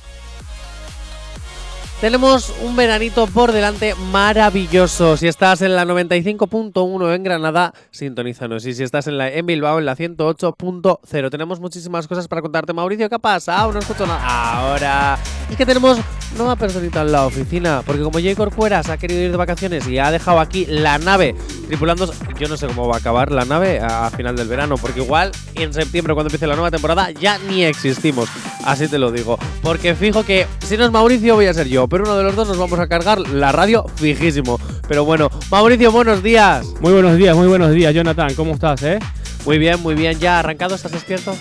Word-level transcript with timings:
Tenemos 2.01 2.53
un 2.61 2.75
veranito 2.75 3.25
por 3.25 3.51
delante 3.51 3.95
maravilloso. 4.11 5.17
Si 5.17 5.27
estás 5.27 5.63
en 5.63 5.75
la 5.75 5.83
95.1 5.83 7.15
en 7.15 7.23
Granada, 7.23 7.73
sintonízanos. 7.89 8.67
Y 8.67 8.75
si 8.75 8.83
estás 8.83 9.07
en, 9.07 9.17
la, 9.17 9.31
en 9.31 9.47
Bilbao, 9.47 9.79
en 9.79 9.85
la 9.85 9.95
108.0. 9.95 11.31
Tenemos 11.31 11.59
muchísimas 11.59 12.07
cosas 12.07 12.27
para 12.27 12.43
contarte. 12.43 12.71
Mauricio, 12.71 13.09
¿qué 13.09 13.17
pasa? 13.17 13.63
Ah, 13.63 13.69
no 13.73 13.79
escucho 13.79 14.05
nada. 14.05 14.21
Ahora. 14.23 15.17
Y 15.49 15.55
que 15.55 15.65
tenemos 15.65 15.97
nueva 16.37 16.55
personita 16.55 17.01
en 17.01 17.13
la 17.13 17.25
oficina. 17.25 17.81
Porque 17.83 18.03
como 18.03 18.19
J. 18.19 18.35
Corcuera 18.35 18.83
se 18.83 18.91
ha 18.91 18.97
querido 18.97 19.21
ir 19.21 19.31
de 19.31 19.37
vacaciones 19.37 19.87
y 19.87 19.97
ha 19.97 20.11
dejado 20.11 20.39
aquí 20.39 20.67
la 20.67 20.99
nave 20.99 21.33
tripulando. 21.65 22.13
Yo 22.37 22.47
no 22.47 22.57
sé 22.57 22.67
cómo 22.67 22.87
va 22.87 22.97
a 22.97 22.99
acabar 22.99 23.31
la 23.31 23.43
nave 23.43 23.79
a 23.79 24.11
final 24.11 24.35
del 24.35 24.47
verano. 24.47 24.77
Porque 24.77 24.99
igual 24.99 25.31
en 25.55 25.73
septiembre, 25.73 26.13
cuando 26.13 26.27
empiece 26.27 26.45
la 26.45 26.53
nueva 26.53 26.69
temporada, 26.69 27.09
ya 27.09 27.39
ni 27.39 27.63
existimos. 27.63 28.29
Así 28.65 28.87
te 28.87 28.99
lo 28.99 29.11
digo. 29.11 29.39
Porque 29.63 29.95
fijo 29.95 30.23
que 30.23 30.45
si 30.63 30.77
no 30.77 30.85
es 30.85 30.91
Mauricio, 30.91 31.33
voy 31.33 31.47
a 31.47 31.53
ser 31.55 31.67
yo 31.67 31.86
pero 31.89 32.03
uno 32.03 32.17
de 32.17 32.23
los 32.23 32.35
dos 32.35 32.47
nos 32.47 32.57
vamos 32.57 32.79
a 32.79 32.87
cargar 32.87 33.19
la 33.19 33.51
radio 33.51 33.85
fijísimo. 33.95 34.59
Pero 34.87 35.05
bueno, 35.05 35.29
Mauricio, 35.49 35.91
buenos 35.91 36.23
días. 36.23 36.65
Muy 36.79 36.93
buenos 36.93 37.17
días, 37.17 37.35
muy 37.35 37.47
buenos 37.47 37.71
días, 37.71 37.93
Jonathan. 37.93 38.33
¿Cómo 38.35 38.53
estás, 38.53 38.81
eh? 38.83 38.99
Muy 39.45 39.57
bien, 39.57 39.81
muy 39.81 39.95
bien. 39.95 40.19
¿Ya 40.19 40.39
arrancado? 40.39 40.75
¿Estás 40.75 40.91
despierto? 40.91 41.35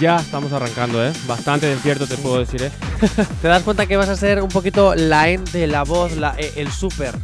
Ya 0.00 0.16
estamos 0.16 0.52
arrancando, 0.52 1.04
¿eh? 1.04 1.12
Bastante 1.26 1.66
despierto, 1.66 2.06
te 2.06 2.16
puedo 2.16 2.38
decir, 2.38 2.62
¿eh? 2.62 2.70
¿Te 3.42 3.48
das 3.48 3.62
cuenta 3.62 3.86
que 3.86 3.96
vas 3.96 4.08
a 4.08 4.16
ser 4.16 4.42
un 4.42 4.48
poquito 4.48 4.94
la 4.94 5.28
ente, 5.28 5.66
la 5.66 5.82
voz, 5.84 6.16
la, 6.16 6.34
eh, 6.38 6.52
el 6.56 6.70
súper? 6.70 7.14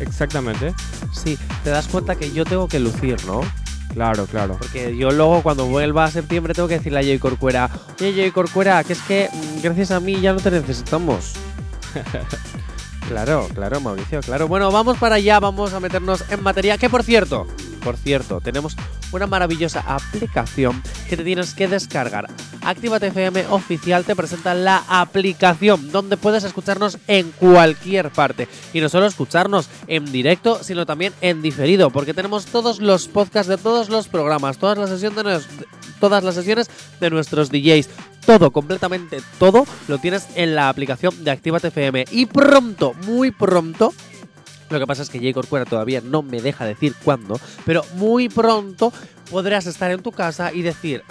Exactamente. 0.00 0.74
Sí, 1.12 1.38
te 1.64 1.70
das 1.70 1.88
cuenta 1.88 2.14
que 2.14 2.30
yo 2.30 2.44
tengo 2.44 2.68
que 2.68 2.78
lucir, 2.78 3.16
¿no? 3.26 3.40
Claro, 3.94 4.26
claro. 4.26 4.56
Porque 4.58 4.96
yo 4.96 5.10
luego 5.10 5.42
cuando 5.42 5.66
vuelva 5.66 6.04
a 6.04 6.10
septiembre 6.10 6.54
tengo 6.54 6.68
que 6.68 6.78
decirle 6.78 7.00
a 7.00 7.02
Jay 7.02 7.18
Corcuera, 7.18 7.70
oye 8.00 8.12
Jay 8.14 8.30
Corcuera, 8.30 8.84
que 8.84 8.92
es 8.92 9.02
que 9.02 9.28
mm, 9.32 9.62
gracias 9.62 9.90
a 9.90 10.00
mí 10.00 10.20
ya 10.20 10.32
no 10.32 10.40
te 10.40 10.50
necesitamos. 10.50 11.32
claro, 13.08 13.48
claro, 13.54 13.80
Mauricio, 13.80 14.20
claro. 14.20 14.48
Bueno, 14.48 14.70
vamos 14.70 14.98
para 14.98 15.16
allá, 15.16 15.40
vamos 15.40 15.72
a 15.72 15.80
meternos 15.80 16.24
en 16.30 16.42
materia. 16.42 16.78
Que 16.78 16.90
por 16.90 17.02
cierto, 17.02 17.46
por 17.82 17.96
cierto, 17.96 18.40
tenemos 18.40 18.76
una 19.12 19.26
maravillosa 19.26 19.80
aplicación 19.86 20.82
que 21.08 21.16
te 21.16 21.24
tienes 21.24 21.54
que 21.54 21.68
descargar. 21.68 22.28
Actívate 22.62 23.06
FM 23.08 23.46
Oficial 23.48 24.04
te 24.04 24.14
presenta 24.14 24.54
la 24.54 24.84
aplicación 24.88 25.90
donde 25.90 26.16
puedes 26.16 26.44
escucharnos 26.44 26.98
en 27.06 27.30
cualquier 27.32 28.10
parte. 28.10 28.48
Y 28.74 28.80
no 28.80 28.88
solo 28.88 29.06
escucharnos 29.06 29.68
en 29.86 30.10
directo, 30.12 30.62
sino 30.62 30.84
también 30.84 31.12
en 31.20 31.40
diferido, 31.40 31.90
porque 31.90 32.14
tenemos 32.14 32.46
todos 32.46 32.80
los 32.80 33.08
podcasts 33.08 33.48
de 33.48 33.56
todos 33.56 33.88
los 33.88 34.08
programas, 34.08 34.58
todas 34.58 34.76
las 34.76 34.90
sesiones 34.90 35.24
de, 35.24 35.66
todas 35.98 36.22
las 36.22 36.34
sesiones 36.34 36.68
de 37.00 37.10
nuestros 37.10 37.50
DJs. 37.50 37.88
Todo, 38.28 38.50
completamente 38.50 39.22
todo, 39.38 39.64
lo 39.88 39.96
tienes 39.96 40.28
en 40.34 40.54
la 40.54 40.68
aplicación 40.68 41.24
de 41.24 41.30
Actívate 41.30 41.68
FM. 41.68 42.04
Y 42.10 42.26
pronto, 42.26 42.92
muy 43.06 43.30
pronto, 43.30 43.94
lo 44.68 44.78
que 44.78 44.86
pasa 44.86 45.00
es 45.00 45.08
que 45.08 45.18
J. 45.18 45.32
Corcuera 45.32 45.64
todavía 45.64 46.02
no 46.02 46.20
me 46.22 46.42
deja 46.42 46.66
decir 46.66 46.94
cuándo, 47.02 47.40
pero 47.64 47.82
muy 47.94 48.28
pronto 48.28 48.92
podrás 49.30 49.64
estar 49.64 49.90
en 49.90 50.02
tu 50.02 50.12
casa 50.12 50.52
y 50.52 50.60
decir, 50.60 51.02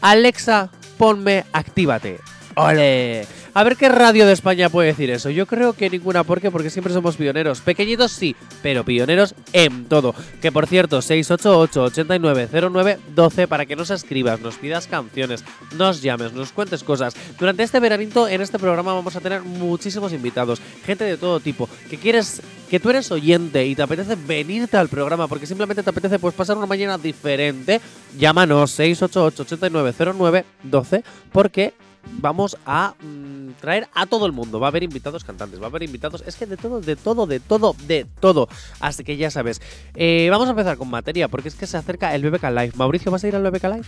Alexa, 0.00 0.70
ponme 0.96 1.44
Actívate. 1.52 2.18
¡Ole! 2.56 3.26
A 3.52 3.64
ver 3.64 3.76
qué 3.76 3.88
radio 3.88 4.26
de 4.26 4.32
España 4.32 4.68
puede 4.68 4.86
decir 4.88 5.10
eso. 5.10 5.30
Yo 5.30 5.46
creo 5.46 5.72
que 5.72 5.88
ninguna. 5.90 6.22
Porque 6.24 6.70
siempre 6.70 6.92
somos 6.92 7.16
pioneros. 7.16 7.60
Pequeñitos 7.60 8.10
sí, 8.12 8.36
pero 8.62 8.84
pioneros 8.84 9.34
en 9.52 9.86
todo. 9.86 10.14
Que 10.40 10.52
por 10.52 10.68
cierto, 10.68 11.00
688-8909-12 11.00 13.48
para 13.48 13.66
que 13.66 13.74
nos 13.74 13.90
escribas, 13.90 14.40
nos 14.40 14.54
pidas 14.56 14.86
canciones, 14.86 15.44
nos 15.76 16.00
llames, 16.02 16.32
nos 16.32 16.52
cuentes 16.52 16.84
cosas. 16.84 17.16
Durante 17.38 17.64
este 17.64 17.80
veranito, 17.80 18.28
en 18.28 18.40
este 18.40 18.58
programa 18.58 18.94
vamos 18.94 19.16
a 19.16 19.20
tener 19.20 19.42
muchísimos 19.42 20.12
invitados, 20.12 20.60
gente 20.84 21.04
de 21.04 21.16
todo 21.16 21.40
tipo, 21.40 21.68
que 21.88 21.96
quieres 21.96 22.42
que 22.70 22.78
tú 22.78 22.90
eres 22.90 23.10
oyente 23.10 23.66
y 23.66 23.74
te 23.74 23.82
apetece 23.82 24.14
venirte 24.14 24.76
al 24.76 24.88
programa 24.88 25.26
porque 25.26 25.46
simplemente 25.46 25.82
te 25.82 25.90
apetece 25.90 26.20
pues 26.20 26.34
pasar 26.34 26.56
una 26.56 26.66
mañana 26.66 26.96
diferente, 26.96 27.80
llámanos 28.16 28.70
688 28.70 29.42
8909 29.42 30.44
12 30.62 31.02
porque 31.32 31.74
vamos 32.20 32.56
a 32.66 32.94
mmm, 33.00 33.52
traer 33.60 33.88
a 33.94 34.06
todo 34.06 34.26
el 34.26 34.32
mundo. 34.32 34.60
Va 34.60 34.68
a 34.68 34.70
haber 34.70 34.82
invitados 34.82 35.24
cantantes, 35.24 35.60
va 35.60 35.64
a 35.64 35.68
haber 35.68 35.82
invitados. 35.82 36.22
Es 36.26 36.36
que 36.36 36.46
de 36.46 36.56
todo, 36.56 36.80
de 36.80 36.96
todo, 36.96 37.26
de 37.26 37.40
todo, 37.40 37.74
de 37.86 38.06
todo. 38.20 38.48
Así 38.80 39.04
que 39.04 39.16
ya 39.16 39.30
sabes. 39.30 39.60
Eh, 39.94 40.28
vamos 40.30 40.48
a 40.48 40.50
empezar 40.50 40.76
con 40.76 40.88
materia, 40.90 41.28
porque 41.28 41.48
es 41.48 41.54
que 41.54 41.66
se 41.66 41.76
acerca 41.76 42.14
el 42.14 42.28
BBK 42.28 42.44
Live. 42.44 42.72
Mauricio, 42.76 43.10
¿vas 43.10 43.24
a 43.24 43.28
ir 43.28 43.36
al 43.36 43.50
BBK 43.50 43.64
Live? 43.64 43.86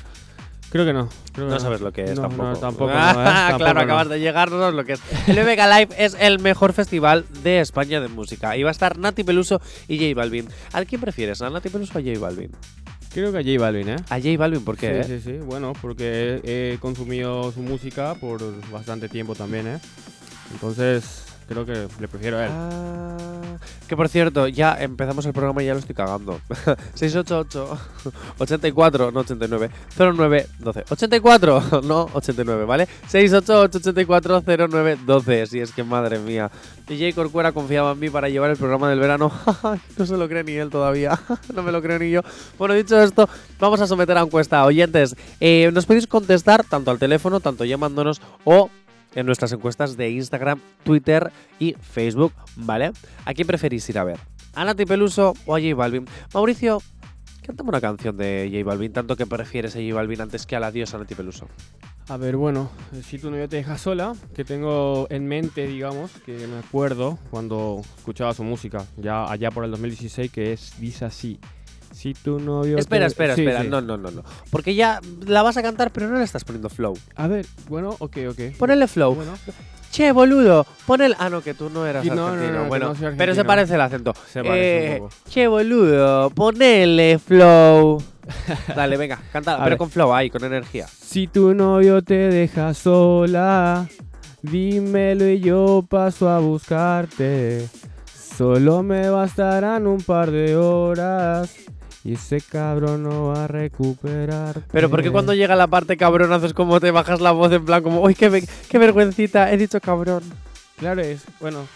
Creo 0.73 0.87
que 0.87 0.95
no. 0.95 1.11
Creo 1.35 1.49
que 1.49 1.53
no, 1.53 1.61
sabes 1.61 1.83
lo 1.83 1.93
que 1.93 2.05
es 2.05 2.17
no, 2.17 2.23
tampoco. 2.29 2.43
No, 2.45 2.57
tampoco. 2.57 2.91
¿eh? 2.91 2.95
Tampoco 2.95 3.59
claro, 3.59 3.81
acabas 3.81 4.09
de 4.09 4.21
llegar, 4.21 4.51
no 4.51 4.59
sabes 4.59 4.75
lo 4.75 4.85
que 4.87 4.95
es. 4.95 5.03
El 5.29 5.37
BBK 5.37 5.59
Live 5.59 5.89
es 5.99 6.17
el 6.19 6.39
mejor 6.39 6.73
festival 6.73 7.27
de 7.43 7.61
España 7.61 8.01
de 8.01 8.09
música. 8.09 8.57
Y 8.57 8.63
va 8.63 8.71
a 8.71 8.73
estar 8.73 8.99
Nati 8.99 9.23
Peluso 9.23 9.61
y 9.87 9.99
J 9.99 10.19
Balvin. 10.19 10.49
¿A 10.73 10.83
quién 10.87 11.01
prefieres? 11.03 11.43
¿A 11.43 11.51
Nati 11.51 11.69
Peluso 11.69 11.93
o 11.95 11.99
a 11.99 12.03
J 12.03 12.19
Balvin? 12.19 12.53
Creo 13.13 13.31
que 13.31 13.39
a 13.39 13.43
J 13.43 13.59
Balvin, 13.59 13.89
¿eh? 13.91 13.97
A 14.09 14.19
J 14.19 14.37
Balvin, 14.39 14.65
¿por 14.65 14.77
qué? 14.77 15.05
Sí, 15.05 15.13
eh? 15.13 15.21
sí, 15.21 15.33
sí. 15.33 15.39
Bueno, 15.45 15.75
porque 15.81 16.41
he 16.45 16.79
consumido 16.81 17.53
su 17.53 17.61
música 17.61 18.15
por 18.15 18.41
bastante 18.71 19.09
tiempo 19.09 19.35
también, 19.35 19.67
¿eh? 19.67 19.79
Entonces, 20.53 21.25
creo 21.53 21.67
que 21.67 21.89
le 22.01 22.09
prefiero 22.09 22.39
a 22.39 22.45
él. 22.47 22.51
Ah, 22.53 23.57
que 23.89 23.97
por 23.97 24.09
cierto, 24.09 24.49
ya 24.49 24.77
empezamos 24.81 25.25
el 25.27 25.33
programa 25.33 25.63
y 25.63 25.67
ya 25.67 25.75
lo 25.75 25.81
estoy 25.81 25.95
cagando. 25.95 26.41
688 26.95 27.79
84, 28.39 29.11
no 29.13 29.21
89, 29.21 29.71
09 29.99 30.47
12. 30.59 30.85
84, 30.89 31.83
no 31.83 32.09
89, 32.13 32.65
¿vale? 32.65 32.89
688 33.09 33.79
84 33.79 34.43
09 34.69 34.99
12. 35.05 35.47
Si 35.47 35.61
es 35.61 35.73
que 35.73 35.85
madre 35.85 36.19
mía. 36.19 36.51
DJ 36.89 37.13
Corcuera 37.13 37.53
confiaba 37.53 37.93
en 37.93 38.01
mí 38.01 38.11
para 38.11 38.29
llevar 38.29 38.51
el 38.51 38.57
programa 38.57 38.89
del 38.89 38.99
verano. 38.99 39.33
no 39.97 40.07
se 40.07 40.17
lo 40.17 40.29
cree 40.29 40.45
ni 40.45 40.53
él 40.53 40.71
todavía. 40.71 41.19
no 41.55 41.63
me 41.63 41.73
lo 41.73 41.83
creo 41.83 41.99
ni 41.99 42.11
yo. 42.11 42.23
Bueno, 42.59 42.75
dicho 42.75 43.01
esto, 43.01 43.29
vamos 43.59 43.81
a 43.81 43.87
someter 43.87 44.17
a 44.19 44.23
encuesta. 44.23 44.65
Oyentes, 44.65 45.17
eh, 45.41 45.71
nos 45.73 45.87
podéis 45.87 46.07
contestar 46.07 46.65
tanto 46.65 46.91
al 46.91 46.99
teléfono, 46.99 47.41
tanto 47.41 47.65
llamándonos 47.65 48.21
o 48.45 48.71
en 49.15 49.27
nuestras 49.27 49.53
encuestas 49.53 49.97
de 49.97 50.11
Instagram, 50.11 50.61
Twitter 50.85 51.31
y 51.59 51.75
Facebook, 51.75 52.33
¿vale? 52.57 52.93
¿A 53.25 53.35
quién 53.35 53.47
preferís 53.47 53.89
ir 53.89 53.99
a 53.99 54.05
ver? 54.05 54.19
¿A 54.55 54.65
Nati 54.65 54.85
Peluso 54.85 55.35
o 55.47 55.57
a 55.57 55.61
J 55.61 55.75
Balvin? 55.75 56.07
Mauricio, 56.35 56.83
cántame 57.47 57.71
una 57.71 57.81
canción 57.81 58.17
de 58.17 58.51
J 58.53 58.65
Balvin, 58.65 58.93
tanto 58.93 59.17
que 59.17 59.27
prefieres 59.27 59.77
a 59.77 59.79
J 59.79 59.95
Balvin 59.95 60.21
antes 60.21 60.47
que 60.47 60.57
a 60.57 60.61
la 60.61 60.71
diosa 60.71 60.99
Nati 60.99 61.15
Peluso. 61.15 61.49
A 62.09 62.17
ver, 62.17 62.37
bueno, 62.37 62.69
si 63.05 63.19
tu 63.19 63.31
novio 63.31 63.49
te 63.49 63.57
deja 63.57 63.79
sola, 63.79 64.15
que 64.35 64.45
tengo 64.45 65.07
en 65.09 65.27
mente, 65.27 65.67
digamos, 65.67 66.11
que 66.27 66.47
me 66.49 66.59
acuerdo 66.59 67.19
cuando 67.31 67.81
escuchaba 67.97 68.35
su 68.35 68.43
música, 68.43 68.85
ya 68.97 69.31
allá 69.31 69.51
por 69.51 69.65
el 69.65 69.71
2016, 69.71 70.31
que 70.31 70.53
es 70.53 70.75
dice 70.81 71.05
así. 71.05 71.39
Si 71.93 72.15
tu 72.15 72.39
novio. 72.41 72.79
Espera, 72.79 73.05
te- 73.07 73.13
espera, 73.13 73.35
Sí, 73.35 73.43
espera. 73.43 73.63
sí. 73.63 73.69
No, 73.69 73.81
no, 73.81 73.97
no, 73.97 74.11
no. 74.11 74.23
Porque 74.51 74.75
ya 74.75 75.01
la 75.27 75.43
vas 75.43 75.57
a 75.57 75.63
cantar, 75.63 75.91
pero 75.93 76.09
no 76.09 76.19
le 76.19 76.25
estás 76.25 76.45
poniendo 76.45 76.69
flow. 76.69 76.97
A 77.17 77.27
ver, 77.29 77.47
bueno, 77.69 77.95
ok, 77.99 78.17
ok. 78.31 78.41
Ponele 78.59 78.87
flow. 78.89 79.15
Bueno, 79.15 79.33
che, 79.91 80.11
boludo, 80.13 80.67
pon 80.87 81.03
el... 81.03 81.15
Ah, 81.19 81.29
no, 81.29 81.43
que 81.43 81.53
tú 81.53 81.69
no 81.69 81.87
eras 81.87 82.05
no, 82.07 82.15
no, 82.15 82.27
argentino. 82.29 82.53
no, 82.55 82.63
no, 82.63 82.69
bueno, 82.69 82.95
pero 83.19 83.35
se 83.35 83.45
parece 83.45 83.75
el 83.75 83.81
acento. 83.83 84.15
Se 84.33 84.43
parece 84.43 84.87
Eh, 84.87 84.93
un 84.95 85.09
poco. 85.09 85.15
Che, 85.29 85.47
boludo, 85.47 86.31
ponele 86.31 87.19
flow. 87.19 88.03
Dale, 88.75 88.97
venga, 88.97 89.21
canta, 89.33 89.57
pero 89.59 89.71
ver. 89.71 89.77
con 89.79 89.91
flow 89.91 90.15
ahí, 90.15 90.31
con 90.31 90.45
energía. 90.45 90.87
Si 90.87 91.27
tu 91.27 91.53
novio 91.55 92.01
te 92.03 92.15
deja 92.15 92.73
sola, 92.73 93.87
dímelo 94.41 95.29
y 95.29 95.41
yo 95.41 95.85
paso 95.89 96.31
a 96.31 96.39
buscarte. 96.39 97.69
Solo 98.37 98.83
me 98.83 99.11
bastarán 99.11 99.87
un 99.87 99.99
par 100.01 100.31
de 100.31 100.57
horas 100.57 101.55
y 102.05 102.15
ese 102.15 102.41
cabrón 102.41 103.05
no 103.05 103.29
va 103.29 103.45
a 103.45 103.49
recuperar. 103.49 104.63
Pero 104.73 104.91
¿por 104.91 105.03
qué 105.03 105.11
cuando 105.11 105.35
llega 105.35 105.55
la 105.57 105.67
parte 105.69 105.97
cabrón 105.97 106.33
haces 106.33 106.53
como 106.55 106.81
te 106.81 106.91
bajas 106.91 107.21
la 107.21 107.31
voz 107.33 107.53
en 107.53 107.65
plan 107.65 107.83
como, 107.83 108.01
uy, 108.03 108.15
qué, 108.15 108.29
ve- 108.29 108.49
qué 108.69 108.79
vergüencita, 108.79 109.53
he 109.53 109.57
dicho 109.57 109.81
cabrón? 109.81 110.23
Claro, 110.79 111.01
es. 111.03 111.23
Bueno, 111.41 111.67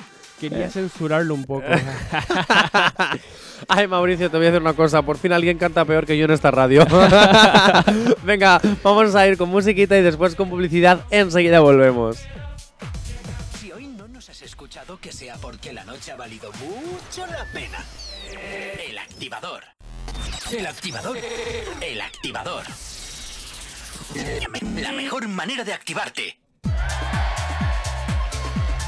quería 0.41 0.67
Eh. 0.67 0.71
censurarlo 0.71 1.35
un 1.35 1.45
poco. 1.45 1.65
Ay, 3.69 3.87
Mauricio, 3.87 4.31
te 4.31 4.37
voy 4.37 4.47
a 4.47 4.51
decir 4.51 4.63
una 4.63 4.75
cosa. 4.75 5.03
Por 5.03 5.17
fin 5.17 5.33
alguien 5.33 5.59
canta 5.59 5.85
peor 5.85 6.07
que 6.07 6.17
yo 6.19 6.25
en 6.27 6.33
esta 6.33 6.51
radio. 6.51 6.85
Venga, 8.25 8.61
vamos 8.83 9.15
a 9.15 9.27
ir 9.27 9.39
con 9.39 9.49
musiquita 9.49 9.97
y 9.97 10.03
después 10.03 10.35
con 10.35 10.51
publicidad. 10.51 11.01
Enseguida 11.11 11.61
volvemos. 11.61 12.19
Si 13.61 13.73
hoy 13.73 13.87
no 13.89 14.07
nos 14.09 14.29
has 14.29 14.43
escuchado, 14.43 14.99
que 14.99 15.13
sea 15.13 15.37
porque 15.37 15.73
la 15.73 15.85
noche 15.85 16.13
ha 16.13 16.17
valido 16.17 16.51
mucho 16.53 17.27
la 17.27 17.45
pena. 17.53 17.79
El 18.89 18.99
activador. 18.99 19.63
El 20.53 20.67
activador. 20.67 21.19
El 21.81 22.01
activador. 22.01 22.63
La 24.77 24.93
mejor 24.93 25.27
manera 25.27 25.65
de 25.65 25.73
activarte. 25.73 26.39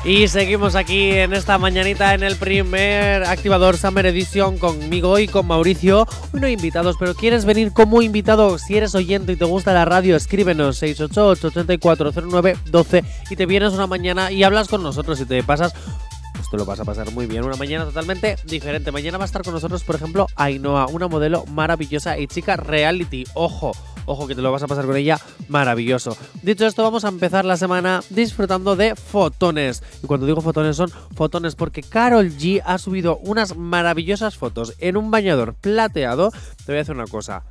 Y 0.04 0.28
seguimos 0.28 0.76
aquí 0.76 1.10
en 1.10 1.34
esta 1.34 1.58
mañanita 1.58 2.14
en 2.14 2.22
el 2.22 2.36
primer 2.36 3.24
activador 3.24 3.76
Summer 3.76 4.06
Edition 4.06 4.56
conmigo 4.58 5.18
y 5.18 5.26
con 5.26 5.48
Mauricio. 5.48 6.06
Hoy 6.32 6.40
no 6.40 6.46
hay 6.46 6.52
invitados, 6.52 6.94
pero 6.98 7.16
¿quieres 7.16 7.44
venir 7.44 7.72
como 7.72 8.02
invitado? 8.02 8.56
Si 8.58 8.76
eres 8.76 8.94
oyente 8.94 9.32
y 9.32 9.36
te 9.36 9.44
gusta 9.44 9.74
la 9.74 9.84
radio, 9.84 10.14
escríbenos 10.14 10.80
688-8409-12 10.80 13.04
y 13.30 13.36
te 13.36 13.46
vienes 13.46 13.72
una 13.72 13.88
mañana 13.88 14.30
y 14.30 14.44
hablas 14.44 14.68
con 14.68 14.84
nosotros 14.84 15.20
y 15.20 15.24
te 15.26 15.42
pasas 15.42 15.74
pues 16.34 16.48
lo 16.52 16.64
vas 16.64 16.80
a 16.80 16.84
pasar 16.84 17.10
muy 17.12 17.26
bien. 17.26 17.44
Una 17.44 17.56
mañana 17.56 17.84
totalmente 17.84 18.36
diferente. 18.44 18.92
Mañana 18.92 19.18
va 19.18 19.24
a 19.24 19.26
estar 19.26 19.42
con 19.42 19.54
nosotros, 19.54 19.84
por 19.84 19.96
ejemplo, 19.96 20.26
Ainhoa, 20.36 20.86
una 20.86 21.08
modelo 21.08 21.44
maravillosa 21.46 22.18
y 22.18 22.26
chica 22.26 22.56
reality. 22.56 23.24
Ojo, 23.34 23.72
ojo 24.06 24.26
que 24.26 24.34
te 24.34 24.42
lo 24.42 24.50
vas 24.50 24.62
a 24.62 24.66
pasar 24.66 24.86
con 24.86 24.96
ella 24.96 25.20
maravilloso. 25.48 26.16
Dicho 26.42 26.66
esto, 26.66 26.82
vamos 26.82 27.04
a 27.04 27.08
empezar 27.08 27.44
la 27.44 27.56
semana 27.56 28.00
disfrutando 28.10 28.76
de 28.76 28.94
fotones. 28.96 29.82
Y 30.02 30.06
cuando 30.06 30.26
digo 30.26 30.40
fotones 30.40 30.76
son 30.76 30.90
fotones 31.14 31.54
porque 31.54 31.82
Carol 31.82 32.30
G 32.30 32.62
ha 32.64 32.78
subido 32.78 33.18
unas 33.18 33.56
maravillosas 33.56 34.36
fotos 34.36 34.74
en 34.78 34.96
un 34.96 35.10
bañador 35.10 35.54
plateado. 35.54 36.30
Te 36.30 36.72
voy 36.72 36.76
a 36.76 36.78
decir 36.78 36.94
una 36.94 37.06
cosa. 37.06 37.44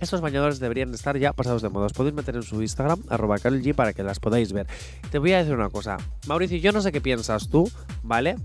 Estos 0.00 0.20
bañadores 0.20 0.58
deberían 0.60 0.92
estar 0.94 1.16
ya 1.18 1.32
pasados 1.32 1.62
de 1.62 1.68
moda. 1.68 1.86
Os 1.86 1.92
podéis 1.92 2.14
meter 2.14 2.34
en 2.36 2.42
su 2.42 2.60
Instagram, 2.62 3.02
arroba 3.08 3.36
G, 3.38 3.74
para 3.74 3.92
que 3.92 4.02
las 4.02 4.18
podáis 4.18 4.52
ver. 4.52 4.66
Te 5.10 5.18
voy 5.18 5.32
a 5.32 5.38
decir 5.38 5.54
una 5.54 5.68
cosa. 5.68 5.98
Mauricio, 6.26 6.56
yo 6.58 6.72
no 6.72 6.80
sé 6.80 6.90
qué 6.90 7.00
piensas 7.00 7.48
tú, 7.48 7.70
¿vale? 8.02 8.36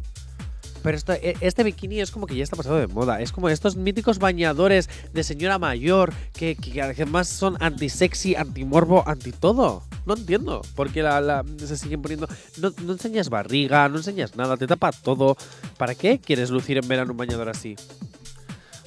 Pero 0.83 0.99
e- 1.13 1.35
este 1.41 1.63
bikini 1.63 1.99
es 2.01 2.11
como 2.11 2.27
que 2.27 2.35
ya 2.35 2.43
está 2.43 2.55
pasado 2.55 2.77
de 2.77 2.85
moda. 2.85 3.19
Es 3.19 3.31
como 3.31 3.49
estos 3.49 3.75
míticos 3.75 4.19
bañadores 4.19 4.87
de 5.13 5.23
señora 5.23 5.57
mayor 5.57 6.13
que, 6.33 6.55
además 6.83 7.27
son 7.27 7.57
anti-sexy, 7.59 8.35
anti-morbo, 8.35 9.03
anti-todo. 9.07 9.81
No 10.05 10.13
entiendo 10.13 10.61
por 10.75 10.91
qué 10.91 11.01
la, 11.01 11.21
la- 11.21 11.43
se 11.57 11.77
siguen 11.77 12.01
poniendo. 12.03 12.27
No, 12.61 12.71
no 12.83 12.91
enseñas 12.93 13.29
barriga, 13.29 13.89
no 13.89 13.97
enseñas 13.97 14.35
nada, 14.35 14.57
te 14.57 14.67
tapa 14.67 14.91
todo. 14.91 15.37
¿Para 15.77 15.95
qué 15.95 16.19
quieres 16.19 16.51
lucir 16.51 16.77
en 16.77 16.87
verano 16.87 17.13
un 17.13 17.17
bañador 17.17 17.49
así? 17.49 17.75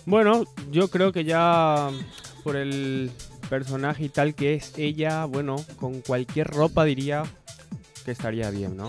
Bueno, 0.08 0.44
yo 0.70 0.88
creo 0.88 1.12
que 1.12 1.24
ya 1.24 1.90
por 2.42 2.56
el 2.56 3.10
personaje 3.50 4.04
y 4.04 4.08
tal 4.08 4.34
que 4.34 4.54
es 4.54 4.72
ella, 4.78 5.26
bueno, 5.26 5.62
con 5.78 6.00
cualquier 6.00 6.48
ropa 6.48 6.84
diría 6.84 7.24
que 8.06 8.12
estaría 8.12 8.48
bien, 8.50 8.74
¿no? 8.74 8.88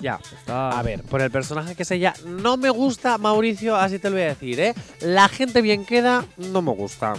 Ya, 0.00 0.20
Está... 0.38 0.78
A 0.78 0.82
ver, 0.84 1.02
por 1.02 1.20
el 1.20 1.32
personaje 1.32 1.74
que 1.74 1.82
es 1.82 1.90
ella, 1.90 2.14
no 2.24 2.56
me 2.56 2.70
gusta 2.70 3.18
Mauricio, 3.18 3.74
así 3.74 3.98
te 3.98 4.08
lo 4.08 4.14
voy 4.14 4.22
a 4.22 4.28
decir, 4.28 4.60
¿eh? 4.60 4.74
La 5.00 5.28
gente 5.28 5.62
bien 5.62 5.84
queda, 5.84 6.24
no 6.36 6.62
me 6.62 6.72
gusta. 6.72 7.14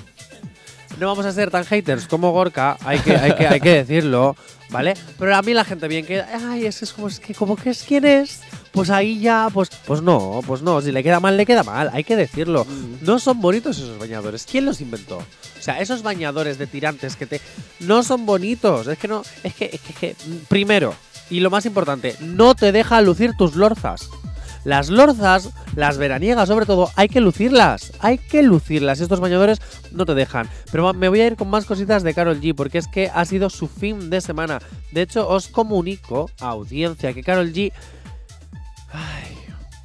No 0.98 1.08
vamos 1.08 1.26
a 1.26 1.34
ser 1.34 1.52
tan 1.52 1.66
haters 1.66 2.08
como 2.08 2.32
Gorka, 2.32 2.78
hay 2.86 3.00
que, 3.00 3.14
hay 3.18 3.36
que, 3.36 3.46
hay 3.46 3.60
que 3.60 3.74
decirlo, 3.84 4.38
¿vale? 4.70 4.94
Pero 5.20 5.36
a 5.36 5.42
mí 5.42 5.54
la 5.54 5.66
gente 5.66 5.90
bien 5.90 6.06
queda, 6.06 6.30
ay, 6.50 6.66
es, 6.66 6.80
que 6.80 6.86
es 6.86 6.94
como, 6.94 7.10
es 7.10 7.20
que 7.20 7.36
como 7.36 7.58
que 7.58 7.72
es 7.72 7.84
quién 7.84 8.06
es, 8.06 8.42
pues 8.72 8.90
ahí 8.90 9.20
ya, 9.20 9.50
pues, 9.54 9.70
pues 9.86 10.02
no, 10.02 10.42
pues 10.46 10.62
no, 10.62 10.82
si 10.82 10.92
le 10.92 11.04
queda 11.04 11.20
mal, 11.20 11.36
le 11.38 11.46
queda 11.46 11.64
mal, 11.64 11.90
hay 11.94 12.04
que 12.04 12.16
decirlo. 12.16 12.66
Mm. 12.66 13.06
No 13.06 13.20
son 13.20 13.42
bonitos 13.42 13.78
esos 13.78 13.98
bañadores. 13.98 14.46
¿Quién 14.50 14.66
los 14.66 14.82
inventó? 14.82 15.18
O 15.18 15.62
sea, 15.62 15.80
esos 15.82 16.04
bañadores 16.04 16.58
de 16.58 16.68
tirantes 16.68 17.16
que 17.16 17.26
te. 17.26 17.42
No 17.80 18.04
son 18.04 18.26
bonitos. 18.26 18.88
Es 18.88 18.98
que 18.98 19.08
no. 19.08 19.24
Es 19.44 19.54
que, 19.56 19.66
es 19.74 19.82
que- 19.82 19.90
es 19.92 19.96
que, 20.18 20.30
mm, 20.30 20.36
primero, 20.48 20.94
y 21.30 21.40
lo 21.40 21.50
más 21.50 21.66
importante, 21.66 22.16
no 22.22 22.56
te 22.56 22.72
deja 22.72 23.02
lucir 23.02 23.34
tus 23.38 23.56
lorzas. 23.56 24.10
Las 24.64 24.90
lorzas, 24.90 25.50
las 25.78 25.98
veraniegas 25.98 26.50
sobre 26.50 26.66
todo, 26.66 26.92
hay 26.96 27.08
que 27.08 27.22
lucirlas. 27.22 27.94
Hay 28.00 28.18
que 28.18 28.44
lucirlas. 28.44 29.00
Estos 29.00 29.22
bañadores 29.22 29.62
no 29.92 30.06
te 30.06 30.14
dejan. 30.14 30.50
Pero 30.74 30.94
me 30.94 31.08
voy 31.08 31.22
a 31.22 31.28
ir 31.28 31.38
con 31.38 31.50
más 31.50 31.66
cositas 31.66 32.04
de 32.04 32.14
Carol 32.14 32.42
G, 32.42 32.54
porque 32.54 32.78
es 32.78 32.88
que 32.90 33.10
ha 33.14 33.24
sido 33.24 33.50
su 33.50 33.68
fin 33.70 34.10
de 34.10 34.20
semana. 34.20 34.60
De 34.92 35.04
hecho, 35.04 35.28
os 35.30 35.48
comunico, 35.48 36.30
audiencia, 36.42 37.14
que 37.14 37.24
Carol 37.24 37.54
G 37.54 37.72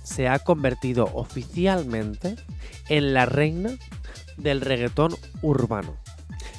se 0.03 0.29
ha 0.29 0.39
convertido 0.39 1.09
oficialmente 1.15 2.37
en 2.89 3.15
la 3.15 3.27
reina 3.27 3.71
del 4.37 4.61
reggaetón 4.61 5.15
urbano. 5.41 5.97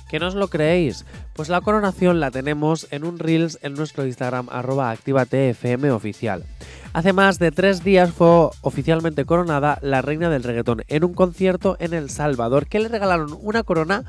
¿Que 0.10 0.19
no 0.19 0.28
os 0.28 0.36
lo 0.36 0.48
creéis? 0.48 1.06
Pues 1.34 1.50
la 1.50 1.62
coronación 1.62 2.19
la 2.19 2.30
tenemos 2.30 2.88
en 2.92 3.04
un 3.04 3.18
Reels 3.18 3.57
en 3.63 3.74
nuestro 3.74 4.06
Instagram 4.06 4.48
arroba 4.51 4.92
activatefm 4.92 5.92
oficial. 5.92 6.45
Hace 6.94 7.13
más 7.13 7.40
de 7.40 7.51
tres 7.51 7.84
días 7.84 8.12
fue 8.12 8.50
oficialmente 8.62 9.25
coronada 9.25 9.80
la 9.81 10.04
reina 10.04 10.30
del 10.30 10.44
reggaetón 10.44 10.84
en 10.88 11.04
un 11.04 11.16
concierto 11.16 11.75
en 11.80 11.94
El 11.94 12.12
Salvador 12.12 12.68
que 12.68 12.80
le 12.80 12.90
regalaron 12.90 13.36
una 13.42 13.63
corona 13.63 14.06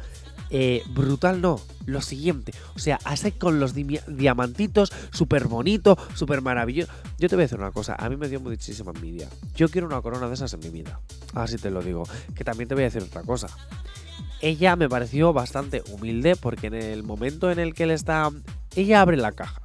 eh, 0.56 0.84
brutal 0.90 1.40
no, 1.40 1.60
lo 1.84 2.00
siguiente, 2.00 2.54
o 2.76 2.78
sea, 2.78 3.00
así 3.02 3.32
con 3.32 3.58
los 3.58 3.74
diamantitos, 3.74 4.92
súper 5.10 5.48
bonito, 5.48 5.98
súper 6.14 6.42
maravilloso. 6.42 6.92
Yo 7.18 7.28
te 7.28 7.34
voy 7.34 7.42
a 7.42 7.46
decir 7.46 7.58
una 7.58 7.72
cosa, 7.72 7.96
a 7.98 8.08
mí 8.08 8.16
me 8.16 8.28
dio 8.28 8.38
muchísima 8.38 8.92
envidia. 8.94 9.28
Yo 9.56 9.68
quiero 9.68 9.88
una 9.88 10.00
corona 10.00 10.28
de 10.28 10.34
esas 10.34 10.54
en 10.54 10.60
mi 10.60 10.68
vida, 10.68 11.00
así 11.34 11.56
te 11.56 11.72
lo 11.72 11.82
digo. 11.82 12.04
Que 12.36 12.44
también 12.44 12.68
te 12.68 12.76
voy 12.76 12.84
a 12.84 12.86
decir 12.86 13.02
otra 13.02 13.22
cosa. 13.22 13.48
Ella 14.40 14.76
me 14.76 14.88
pareció 14.88 15.32
bastante 15.32 15.82
humilde 15.90 16.36
porque 16.36 16.68
en 16.68 16.74
el 16.74 17.02
momento 17.02 17.50
en 17.50 17.58
el 17.58 17.74
que 17.74 17.82
él 17.82 17.90
está, 17.90 18.30
ella 18.76 19.00
abre 19.00 19.16
la 19.16 19.32
caja, 19.32 19.60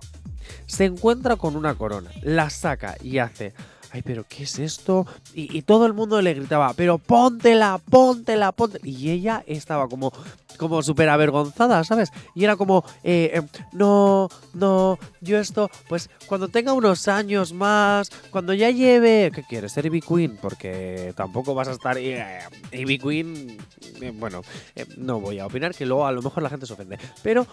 se 0.65 0.85
encuentra 0.85 1.35
con 1.35 1.55
una 1.55 1.75
corona, 1.75 2.09
la 2.23 2.49
saca 2.49 2.97
y 3.03 3.19
hace, 3.19 3.53
ay, 3.91 4.01
pero 4.01 4.25
¿qué 4.27 4.43
es 4.43 4.59
esto? 4.59 5.05
Y, 5.33 5.61
todo 5.63 5.85
el 5.85 5.93
mundo 5.93 6.21
le 6.21 6.33
gritaba, 6.33 6.73
pero 6.73 6.97
póntela, 6.97 7.79
póntela, 7.89 8.51
póntela. 8.51 8.87
Y 8.87 9.11
ella 9.11 9.43
estaba 9.45 9.87
como, 9.87 10.11
como 10.57 10.81
súper 10.81 11.09
avergonzada, 11.09 11.83
¿sabes? 11.83 12.11
Y 12.33 12.43
era 12.43 12.55
como, 12.55 12.83
eh, 13.03 13.31
eh, 13.33 13.41
no, 13.73 14.29
no, 14.53 14.97
yo 15.21 15.37
esto, 15.37 15.69
pues 15.87 16.09
cuando 16.27 16.47
tenga 16.47 16.73
unos 16.73 17.07
años 17.07 17.53
más, 17.53 18.09
cuando 18.31 18.53
ya 18.53 18.69
lleve, 18.69 19.31
¿qué 19.33 19.43
quieres? 19.43 19.73
Ser 19.73 19.85
Ivy 19.85 20.01
Queen, 20.01 20.37
porque 20.41 21.13
tampoco 21.15 21.53
vas 21.53 21.67
a 21.67 21.73
estar 21.73 21.97
eh, 21.97 22.39
Queen, 22.71 23.57
eh, 24.01 24.13
bueno, 24.15 24.41
eh, 24.75 24.85
no 24.97 25.19
voy 25.19 25.39
a 25.39 25.45
opinar, 25.45 25.73
que 25.73 25.85
luego 25.85 26.05
a 26.05 26.11
lo 26.11 26.21
mejor 26.21 26.43
la 26.43 26.49
gente 26.49 26.65
se 26.65 26.73
ofende, 26.73 26.97
pero 27.23 27.45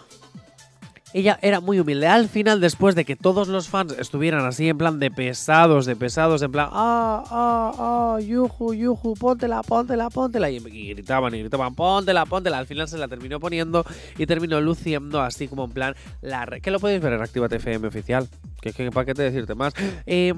ella 1.19 1.39
era 1.41 1.61
muy 1.61 1.81
humilde. 1.81 2.07
Al 2.07 2.29
final, 2.29 2.61
después 2.61 2.95
de 2.95 3.05
que 3.05 3.17
todos 3.17 3.49
los 3.49 3.69
fans 3.69 3.95
estuvieran 3.99 4.45
así 4.45 4.69
en 4.69 4.77
plan 4.77 4.99
de 4.99 5.11
pesados, 5.11 5.87
de 5.87 5.97
pesados, 5.97 6.43
en 6.43 6.53
plan, 6.53 6.69
ah, 6.73 7.25
ah, 7.31 7.73
ah, 8.17 8.21
yuju, 8.21 8.75
yuju, 8.75 9.15
póntela, 9.15 9.63
póntela, 9.63 10.11
póntela. 10.11 10.51
Y, 10.51 10.57
y 10.57 10.89
gritaban 10.95 11.35
y 11.35 11.41
gritaban, 11.41 11.75
póntela, 11.75 12.27
póntela. 12.27 12.59
Al 12.59 12.67
final 12.67 12.87
se 12.87 12.99
la 12.99 13.09
terminó 13.09 13.41
poniendo 13.41 13.85
y 14.19 14.27
terminó 14.27 14.61
luciendo 14.61 15.23
así 15.23 15.49
como 15.49 15.65
en 15.65 15.71
plan, 15.71 15.95
la 16.21 16.47
que 16.63 16.71
lo 16.71 16.81
podéis 16.81 17.01
ver 17.01 17.15
en 17.15 17.23
Actívate 17.23 17.57
FM 17.57 17.87
oficial. 17.89 18.29
Que, 18.61 18.73
que 18.73 18.91
para 18.91 19.07
qué 19.07 19.15
te 19.15 19.23
decirte 19.23 19.55
más. 19.55 19.73
Eh, 20.07 20.35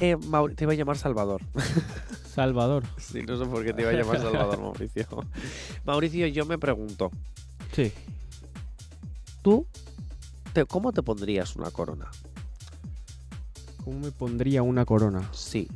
eh, 0.00 0.16
te 0.56 0.64
iba 0.64 0.72
a 0.72 0.76
llamar 0.76 0.96
Salvador. 0.96 1.42
Salvador. 2.34 2.84
sí, 2.96 3.22
no 3.22 3.36
sé 3.36 3.44
por 3.44 3.62
qué 3.64 3.74
te 3.74 3.82
iba 3.82 3.90
a 3.90 3.94
llamar 3.94 4.18
Salvador, 4.18 4.60
Mauricio. 4.60 5.06
Mauricio, 5.84 6.26
yo 6.28 6.46
me 6.46 6.56
pregunto, 6.58 7.10
Sí. 7.72 7.92
¿tú 9.42 9.66
te- 10.52 10.66
cómo 10.66 10.92
te 10.92 11.02
pondrías 11.02 11.56
una 11.56 11.70
corona? 11.70 12.08
¿Cómo 13.84 13.98
me 14.00 14.10
pondría 14.12 14.62
una 14.62 14.84
corona? 14.84 15.28
Sí. 15.32 15.68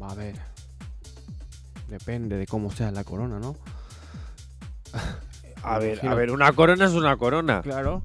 A 0.00 0.14
ver. 0.14 0.36
Depende 1.88 2.36
de 2.36 2.46
cómo 2.46 2.70
sea 2.70 2.90
la 2.92 3.02
corona, 3.04 3.38
¿no? 3.40 3.56
A 5.62 5.78
ver, 5.80 5.94
imagino- 5.98 6.12
a 6.12 6.14
ver, 6.14 6.30
una 6.30 6.52
corona 6.52 6.84
es 6.86 6.92
una 6.92 7.16
corona. 7.16 7.62
Claro. 7.62 8.02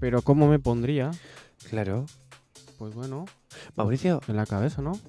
Pero 0.00 0.22
¿cómo 0.22 0.46
me 0.48 0.58
pondría? 0.60 1.10
Claro. 1.70 2.06
Pues 2.78 2.94
bueno, 2.94 3.24
Mauricio, 3.74 4.20
en 4.28 4.36
la 4.36 4.46
cabeza, 4.46 4.80
¿no? 4.82 4.92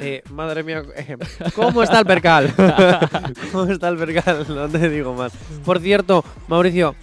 eh, 0.00 0.22
madre 0.30 0.62
mía, 0.62 0.82
eh, 0.96 1.16
¿cómo 1.54 1.82
está 1.82 2.00
el 2.00 2.06
percal? 2.06 2.52
¿Cómo 3.52 3.64
está 3.70 3.88
el 3.88 3.96
percal? 3.96 4.46
No 4.48 4.68
te 4.68 4.88
digo 4.88 5.14
más. 5.14 5.32
Por 5.64 5.80
cierto, 5.80 6.24
Mauricio, 6.48 6.94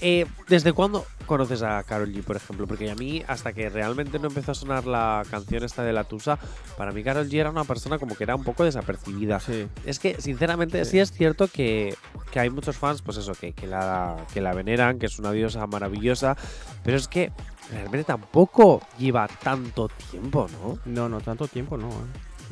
eh, 0.00 0.26
¿desde 0.48 0.72
cuándo 0.72 1.04
conoces 1.26 1.62
a 1.62 1.82
Carol 1.82 2.12
G, 2.12 2.22
por 2.22 2.36
ejemplo? 2.36 2.66
Porque 2.66 2.90
a 2.90 2.94
mí, 2.94 3.22
hasta 3.26 3.52
que 3.52 3.68
realmente 3.68 4.18
no 4.18 4.28
empezó 4.28 4.52
a 4.52 4.54
sonar 4.54 4.86
la 4.86 5.22
canción 5.30 5.64
esta 5.64 5.82
de 5.82 5.92
la 5.92 6.04
Tusa, 6.04 6.38
para 6.76 6.92
mí 6.92 7.02
Carol 7.02 7.28
G 7.28 7.40
era 7.40 7.50
una 7.50 7.64
persona 7.64 7.98
como 7.98 8.14
que 8.14 8.24
era 8.24 8.36
un 8.36 8.44
poco 8.44 8.62
desapercibida. 8.64 9.40
Sí. 9.40 9.66
Es 9.84 9.98
que, 9.98 10.20
sinceramente, 10.20 10.84
sí, 10.84 10.92
Sí. 10.92 10.98
es 11.00 11.12
cierto 11.12 11.48
que, 11.48 11.96
que 12.30 12.40
hay 12.40 12.50
muchos 12.50 12.76
fans, 12.76 13.02
pues 13.02 13.16
eso, 13.16 13.32
que, 13.32 13.52
que, 13.54 13.66
la, 13.66 14.16
que 14.32 14.40
la 14.40 14.52
veneran, 14.54 14.98
que 14.98 15.06
es 15.06 15.18
una 15.18 15.32
diosa 15.32 15.66
maravillosa, 15.66 16.36
pero 16.84 16.96
es 16.96 17.08
que 17.08 17.32
realmente 17.72 18.04
tampoco 18.04 18.80
lleva 18.98 19.26
tanto 19.42 19.88
tiempo, 20.10 20.46
¿no? 20.62 20.78
No, 20.84 21.08
no, 21.08 21.20
tanto 21.20 21.48
tiempo 21.48 21.76
no. 21.76 21.88
¿eh? 21.88 21.92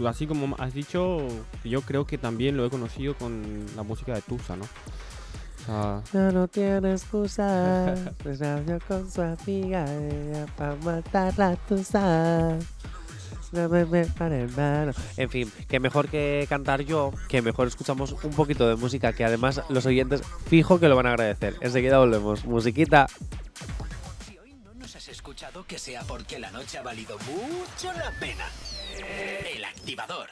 Así 0.06 0.26
como 0.26 0.56
has 0.58 0.74
dicho, 0.74 1.18
yo 1.64 1.82
creo 1.82 2.06
que 2.06 2.18
también 2.18 2.56
lo 2.56 2.66
he 2.66 2.70
conocido 2.70 3.14
con 3.14 3.64
la 3.76 3.82
música 3.82 4.14
de 4.14 4.22
Tusa, 4.22 4.56
¿no? 4.56 4.64
O 4.64 5.66
sea, 5.66 6.02
Ya 6.12 6.32
no 6.32 6.48
tiene 6.48 6.92
excusa, 6.92 7.94
pues 8.22 8.40
nació 8.40 8.78
con 8.86 9.10
su 9.10 9.22
amiga 9.22 9.86
ella 9.92 10.46
para 10.56 10.74
matar 10.76 11.38
la 11.38 11.56
tusa. 11.56 12.58
No 13.52 13.68
me 13.68 13.84
me 13.84 14.04
para. 14.06 14.92
En 15.16 15.30
fin, 15.30 15.50
que 15.68 15.78
mejor 15.78 16.08
que 16.08 16.44
cantar 16.48 16.82
yo, 16.82 17.12
que 17.28 17.40
mejor 17.40 17.68
escuchamos 17.68 18.16
un 18.24 18.32
poquito 18.32 18.68
de 18.68 18.74
música, 18.74 19.12
que 19.12 19.24
además 19.24 19.62
los 19.68 19.86
oyentes 19.86 20.22
fijo 20.48 20.80
que 20.80 20.88
lo 20.88 20.96
van 20.96 21.06
a 21.06 21.10
agradecer. 21.10 21.54
Enseguida 21.60 21.98
volvemos. 21.98 22.44
Musiquita. 22.44 23.06
Escuchado, 25.14 25.64
que 25.64 25.78
sea 25.78 26.02
porque 26.02 26.38
la 26.38 26.50
noche 26.50 26.76
ha 26.76 26.82
valido 26.82 27.16
mucho 27.20 27.92
la 27.92 28.10
pena. 28.18 28.46
El 29.46 29.64
activador. 29.64 30.28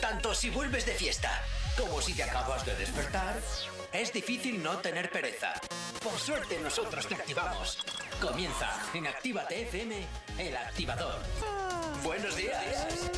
Tanto 0.00 0.34
si 0.34 0.50
vuelves 0.50 0.86
de 0.86 0.92
fiesta 0.92 1.30
como 1.76 2.00
si 2.00 2.14
te 2.14 2.22
acabas 2.22 2.64
de 2.64 2.74
despertar, 2.76 3.38
es 3.92 4.12
difícil 4.12 4.62
no 4.62 4.78
tener 4.78 5.10
pereza. 5.10 5.52
Por 6.02 6.18
suerte 6.18 6.58
nosotros 6.60 7.06
te 7.06 7.14
activamos. 7.14 7.78
Comienza 8.20 8.70
en 8.94 9.06
Actívate 9.06 9.62
FM, 9.62 10.06
el 10.38 10.56
activador. 10.56 11.20
Buenos 12.02 12.36
días. 12.36 13.10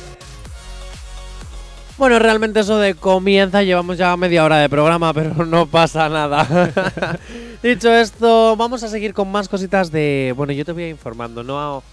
Bueno, 1.99 2.17
realmente 2.17 2.61
eso 2.61 2.77
de 2.77 2.95
comienza, 2.95 3.61
llevamos 3.61 3.97
ya 3.97 4.15
media 4.15 4.45
hora 4.45 4.57
de 4.59 4.69
programa, 4.69 5.13
pero 5.13 5.45
no 5.45 5.65
pasa 5.65 6.07
nada. 6.07 6.47
Dicho 7.61 7.93
esto, 7.93 8.55
vamos 8.55 8.83
a 8.83 8.87
seguir 8.87 9.13
con 9.13 9.29
más 9.29 9.49
cositas 9.49 9.91
de... 9.91 10.33
Bueno, 10.37 10.53
yo 10.53 10.63
te 10.63 10.71
voy 10.71 10.83
a 10.83 10.85
ir 10.87 10.91
informando, 10.91 11.43
¿no? 11.43 11.83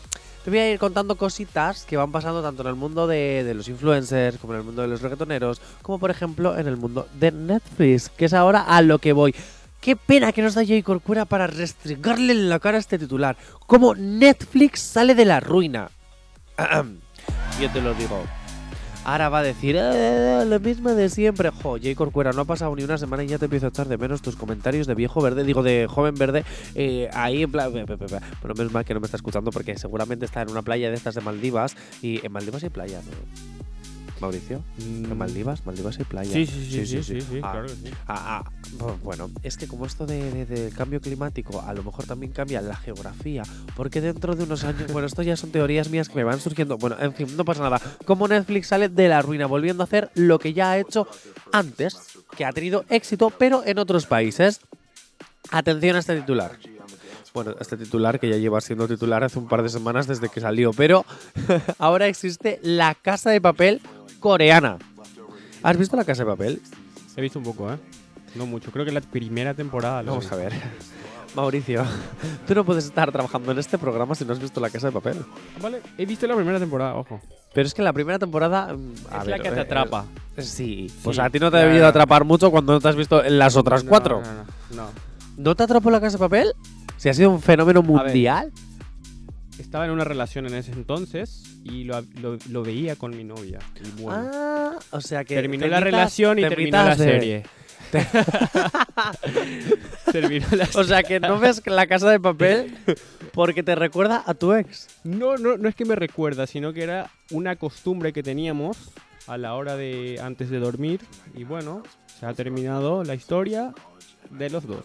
Te 0.45 0.51
voy 0.51 0.61
a 0.61 0.71
ir 0.71 0.79
contando 0.79 1.17
cositas 1.17 1.85
que 1.85 1.97
van 1.97 2.13
pasando 2.13 2.41
tanto 2.41 2.63
en 2.63 2.69
el 2.69 2.77
mundo 2.77 3.09
de, 3.09 3.43
de 3.43 3.53
los 3.53 3.67
influencers, 3.67 4.39
como 4.39 4.53
en 4.53 4.61
el 4.61 4.65
mundo 4.65 4.83
de 4.83 4.89
los 4.89 5.03
reggaetoneros, 5.03 5.61
como 5.83 5.99
por 5.99 6.13
ejemplo 6.13 6.57
en 6.57 6.69
el 6.69 6.77
mundo 6.77 7.09
de 7.15 7.33
Netflix, 7.33 8.09
que 8.09 8.27
es 8.27 8.33
ahora 8.33 8.61
a 8.61 8.83
lo 8.83 9.01
que 9.01 9.13
voy. 9.13 9.35
Qué 9.81 9.97
pena 9.97 10.31
que 10.31 10.41
no 10.41 10.47
está 10.47 10.65
Jay 10.65 10.85
Corcuera 10.85 11.25
para 11.25 11.49
restregarle 11.49 12.33
en 12.33 12.49
la 12.49 12.61
cara 12.61 12.77
a 12.77 12.81
este 12.81 12.97
titular. 12.97 13.37
Como 13.67 13.97
Netflix 13.97 14.83
sale 14.83 15.17
de 15.17 15.25
la 15.25 15.41
ruina. 15.41 15.91
Yo 17.61 17.71
te 17.73 17.81
lo 17.81 17.93
digo. 17.95 18.25
Ahora 19.07 19.29
va 19.29 19.39
a 19.39 19.43
decir, 19.45 19.77
"Eh, 19.79 20.45
lo 20.49 20.59
mismo 20.59 20.91
de 20.93 21.09
siempre. 21.09 21.51
Jo, 21.51 21.79
Jay 21.81 21.95
Corcuera, 21.95 22.33
no 22.33 22.43
ha 22.43 22.45
pasado 22.45 22.75
ni 22.75 22.83
una 22.83 22.99
semana 22.99 23.23
y 23.23 23.29
ya 23.29 23.39
te 23.39 23.45
empiezo 23.45 23.67
a 23.67 23.69
echar 23.69 23.87
de 23.87 23.97
menos 23.97 24.21
tus 24.21 24.35
comentarios 24.35 24.89
de 24.89 24.97
viejo 24.97 25.23
verde, 25.23 25.45
digo, 25.45 25.63
de 25.63 25.87
joven 25.89 26.17
verde, 26.17 26.45
eh, 26.75 27.09
ahí 27.13 27.45
en 27.45 27.53
plan... 27.53 27.71
Bueno, 27.73 27.87
menos 28.57 28.73
mal 28.73 28.85
que 28.85 28.95
no 28.95 29.01
me 29.01 29.07
está 29.07 29.17
escuchando 29.17 29.53
porque 29.53 29.79
seguramente 29.79 30.25
está 30.25 30.43
en 30.43 30.51
una 30.51 30.63
playa 30.63 30.89
de 30.91 30.97
estas 30.97 31.15
de 31.15 31.21
Maldivas 31.21 31.77
y 32.03 32.27
en 32.27 32.33
Maldivas 32.33 32.65
hay 32.65 32.71
playa, 32.71 32.99
¿no? 32.99 33.76
Mauricio, 34.21 34.63
en 34.79 35.11
mm, 35.11 35.15
Maldivas, 35.17 35.67
Maldivas 35.67 35.99
hay 35.99 36.05
playa. 36.05 36.33
Sí, 36.33 36.47
sí, 36.47 36.65
sí, 36.71 36.87
sí, 36.87 37.03
sí, 37.03 37.21
sí, 37.21 37.41
Ah, 37.43 37.53
claro 37.53 37.67
que 37.67 37.75
sí. 37.75 37.91
Ah, 38.07 38.43
ah, 38.45 38.51
bu- 38.79 38.99
bueno, 39.03 39.31
es 39.43 39.57
que 39.57 39.67
como 39.69 39.85
esto 39.87 40.07
de, 40.07 40.73
cambio 40.77 41.01
climático, 41.01 41.61
a 41.61 41.73
lo 41.75 41.83
mejor 41.83 42.07
también 42.07 42.33
cambia 42.33 42.61
la 42.63 42.77
geografía, 42.77 43.43
porque 43.77 44.01
dentro 44.01 44.35
de 44.35 44.45
unos 44.45 44.65
años, 44.65 44.91
bueno, 44.93 45.07
esto 45.07 45.23
ya 45.23 45.37
son 45.37 45.51
teorías 45.51 45.89
mías 45.91 46.09
que 46.09 46.15
me 46.17 46.25
van 46.25 46.41
surgiendo, 46.41 46.79
bueno, 46.79 46.97
en 46.99 47.13
fin, 47.15 47.37
no 47.37 47.45
pasa 47.45 47.63
nada. 47.63 47.81
Como 48.05 48.27
Netflix 48.29 48.69
sale 48.69 48.89
de 48.89 49.09
la 49.09 49.21
ruina, 49.23 49.47
volviendo 49.47 49.83
a 49.83 49.87
hacer 49.87 50.11
lo 50.15 50.39
que 50.39 50.53
ya 50.53 50.71
ha 50.73 50.79
hecho 50.79 51.07
antes, 51.53 51.97
que 52.37 52.45
ha 52.45 52.53
tenido 52.53 52.85
éxito, 52.89 53.31
pero 53.31 53.63
en 53.67 53.79
otros 53.79 54.07
países. 54.07 54.61
Atención 55.51 55.95
a 55.97 56.01
este 56.01 56.17
titular. 56.17 56.59
Bueno, 57.33 57.55
este 57.61 57.77
titular 57.77 58.19
que 58.19 58.29
ya 58.31 58.37
lleva 58.37 58.61
siendo 58.61 58.89
titular 58.89 59.23
hace 59.23 59.39
un 59.39 59.47
par 59.47 59.63
de 59.63 59.69
semanas 59.69 60.07
desde 60.07 60.29
que 60.31 60.41
salió, 60.41 60.73
pero 60.73 61.05
ahora 61.79 62.07
existe 62.09 62.59
la 62.63 62.95
casa 62.95 63.31
de 63.31 63.41
papel 63.41 63.81
coreana. 64.21 64.79
¿Has 65.63 65.77
visto 65.77 65.97
la 65.97 66.05
casa 66.05 66.25
de 66.25 66.31
papel? 66.31 66.63
He 67.17 67.21
visto 67.23 67.39
un 67.39 67.45
poco, 67.45 67.73
¿eh? 67.73 67.77
No 68.35 68.47
mucho. 68.47 68.71
Creo 68.71 68.85
que 68.85 68.93
la 68.93 69.01
primera 69.01 69.55
temporada. 69.55 70.03
Vamos 70.03 70.29
vi. 70.29 70.35
a 70.35 70.39
ver. 70.39 70.53
Mauricio, 71.35 71.85
tú 72.47 72.55
no 72.55 72.65
puedes 72.65 72.87
estar 72.87 73.13
trabajando 73.13 73.53
en 73.53 73.59
este 73.59 73.77
programa 73.77 74.15
si 74.15 74.25
no 74.25 74.33
has 74.33 74.39
visto 74.41 74.59
La 74.59 74.71
Casa 74.71 74.87
de 74.87 74.93
Papel. 74.95 75.19
Vale, 75.61 75.83
he 75.99 76.07
visto 76.07 76.27
la 76.27 76.35
primera 76.35 76.59
temporada, 76.59 76.95
ojo. 76.95 77.21
Pero 77.53 77.67
es 77.67 77.75
que 77.75 77.83
la 77.83 77.93
primera 77.93 78.19
temporada... 78.19 78.73
mm, 78.75 78.93
a 79.11 79.19
es 79.21 79.27
ver, 79.27 79.37
la 79.39 79.43
que 79.45 79.51
te 79.51 79.59
eh, 79.59 79.63
atrapa. 79.63 80.07
eh, 80.35 80.43
sí, 80.43 80.91
pues 81.03 81.17
Sí, 81.17 81.23
a 81.23 81.29
ti 81.29 81.39
no 81.39 81.51
te 81.51 81.59
ha 81.59 81.61
debido 81.67 81.87
atrapar 81.87 82.25
mucho 82.25 82.51
cuando 82.51 82.73
no 82.73 82.81
te 82.81 82.89
has 82.89 82.97
visto 82.97 83.23
en 83.23 83.39
las 83.39 83.55
otras 83.55 83.85
No, 83.85 83.91
cuatro. 83.91 84.23
No, 84.23 84.33
no, 84.33 84.45
no. 84.85 84.89
¿No 85.37 85.55
te 85.55 85.65
atrapó 85.65 85.91
La 85.91 86.01
Casa 86.01 86.13
de 86.17 86.21
Papel? 86.21 86.55
Si 86.97 87.11
ha 87.11 87.15
sido 87.15 87.29
un 87.31 87.43
fenómeno 87.43 87.83
ver. 87.83 88.13
Estaba 89.59 89.85
en 89.87 89.91
una 89.91 90.05
relación 90.05 90.47
en 90.47 90.55
ese 90.55 90.73
entonces 90.73 91.43
y 91.65 91.85
lo, 91.85 92.01
lo- 92.21 92.39
lo 92.51 92.63
veía 92.63 92.97
con 92.97 93.17
mi 93.17 93.25
novia. 93.25 93.59
Y 93.83 94.03
bueno, 94.03 94.31
Ah, 94.33 94.79
o 94.91 95.01
sea 95.01 95.25
que... 95.25 95.35
terminó 95.35 95.65
te 95.65 95.71
la 95.71 95.81
relación 95.81 96.39
y 96.39 96.43
te 96.43 96.49
terminó 96.51 96.77
la 96.85 96.97
serie. 96.97 97.43
terminó 100.13 100.47
la 100.53 100.69
O 100.75 100.85
sea 100.85 101.03
que 101.03 101.21
no 101.21 101.39
ves 101.39 101.63
La 101.67 101.87
Casa 101.87 102.11
de 102.11 102.21
Papel 102.21 102.77
porque 103.33 103.63
te 103.63 103.75
recuerda 103.75 104.23
a 104.27 104.35
tu 104.35 104.53
ex. 104.55 104.89
No, 105.05 105.37
no, 105.37 105.57
no 105.57 105.69
es 105.69 105.75
que 105.75 105.85
me 105.85 105.95
recuerda, 105.95 106.47
sino 106.47 106.73
que 106.73 106.83
era 106.83 107.11
una 107.31 107.57
costumbre 107.57 108.13
que 108.13 108.23
teníamos 108.23 108.91
a 109.27 109.37
la 109.39 109.55
hora 109.55 109.77
de 109.77 110.19
antes 110.23 110.51
de 110.51 110.59
dormir. 110.59 111.01
Y 111.35 111.45
bueno, 111.45 111.83
se 112.19 112.27
ha 112.27 112.33
terminado 112.35 113.05
la 113.05 113.15
historia 113.15 113.73
de 114.31 114.51
los 114.51 114.67
dos. 114.67 114.85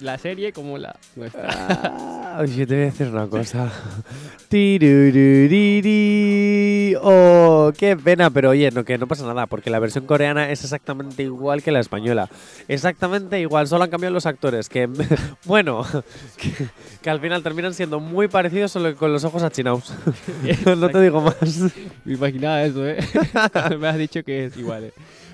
La 0.00 0.16
serie 0.16 0.52
como 0.52 0.78
la 0.78 0.96
nuestra. 1.16 1.48
Ah, 1.50 2.38
oye, 2.40 2.66
te 2.66 2.74
voy 2.74 2.82
a 2.82 2.86
decir 2.86 3.08
una 3.08 3.26
cosa. 3.26 3.72
Oh, 7.02 7.72
qué 7.76 7.96
pena, 7.96 8.30
pero 8.30 8.50
oye, 8.50 8.70
no, 8.70 8.84
que 8.84 8.96
no 8.96 9.08
pasa 9.08 9.26
nada, 9.26 9.46
porque 9.46 9.70
la 9.70 9.80
versión 9.80 10.06
coreana 10.06 10.50
es 10.50 10.62
exactamente 10.62 11.24
igual 11.24 11.64
que 11.64 11.72
la 11.72 11.80
española. 11.80 12.30
Exactamente 12.68 13.40
igual, 13.40 13.66
solo 13.66 13.84
han 13.84 13.90
cambiado 13.90 14.14
los 14.14 14.26
actores, 14.26 14.68
que, 14.68 14.88
bueno, 15.44 15.84
que, 16.36 16.68
que 17.02 17.10
al 17.10 17.18
final 17.20 17.42
terminan 17.42 17.74
siendo 17.74 17.98
muy 17.98 18.28
parecidos, 18.28 18.70
solo 18.70 18.94
con 18.94 19.12
los 19.12 19.24
ojos 19.24 19.42
achinados. 19.42 19.92
no 20.64 20.88
te 20.90 21.00
digo 21.00 21.20
más. 21.20 21.60
Me 22.04 22.14
imaginaba 22.14 22.62
eso, 22.62 22.86
¿eh? 22.86 22.98
me 23.80 23.88
has 23.88 23.98
dicho 23.98 24.22
que 24.22 24.44
es 24.44 24.56
igual. 24.56 24.84
¿eh? 24.84 24.92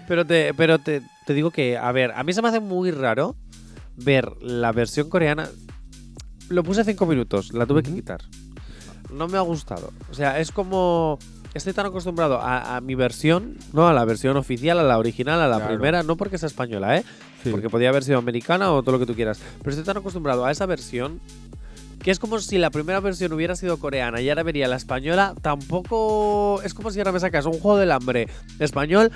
Pero 0.09 0.25
te, 0.25 0.55
pero 0.55 0.79
te, 0.79 1.03
te 1.27 1.35
digo 1.35 1.51
que, 1.51 1.77
a 1.77 1.93
ver, 1.93 2.13
a 2.13 2.25
mí 2.25 2.33
se 2.33 2.41
me 2.41 2.49
hace 2.49 2.61
muy 2.61 2.91
raro 2.91 3.37
ver 3.97 4.31
la 4.41 4.73
versión 4.73 5.09
coreana. 5.09 5.49
Lo 6.49 6.63
puse 6.63 6.85
cinco 6.85 7.07
minutos, 7.07 7.53
la 7.53 7.67
tuve 7.67 7.83
que 7.83 7.93
quitar. 7.93 8.21
No 9.13 9.29
me 9.29 9.39
ha 9.39 9.43
gustado. 9.43 9.93
O 10.11 10.15
sea, 10.15 10.41
es 10.41 10.51
como. 10.53 11.19
Estoy 11.55 11.73
tan 11.73 11.87
acostumbrado 11.87 12.41
a, 12.41 12.77
a 12.77 12.81
mi 12.81 12.97
versión, 12.97 13.57
¿no? 13.73 13.87
A 13.87 13.93
la 13.93 14.05
versión 14.05 14.37
oficial, 14.37 14.77
a 14.81 14.83
la 14.83 14.99
original, 14.99 15.41
a 15.41 15.47
la 15.47 15.59
Claro. 15.59 15.73
primera, 15.75 16.03
no 16.03 16.17
porque 16.17 16.37
sea 16.37 16.49
española, 16.49 16.97
¿eh? 16.97 17.05
Sí. 17.45 17.51
Porque 17.51 17.71
podía 17.71 17.91
haber 17.91 18.03
sido 18.03 18.19
americana 18.19 18.73
o 18.73 18.83
todo 18.83 18.93
lo 18.93 18.99
que 18.99 19.07
tú 19.07 19.15
quieras. 19.15 19.39
Pero 19.59 19.71
estoy 19.71 19.85
tan 19.85 19.97
acostumbrado 19.99 20.45
a 20.45 20.51
esa 20.51 20.67
versión 20.67 21.21
que 22.03 22.11
es 22.11 22.19
como 22.19 22.41
si 22.41 22.59
la 22.59 22.71
primera 22.71 22.99
versión 22.99 23.33
hubiera 23.33 23.55
sido 23.55 23.79
coreana 23.79 24.21
y 24.21 24.29
ahora 24.29 24.43
vería 24.43 24.67
la 24.67 24.75
española. 24.77 25.35
Tampoco. 25.43 26.61
Es 26.65 26.75
como 26.75 26.91
si 26.91 26.99
ahora 26.99 27.13
me 27.13 27.21
sacas 27.21 27.47
un 27.47 27.53
juego 27.61 27.79
del 27.79 27.93
hambre 27.93 28.29
español. 28.59 29.13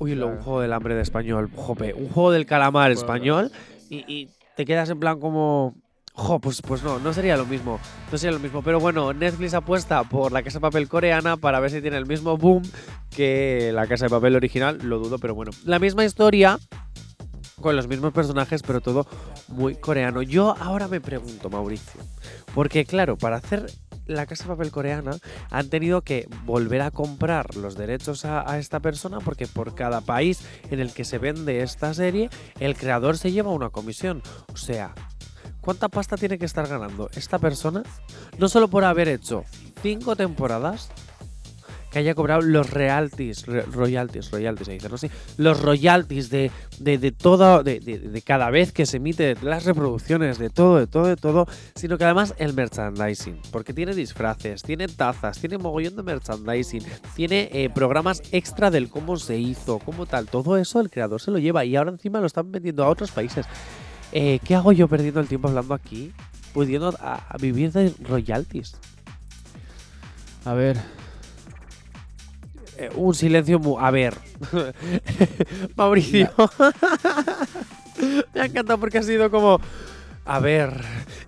Uy, 0.00 0.16
lo- 0.16 0.26
un 0.26 0.32
Claro. 0.32 0.44
juego 0.44 0.60
del 0.62 0.72
hambre 0.72 0.94
de 0.96 1.02
español. 1.02 1.50
Jope, 1.54 1.94
un 1.94 2.08
juego 2.08 2.32
del 2.32 2.46
calamar 2.46 2.90
español 2.90 3.52
y, 3.90 4.10
y 4.10 4.30
te 4.56 4.64
quedas 4.64 4.88
en 4.88 5.00
plan 5.00 5.20
como. 5.20 5.74
Jo, 6.12 6.38
pues, 6.38 6.60
pues 6.60 6.82
no, 6.82 6.98
no 6.98 7.12
sería 7.12 7.36
lo 7.36 7.46
mismo. 7.46 7.78
No 8.10 8.18
sería 8.18 8.32
lo 8.32 8.40
mismo. 8.40 8.62
Pero 8.62 8.80
bueno, 8.80 9.12
Netflix 9.12 9.54
apuesta 9.54 10.02
por 10.04 10.32
la 10.32 10.42
casa 10.42 10.58
de 10.58 10.62
papel 10.62 10.88
coreana 10.88 11.36
para 11.36 11.60
ver 11.60 11.70
si 11.70 11.80
tiene 11.80 11.96
el 11.96 12.06
mismo 12.06 12.36
boom 12.36 12.62
que 13.10 13.70
la 13.72 13.86
casa 13.86 14.06
de 14.06 14.10
papel 14.10 14.36
original. 14.36 14.78
Lo 14.82 14.98
dudo, 14.98 15.18
pero 15.18 15.34
bueno. 15.34 15.52
La 15.64 15.78
misma 15.78 16.04
historia, 16.04 16.58
con 17.60 17.76
los 17.76 17.88
mismos 17.88 18.12
personajes, 18.12 18.62
pero 18.62 18.80
todo 18.80 19.06
muy 19.48 19.76
coreano. 19.76 20.22
Yo 20.22 20.56
ahora 20.58 20.88
me 20.88 21.00
pregunto, 21.00 21.48
Mauricio, 21.48 22.00
porque 22.54 22.84
claro, 22.84 23.16
para 23.16 23.36
hacer 23.36 23.66
la 24.10 24.26
casa 24.26 24.46
papel 24.46 24.70
coreana 24.70 25.16
han 25.50 25.68
tenido 25.68 26.02
que 26.02 26.28
volver 26.44 26.82
a 26.82 26.90
comprar 26.90 27.56
los 27.56 27.76
derechos 27.76 28.24
a 28.24 28.58
esta 28.58 28.80
persona 28.80 29.18
porque 29.20 29.46
por 29.46 29.74
cada 29.74 30.00
país 30.00 30.40
en 30.70 30.80
el 30.80 30.92
que 30.92 31.04
se 31.04 31.18
vende 31.18 31.62
esta 31.62 31.94
serie, 31.94 32.30
el 32.58 32.76
creador 32.76 33.16
se 33.16 33.32
lleva 33.32 33.50
una 33.50 33.70
comisión. 33.70 34.22
O 34.52 34.56
sea, 34.56 34.94
¿Cuánta 35.60 35.88
pasta 35.88 36.16
tiene 36.16 36.38
que 36.38 36.46
estar 36.46 36.66
ganando 36.66 37.10
esta 37.14 37.38
persona? 37.38 37.82
No 38.38 38.48
solo 38.48 38.68
por 38.68 38.84
haber 38.84 39.08
hecho 39.08 39.44
cinco 39.82 40.16
temporadas, 40.16 40.90
que 41.90 41.98
haya 41.98 42.14
cobrado 42.14 42.40
los 42.42 42.70
royalties, 42.70 43.46
royalties, 43.46 44.30
royalties 44.30 44.66
se 44.66 44.72
dice, 44.74 44.88
no 44.88 44.96
sé, 44.98 45.10
los 45.38 45.60
royalties 45.60 46.30
de, 46.30 46.50
de, 46.78 46.98
de 46.98 47.10
todo, 47.12 47.62
de, 47.62 47.80
de- 47.80 47.98
de 47.98 48.22
cada 48.22 48.48
vez 48.50 48.72
que 48.72 48.86
se 48.86 48.98
emite, 48.98 49.36
las 49.42 49.64
reproducciones, 49.64 50.38
de 50.38 50.50
todo, 50.50 50.78
de 50.78 50.86
todo, 50.86 51.06
de 51.06 51.16
todo, 51.16 51.46
sino 51.74 51.98
que 51.98 52.04
además 52.04 52.34
el 52.38 52.54
merchandising, 52.54 53.40
porque 53.50 53.72
tiene 53.72 53.94
disfraces, 53.94 54.62
tiene 54.62 54.86
tazas, 54.88 55.38
tiene 55.38 55.58
mogollón 55.58 55.96
de 55.96 56.02
merchandising, 56.02 56.82
tiene 57.16 57.48
eh, 57.52 57.70
programas 57.70 58.22
extra 58.32 58.70
del 58.70 58.88
cómo 58.88 59.16
se 59.16 59.38
hizo, 59.38 59.78
cómo 59.80 60.06
tal, 60.06 60.26
todo 60.26 60.56
eso 60.56 60.80
el 60.80 60.90
creador 60.90 61.20
se 61.20 61.30
lo 61.30 61.38
lleva 61.38 61.64
y 61.64 61.74
ahora 61.76 61.90
encima 61.90 62.20
lo 62.20 62.26
están 62.26 62.52
vendiendo 62.52 62.84
a 62.84 62.88
otros 62.88 63.10
países. 63.10 63.46
Eh, 64.12 64.38
¿Qué 64.44 64.54
hago 64.54 64.72
yo 64.72 64.88
perdiendo 64.88 65.20
el 65.20 65.28
tiempo 65.28 65.48
hablando 65.48 65.74
aquí? 65.74 66.12
Pudiendo 66.52 66.88
a 67.00 67.36
vivir 67.40 67.72
de 67.72 67.92
royalties. 68.02 68.74
A 70.44 70.54
ver, 70.54 70.76
Eh, 72.80 72.88
un 72.94 73.14
silencio 73.14 73.58
mu... 73.58 73.78
A 73.78 73.90
ver. 73.90 74.14
Mauricio. 75.76 76.30
Me 78.34 78.40
ha 78.40 78.46
encantado 78.46 78.80
porque 78.80 78.96
ha 78.96 79.02
sido 79.02 79.30
como... 79.30 79.60
A 80.24 80.38
ver. 80.38 80.72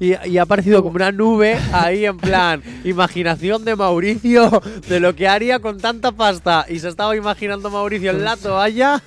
Y, 0.00 0.14
y 0.28 0.38
ha 0.38 0.42
aparecido 0.42 0.82
como 0.82 0.96
una 0.96 1.12
nube 1.12 1.58
ahí 1.74 2.06
en 2.06 2.16
plan... 2.16 2.62
Imaginación 2.84 3.66
de 3.66 3.76
Mauricio 3.76 4.62
de 4.88 4.98
lo 4.98 5.14
que 5.14 5.28
haría 5.28 5.58
con 5.58 5.76
tanta 5.76 6.12
pasta. 6.12 6.64
Y 6.70 6.78
se 6.78 6.88
estaba 6.88 7.14
imaginando 7.14 7.68
Mauricio 7.68 8.12
en 8.12 8.24
la 8.24 8.38
toalla 8.38 9.02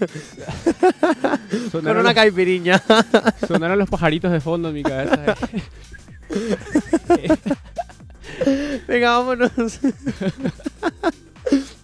con 1.71 1.87
una 1.87 2.03
los, 2.03 2.13
caipirinha. 2.13 2.79
sonaron 3.47 3.79
los 3.79 3.89
pajaritos 3.89 4.31
de 4.31 4.39
fondo 4.39 4.69
en 4.69 4.75
mi 4.75 4.83
cabeza. 4.83 5.35
Venga, 8.87 9.17
vámonos. 9.17 9.79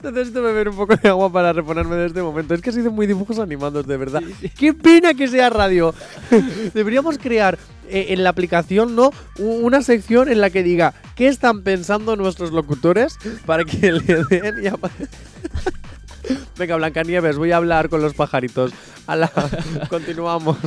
Necesito 0.03 0.41
beber 0.41 0.70
un 0.70 0.75
poco 0.75 0.96
de 0.96 1.10
agua 1.10 1.31
para 1.31 1.53
reponerme 1.53 1.96
de 1.96 2.08
este 2.08 2.22
momento. 2.22 2.53
Es 2.53 2.62
que 2.62 2.72
ha 2.72 2.74
sido 2.74 2.91
muy 2.91 3.08
dibujos 3.08 3.39
animados, 3.39 3.86
de 3.86 3.98
verdad. 3.98 4.24
Qué 4.58 4.74
pena 4.74 5.13
que 5.13 5.27
sea 5.27 5.50
radio. 5.50 5.93
Deberíamos 6.74 7.17
crear 7.17 7.58
eh, 7.88 8.08
en 8.10 8.24
la 8.24 8.29
aplicación, 8.29 8.96
¿no? 8.96 9.12
Una 9.38 9.81
sección 9.81 10.29
en 10.29 10.41
la 10.41 10.50
que 10.50 10.63
diga 10.63 10.93
qué 11.15 11.27
están 11.27 11.62
pensando 11.62 12.15
nuestros 12.15 12.51
locutores 12.51 13.17
para 13.46 13.63
que 13.63 13.91
le 13.91 14.24
den 14.25 14.65
y 14.65 14.70
Venga, 16.58 16.75
Blancanieves, 16.75 17.38
voy 17.38 17.51
a 17.51 17.58
hablar 17.58 17.89
con 17.89 18.01
los 18.01 18.13
pajaritos. 18.13 18.72
Ala, 19.08 19.31
continuamos. 19.89 20.58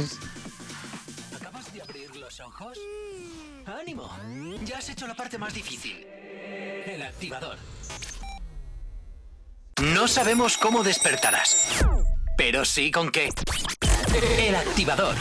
¿Acabas 1.34 1.72
de 1.72 1.82
abrir 1.82 2.14
los 2.16 2.40
ojos? 2.40 2.78
¡Ánimo! 3.66 4.10
Ya 4.64 4.78
has 4.78 4.88
hecho 4.90 5.06
la 5.06 5.14
parte 5.14 5.38
más 5.38 5.54
difícil. 5.54 6.04
El 6.86 7.02
activador. 7.02 7.56
No 9.92 10.08
sabemos 10.08 10.56
cómo 10.56 10.82
despertarás, 10.82 11.84
pero 12.38 12.64
sí 12.64 12.90
con 12.90 13.10
qué. 13.10 13.28
El 14.38 14.54
activador. 14.54 15.14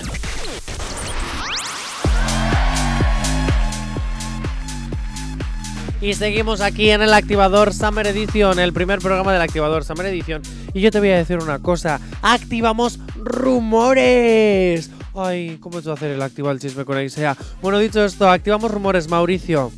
Y 5.99 6.13
seguimos 6.13 6.61
aquí 6.61 6.91
en 6.91 7.01
el 7.01 7.13
Activador 7.13 7.73
Summer 7.73 8.07
Edition, 8.07 8.59
el 8.59 8.71
primer 8.71 8.99
programa 8.99 9.33
del 9.33 9.41
Activador 9.41 9.83
Summer 9.83 10.05
Edition. 10.05 10.41
Y 10.73 10.79
yo 10.81 10.91
te 10.91 10.99
voy 10.99 11.09
a 11.09 11.17
decir 11.17 11.39
una 11.39 11.59
cosa, 11.59 11.99
activamos 12.21 12.99
rumores. 13.17 14.91
Ay, 15.13 15.57
¿cómo 15.59 15.79
hecho 15.79 15.91
hacer 15.91 16.11
el 16.11 16.21
activa 16.21 16.51
el 16.51 16.59
chisme 16.59 16.85
con 16.85 16.97
Aisea? 16.97 17.35
Bueno, 17.61 17.79
dicho 17.79 18.03
esto, 18.05 18.29
activamos 18.29 18.71
rumores, 18.71 19.09
Mauricio. 19.09 19.71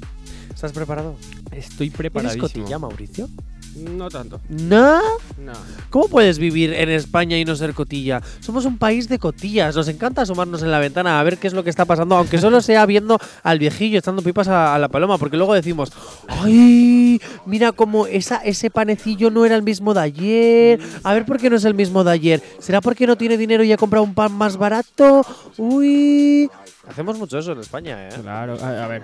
¿Estás 0.54 0.74
preparado? 0.74 1.16
Estoy 1.52 1.88
¿Eres 1.88 1.98
preparadísimo. 1.98 2.48
cotilla, 2.48 2.80
Mauricio? 2.80 3.30
No 3.76 4.10
tanto. 4.10 4.40
¿No? 4.50 5.02
No. 5.38 5.54
¿Cómo 5.90 6.08
puedes 6.08 6.40
vivir 6.40 6.74
en 6.74 6.90
España 6.90 7.38
y 7.38 7.46
no 7.46 7.56
ser 7.56 7.74
cotilla? 7.74 8.22
Somos 8.40 8.66
un 8.66 8.78
país 8.78 9.10
de 9.10 9.20
cotillas. 9.20 9.76
Nos 9.76 9.88
encanta 9.88 10.22
asomarnos 10.22 10.62
en 10.64 10.72
la 10.72 10.80
ventana 10.80 11.20
a 11.20 11.24
ver 11.24 11.38
qué 11.38 11.48
es 11.48 11.54
lo 11.54 11.64
que 11.64 11.70
está 11.70 11.86
pasando, 11.86 12.16
aunque 12.16 12.38
solo 12.38 12.62
sea 12.62 12.86
viendo 12.86 13.20
al 13.44 13.60
viejillo 13.60 14.00
echando 14.00 14.22
pipas 14.22 14.48
a, 14.48 14.74
a 14.76 14.80
la 14.80 14.88
paloma, 14.88 15.18
porque 15.18 15.38
luego 15.38 15.54
decimos, 15.54 15.92
¡ay! 16.28 17.22
Mira 17.46 17.72
cómo 17.74 18.08
esa, 18.08 18.38
ese 18.38 18.70
panecillo 18.70 19.30
no 19.30 19.46
era 19.46 19.56
el 19.56 19.64
mismo 19.64 19.94
de 19.94 20.02
ayer. 20.02 20.80
A 21.04 21.14
ver 21.14 21.26
por 21.26 21.38
qué 21.38 21.50
no 21.50 21.58
es 21.58 21.66
el 21.66 21.74
mismo 21.74 22.04
de 22.04 22.12
ayer. 22.12 22.44
¿Será 22.60 22.82
porque 22.82 23.08
no 23.08 23.18
tiene 23.18 23.38
dinero 23.38 23.64
y 23.64 23.72
ha 23.72 23.78
comprado 23.78 24.04
un 24.04 24.14
pan 24.14 24.32
más 24.32 24.58
barato? 24.58 25.26
¡Uy! 25.58 26.50
Hacemos 26.88 27.18
mucho 27.18 27.38
eso 27.38 27.52
en 27.54 27.60
España, 27.60 28.08
¿eh? 28.08 28.12
Claro, 28.22 28.58
a, 28.64 28.88
ver. 28.88 29.04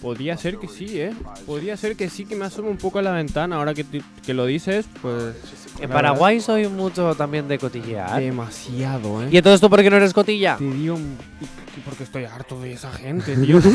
Podría 0.00 0.36
ser 0.36 0.58
que 0.58 0.68
sí, 0.68 1.00
¿eh? 1.00 1.14
Podría 1.46 1.76
ser 1.76 1.96
que 1.96 2.08
sí 2.10 2.24
que 2.24 2.34
me 2.34 2.44
asome 2.44 2.68
un 2.68 2.78
poco 2.78 2.98
a 2.98 3.02
la 3.02 3.12
ventana. 3.12 3.56
Ahora 3.56 3.74
que, 3.74 3.84
que 4.24 4.34
lo 4.34 4.46
dices, 4.46 4.86
pues. 5.00 5.34
En 5.80 5.88
la 5.88 5.94
Paraguay 5.94 6.40
soy 6.40 6.68
mucho 6.68 7.14
también 7.14 7.48
de 7.48 7.56
verdad, 7.56 7.68
cotillear. 7.68 8.20
Demasiado, 8.20 9.22
¿eh? 9.22 9.28
¿Y 9.30 9.36
entonces 9.36 9.60
tú 9.60 9.68
por 9.68 9.82
qué 9.82 9.90
no 9.90 9.96
eres 9.96 10.12
cotilla? 10.12 10.56
Te 10.56 10.64
digo. 10.64 10.98
Porque 11.84 12.04
estoy 12.04 12.24
harto 12.24 12.60
de 12.60 12.72
esa 12.72 12.92
gente, 12.92 13.36
tío. 13.44 13.58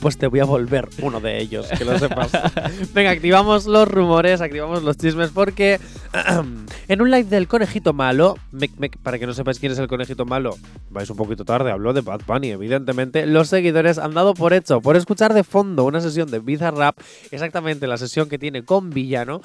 Pues 0.00 0.16
te 0.16 0.26
voy 0.26 0.40
a 0.40 0.44
volver 0.44 0.88
uno 1.02 1.20
de 1.20 1.38
ellos, 1.38 1.66
que 1.76 1.84
lo 1.84 1.98
sepas. 1.98 2.30
Venga, 2.94 3.10
activamos 3.10 3.66
los 3.66 3.86
rumores, 3.86 4.40
activamos 4.40 4.82
los 4.82 4.96
chismes, 4.96 5.30
porque 5.30 5.78
en 6.88 7.02
un 7.02 7.10
live 7.10 7.24
del 7.24 7.46
conejito 7.48 7.92
malo, 7.92 8.36
mec, 8.50 8.70
mec, 8.78 8.96
para 8.96 9.18
que 9.18 9.26
no 9.26 9.34
sepáis 9.34 9.58
quién 9.58 9.72
es 9.72 9.78
el 9.78 9.86
conejito 9.86 10.24
malo, 10.24 10.56
vais 10.88 11.10
un 11.10 11.18
poquito 11.18 11.44
tarde, 11.44 11.70
habló 11.70 11.92
de 11.92 12.00
Bad 12.00 12.22
Bunny, 12.26 12.50
evidentemente. 12.50 13.26
Los 13.26 13.48
seguidores 13.48 13.98
han 13.98 14.14
dado 14.14 14.32
por 14.32 14.54
hecho, 14.54 14.80
por 14.80 14.96
escuchar 14.96 15.34
de 15.34 15.44
fondo 15.44 15.84
una 15.84 16.00
sesión 16.00 16.30
de 16.30 16.38
Bizarrap, 16.38 16.98
exactamente 17.30 17.86
la 17.86 17.98
sesión 17.98 18.30
que 18.30 18.38
tiene 18.38 18.64
con 18.64 18.88
Villano. 18.88 19.42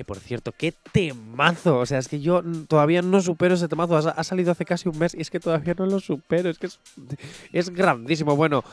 Que 0.00 0.04
por 0.06 0.18
cierto, 0.18 0.52
qué 0.56 0.72
temazo. 0.92 1.76
O 1.76 1.84
sea, 1.84 1.98
es 1.98 2.08
que 2.08 2.20
yo 2.20 2.42
todavía 2.68 3.02
no 3.02 3.20
supero 3.20 3.54
ese 3.54 3.68
temazo. 3.68 3.98
Ha, 3.98 4.24
salido 4.24 4.50
hace 4.50 4.64
casi 4.64 4.88
un 4.88 4.98
mes 4.98 5.14
y 5.14 5.20
es 5.20 5.28
que 5.28 5.38
todavía 5.38 5.74
no 5.76 5.84
lo 5.84 6.00
supero. 6.00 6.48
Es 6.48 6.58
que 6.58 6.70
es, 7.52 7.68
grandísimo. 7.68 8.34
Bueno, 8.34 8.64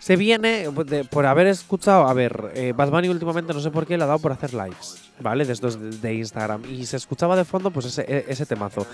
se 0.00 0.16
viene 0.16 0.68
por 1.12 1.26
haber 1.26 1.46
escuchado. 1.46 2.08
A 2.08 2.12
ver, 2.12 2.50
eh, 2.56 2.72
Bad 2.76 2.90
Bunny 2.90 3.08
últimamente 3.08 3.54
no 3.54 3.60
sé 3.60 3.70
por 3.70 3.86
qué 3.86 3.96
le 3.96 4.02
ha 4.02 4.08
dado 4.08 4.18
por 4.18 4.32
hacer 4.32 4.52
lives, 4.52 5.12
¿vale? 5.20 5.44
De 5.44 5.52
estos 5.52 5.80
de, 5.80 5.90
de 5.90 6.14
Instagram. 6.14 6.64
Y 6.68 6.86
se 6.86 6.96
escuchaba 6.96 7.36
de 7.36 7.44
fondo, 7.44 7.70
pues 7.70 7.86
ese, 7.86 8.02
e- 8.02 8.24
ese 8.26 8.44
temazo. 8.44 8.84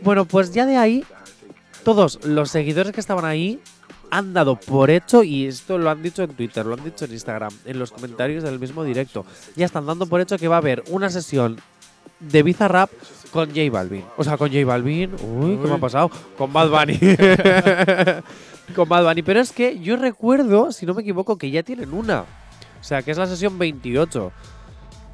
Bueno, 0.00 0.24
pues 0.24 0.54
ya 0.54 0.64
de 0.64 0.78
ahí, 0.78 1.04
todos 1.84 2.24
los 2.24 2.50
seguidores 2.50 2.94
que 2.94 3.00
estaban 3.00 3.26
ahí 3.26 3.60
han 4.10 4.32
dado 4.32 4.56
por 4.56 4.90
hecho, 4.90 5.22
y 5.22 5.46
esto 5.46 5.78
lo 5.78 5.90
han 5.90 6.02
dicho 6.02 6.22
en 6.22 6.34
Twitter, 6.34 6.64
lo 6.66 6.74
han 6.74 6.84
dicho 6.84 7.04
en 7.04 7.12
Instagram, 7.12 7.52
en 7.64 7.78
los 7.78 7.90
comentarios 7.90 8.44
del 8.44 8.58
mismo 8.58 8.84
directo. 8.84 9.24
Ya 9.56 9.66
están 9.66 9.86
dando 9.86 10.06
por 10.06 10.20
hecho 10.20 10.38
que 10.38 10.48
va 10.48 10.56
a 10.56 10.58
haber 10.58 10.82
una 10.88 11.10
sesión 11.10 11.60
de 12.20 12.42
Bizarrap 12.42 12.90
con 13.32 13.48
J 13.48 13.70
Balvin. 13.70 14.04
O 14.16 14.24
sea, 14.24 14.36
con 14.36 14.48
J 14.48 14.64
Balvin. 14.64 15.14
Uy, 15.22 15.58
¿qué 15.60 15.68
me 15.68 15.74
ha 15.74 15.78
pasado? 15.78 16.10
Con 16.38 16.52
Bad 16.52 16.70
Bunny. 16.70 16.98
con 18.74 18.88
Bad 18.88 19.04
Bunny. 19.04 19.22
Pero 19.22 19.40
es 19.40 19.52
que 19.52 19.78
yo 19.78 19.96
recuerdo, 19.96 20.72
si 20.72 20.86
no 20.86 20.94
me 20.94 21.02
equivoco, 21.02 21.36
que 21.36 21.50
ya 21.50 21.62
tienen 21.62 21.92
una. 21.92 22.22
O 22.80 22.84
sea, 22.84 23.02
que 23.02 23.10
es 23.10 23.18
la 23.18 23.26
sesión 23.26 23.58
28. 23.58 24.32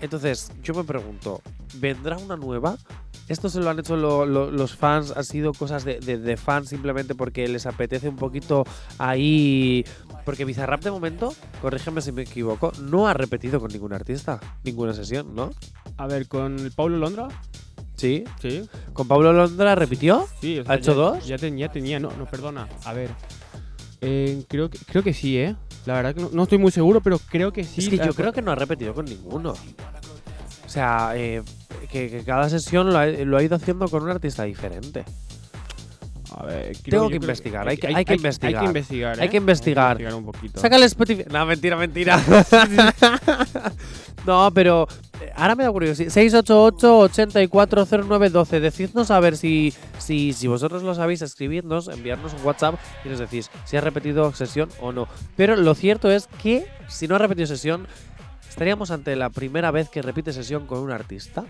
Entonces, 0.03 0.51
yo 0.63 0.75
me 0.75 0.85
pregunto, 0.85 1.41
¿vendrá 1.77 2.19
una 2.19 2.37
nueva? 2.37 2.77
Esto 3.29 3.49
se 3.49 3.61
lo 3.61 3.71
han 3.71 3.79
hecho 3.79 3.97
lo- 3.97 4.27
lo- 4.27 4.51
los 4.51 4.77
fans, 4.77 5.13
ha 5.17 5.23
sido 5.23 5.55
cosas 5.55 5.85
de, 5.85 6.01
de- 6.01 6.19
de 6.19 6.37
fans 6.37 6.69
simplemente 6.69 7.15
porque 7.15 7.47
les 7.49 7.65
apetece 7.67 8.09
un 8.09 8.17
poquito 8.17 8.65
ahí. 8.99 9.85
Porque 10.25 10.45
Bizarrap 10.45 10.83
de 10.83 10.91
momento, 10.91 11.33
corrígeme 11.61 12.01
si 12.01 12.13
me 12.13 12.23
equivoco, 12.23 12.73
no 12.83 13.07
ha 13.09 13.15
repetido 13.15 13.61
con 13.61 13.71
ningún 13.73 13.93
artista, 13.93 14.39
ninguna 14.65 14.93
sesión, 14.93 15.35
¿no? 15.35 15.51
A 15.97 16.07
ver, 16.07 16.29
con 16.29 16.59
el 16.59 16.73
Paulo 16.73 16.99
Londra. 16.99 17.29
Sí. 17.97 18.25
Sí. 18.41 18.69
¿Con 18.93 19.07
Pablo 19.07 19.33
Londra 19.33 19.75
repitió? 19.77 20.27
Sí, 20.41 20.59
o 20.59 20.65
¿Ha 20.69 20.75
hecho 20.77 20.91
ya- 20.93 20.97
dos? 20.97 21.27
Ya 21.27 21.39
tenía, 21.39 21.71
tenía, 21.71 22.01
no, 22.01 22.11
no, 22.19 22.27
perdona. 22.27 22.69
A 22.85 22.93
ver. 22.93 23.11
Eh, 24.01 24.45
creo, 24.49 24.69
que, 24.69 24.79
creo 24.79 25.05
que 25.05 25.15
sí, 25.15 25.39
¿eh? 25.39 25.55
La 25.87 25.95
verdad 25.95 26.15
que 26.15 26.21
no, 26.21 26.31
no 26.33 26.43
estoy 26.45 26.59
muy 26.59 26.71
seguro, 26.71 27.01
pero 27.01 27.19
creo 27.19 27.53
que 27.53 27.65
sí. 27.65 27.81
es 27.81 27.89
que 27.89 27.99
yo 27.99 28.15
creo 28.15 28.33
que 28.33 28.43
no 28.43 28.53
ha 28.53 28.55
repetido 28.55 28.95
con 28.95 29.05
ninguno. 29.05 29.55
O 30.65 30.69
sea, 30.69 31.13
eh, 31.17 31.43
que, 31.91 32.11
que 32.11 32.25
cada 32.25 32.49
sesión 32.49 32.93
lo 32.93 32.99
ha, 32.99 33.07
lo 33.07 33.37
ha 33.37 33.43
ido 33.43 33.57
haciendo 33.57 33.89
con 33.89 34.03
un 34.03 34.11
artista 34.11 34.45
diferente. 34.45 35.05
A 36.35 36.45
ver, 36.47 36.73
creo- 36.83 37.01
Tengo 37.01 37.09
que 37.11 37.17
investigar, 37.17 37.69
hay 37.69 37.77
que- 37.77 37.87
hay 37.89 38.05
que 38.05 38.15
investigar. 38.15 38.55
Hay 38.55 38.61
que 38.61 38.67
investigar, 38.67 39.21
Hay 39.21 39.27
¿eh? 39.27 39.31
que 39.31 39.37
investigar. 39.37 40.15
un 40.15 40.25
poquito. 40.25 40.61
Sácale 40.61 40.87
Spotify. 40.87 41.25
No, 41.31 41.45
mentira, 41.47 41.77
mentira. 41.77 42.19
no, 44.27 44.51
pero 44.55 44.87
eh, 45.21 45.31
ahora 45.35 45.55
me 45.57 45.65
da 45.65 45.73
curiosidad. 45.73 46.11
688-840912. 46.11 48.61
Decidnos 48.61 49.11
a 49.11 49.21
ver 49.21 49.37
si, 49.37 49.73
si, 49.99 50.33
si 50.33 50.47
vosotros 50.49 50.83
lo 50.83 50.95
sabéis, 50.95 51.23
escribidnos, 51.23 51.89
enviarnos 51.89 52.33
un 52.35 52.45
WhatsApp 52.45 52.77
y 53.05 53.09
nos 53.09 53.19
decís 53.19 53.51
si 53.65 53.77
ha 53.77 53.81
repetido 53.81 54.33
sesión 54.33 54.69
o 54.81 54.93
no. 54.93 55.09
Pero 55.37 55.57
lo 55.57 55.75
cierto 55.75 56.11
es 56.11 56.29
que 56.43 56.67
si 56.89 57.09
no 57.09 57.17
ha 57.17 57.19
repetido 57.19 57.47
sesión, 57.47 57.87
estaríamos 58.49 58.91
ante 58.91 59.17
la 59.17 59.31
primera 59.31 59.71
vez 59.71 59.89
que 59.89 60.03
repite 60.03 60.33
sesión 60.33 60.67
con 60.67 60.79
un 60.81 60.91
artista. 60.93 61.45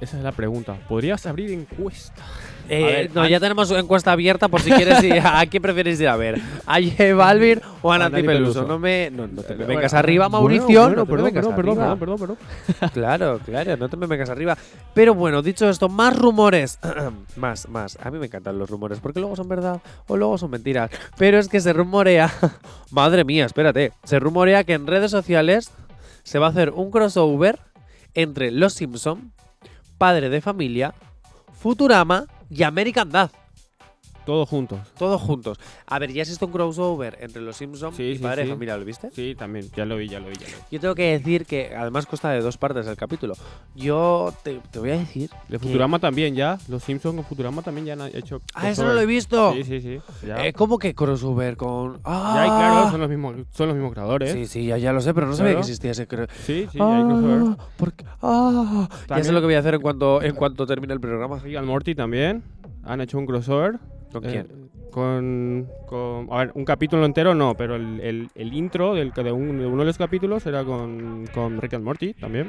Esa 0.00 0.18
es 0.18 0.22
la 0.22 0.32
pregunta. 0.32 0.76
¿Podrías 0.88 1.24
abrir 1.26 1.50
encuesta? 1.52 2.22
Eh, 2.68 2.82
ver, 2.82 3.14
no, 3.14 3.26
ya 3.28 3.38
tenemos 3.38 3.70
encuesta 3.70 4.10
abierta 4.12 4.48
por 4.48 4.60
si 4.60 4.70
quieres 4.72 5.02
ir. 5.04 5.20
¿A 5.24 5.44
quién 5.46 5.62
prefieres 5.62 6.00
ir 6.00 6.08
a 6.08 6.16
ver? 6.16 6.40
¿A 6.66 6.80
J 6.82 7.14
Balvin 7.14 7.60
o 7.80 7.92
a 7.92 7.98
Nati 7.98 8.22
Peluso? 8.22 8.66
No 8.66 8.78
me, 8.78 9.08
no, 9.10 9.28
no 9.28 9.42
te 9.42 9.50
me 9.54 9.64
Bueno, 9.64 9.78
vengas 9.78 9.94
arriba, 9.94 10.28
Mauricio. 10.28 10.82
bueno, 10.82 10.96
no 10.96 11.06
perdón, 11.06 11.32
perdón, 11.32 11.54
perdón, 11.54 11.78
arriba. 11.78 11.96
perdón, 11.96 12.18
perdón, 12.18 12.36
perdón. 12.36 12.90
Claro, 12.92 13.40
claro, 13.44 13.76
no 13.76 13.88
te 13.88 13.96
me 13.96 14.06
vengas 14.06 14.30
arriba. 14.30 14.56
Pero 14.94 15.14
bueno, 15.14 15.42
dicho 15.42 15.68
esto, 15.68 15.88
más 15.88 16.16
rumores. 16.16 16.78
más, 17.36 17.68
más. 17.68 17.98
A 18.02 18.10
mí 18.10 18.18
me 18.18 18.26
encantan 18.26 18.58
los 18.58 18.68
rumores 18.68 18.98
porque 18.98 19.20
luego 19.20 19.36
son 19.36 19.48
verdad 19.48 19.80
o 20.08 20.16
luego 20.16 20.36
son 20.36 20.50
mentiras. 20.50 20.90
Pero 21.16 21.38
es 21.38 21.48
que 21.48 21.60
se 21.60 21.72
rumorea. 21.72 22.32
Madre 22.90 23.24
mía, 23.24 23.46
espérate. 23.46 23.92
Se 24.02 24.18
rumorea 24.18 24.64
que 24.64 24.72
en 24.72 24.86
redes 24.88 25.12
sociales 25.12 25.70
se 26.24 26.40
va 26.40 26.46
a 26.46 26.50
hacer 26.50 26.70
un 26.70 26.90
crossover 26.90 27.60
entre 28.14 28.50
Los 28.50 28.72
Simpson, 28.72 29.32
Padre 29.98 30.28
de 30.28 30.40
Familia, 30.40 30.94
Futurama 31.58 32.26
y 32.50 32.62
American 32.62 33.10
Dad. 33.10 33.30
Todos 34.26 34.48
juntos. 34.48 34.80
Todos 34.98 35.22
juntos. 35.22 35.56
A 35.86 35.98
ver, 35.98 36.12
ya 36.12 36.22
existe 36.22 36.44
un 36.44 36.50
crossover 36.52 37.16
entre 37.20 37.40
Los 37.40 37.56
Simpson 37.56 37.94
Sí, 37.94 38.02
y 38.02 38.16
sí, 38.16 38.22
Padre 38.22 38.42
de 38.42 38.46
sí. 38.48 38.52
Familia, 38.52 38.76
¿lo 38.76 38.84
viste? 38.84 39.08
Sí, 39.12 39.34
también. 39.38 39.70
Ya 39.74 39.86
lo 39.86 39.96
vi, 39.96 40.08
ya 40.08 40.18
lo 40.20 40.26
vi, 40.28 40.34
ya 40.34 40.46
lo 40.48 40.56
vi. 40.56 40.62
Yo 40.72 40.80
tengo 40.80 40.94
que 40.96 41.12
decir 41.12 41.46
que 41.46 41.74
además 41.74 42.04
consta 42.06 42.30
de 42.30 42.40
dos 42.40 42.58
partes 42.58 42.84
del 42.86 42.96
capítulo. 42.96 43.34
Yo 43.74 44.34
te, 44.42 44.60
te 44.70 44.78
voy 44.80 44.90
a 44.90 44.98
decir. 44.98 45.30
De 45.48 45.58
que- 45.58 45.66
Futurama 45.66 45.98
también 46.00 46.34
ya. 46.34 46.58
Los 46.68 46.82
Simpsons 46.82 47.14
con 47.14 47.24
Futurama 47.24 47.62
también 47.62 47.86
ya 47.86 47.92
han 47.92 48.02
hecho. 48.14 48.40
Ah, 48.52 48.68
eso 48.68 48.84
no 48.84 48.92
lo 48.94 49.00
he 49.00 49.06
visto. 49.06 49.52
Sí, 49.54 49.62
sí, 49.64 49.80
sí. 49.80 50.00
Ya. 50.26 50.44
Eh, 50.44 50.52
¿Cómo 50.52 50.78
que 50.78 50.94
crossover 50.94 51.56
con.? 51.56 52.00
Ah, 52.04 52.32
Ya, 52.36 52.46
y 52.46 52.48
claro, 52.48 52.90
son 52.90 53.00
los 53.00 53.08
mismos, 53.08 53.36
son 53.52 53.68
los 53.68 53.76
mismos 53.76 53.92
creadores. 53.92 54.32
Sí, 54.32 54.46
sí, 54.46 54.66
ya, 54.66 54.76
ya 54.76 54.92
lo 54.92 55.00
sé, 55.00 55.14
pero 55.14 55.28
no 55.28 55.34
sabía 55.34 55.52
que 55.52 55.54
Claro. 55.58 55.60
existía 55.68 55.90
ese 55.92 56.08
cro- 56.08 56.28
Sí, 56.44 56.66
sí, 56.72 56.78
hay 56.80 57.02
crossover. 57.04 57.42
Ah, 57.42 57.56
porque- 57.76 58.04
ah, 58.22 58.88
ya 59.08 59.22
sé 59.24 59.30
lo 59.32 59.38
que 59.40 59.46
voy 59.46 59.54
a 59.54 59.60
hacer 59.60 59.74
en 59.74 59.80
cuanto, 59.82 60.20
en 60.20 60.34
cuanto 60.34 60.66
termine 60.66 60.92
el 60.94 61.00
programa. 61.00 61.38
Rick 61.38 61.56
and 61.58 61.66
Morty 61.68 61.94
también 61.94 62.42
han 62.82 63.00
hecho 63.00 63.18
un 63.18 63.26
crossover. 63.26 63.78
¿Con 64.20 64.30
eh, 64.30 64.32
quién? 64.32 64.70
con, 64.90 65.68
con- 65.86 66.28
A 66.30 66.38
ver, 66.38 66.52
un 66.54 66.64
capítulo 66.64 67.04
entero 67.04 67.34
no, 67.34 67.54
pero 67.54 67.76
el, 67.76 68.00
el- 68.00 68.28
el 68.34 68.54
intro 68.54 68.94
del, 68.94 69.12
de, 69.12 69.30
un- 69.32 69.58
de 69.58 69.66
uno 69.66 69.82
de 69.82 69.86
los 69.86 69.98
capítulos 69.98 70.46
era 70.46 70.64
con, 70.64 71.26
con 71.34 71.60
Rick 71.60 71.74
and 71.74 71.84
Morty 71.84 72.14
también. 72.14 72.48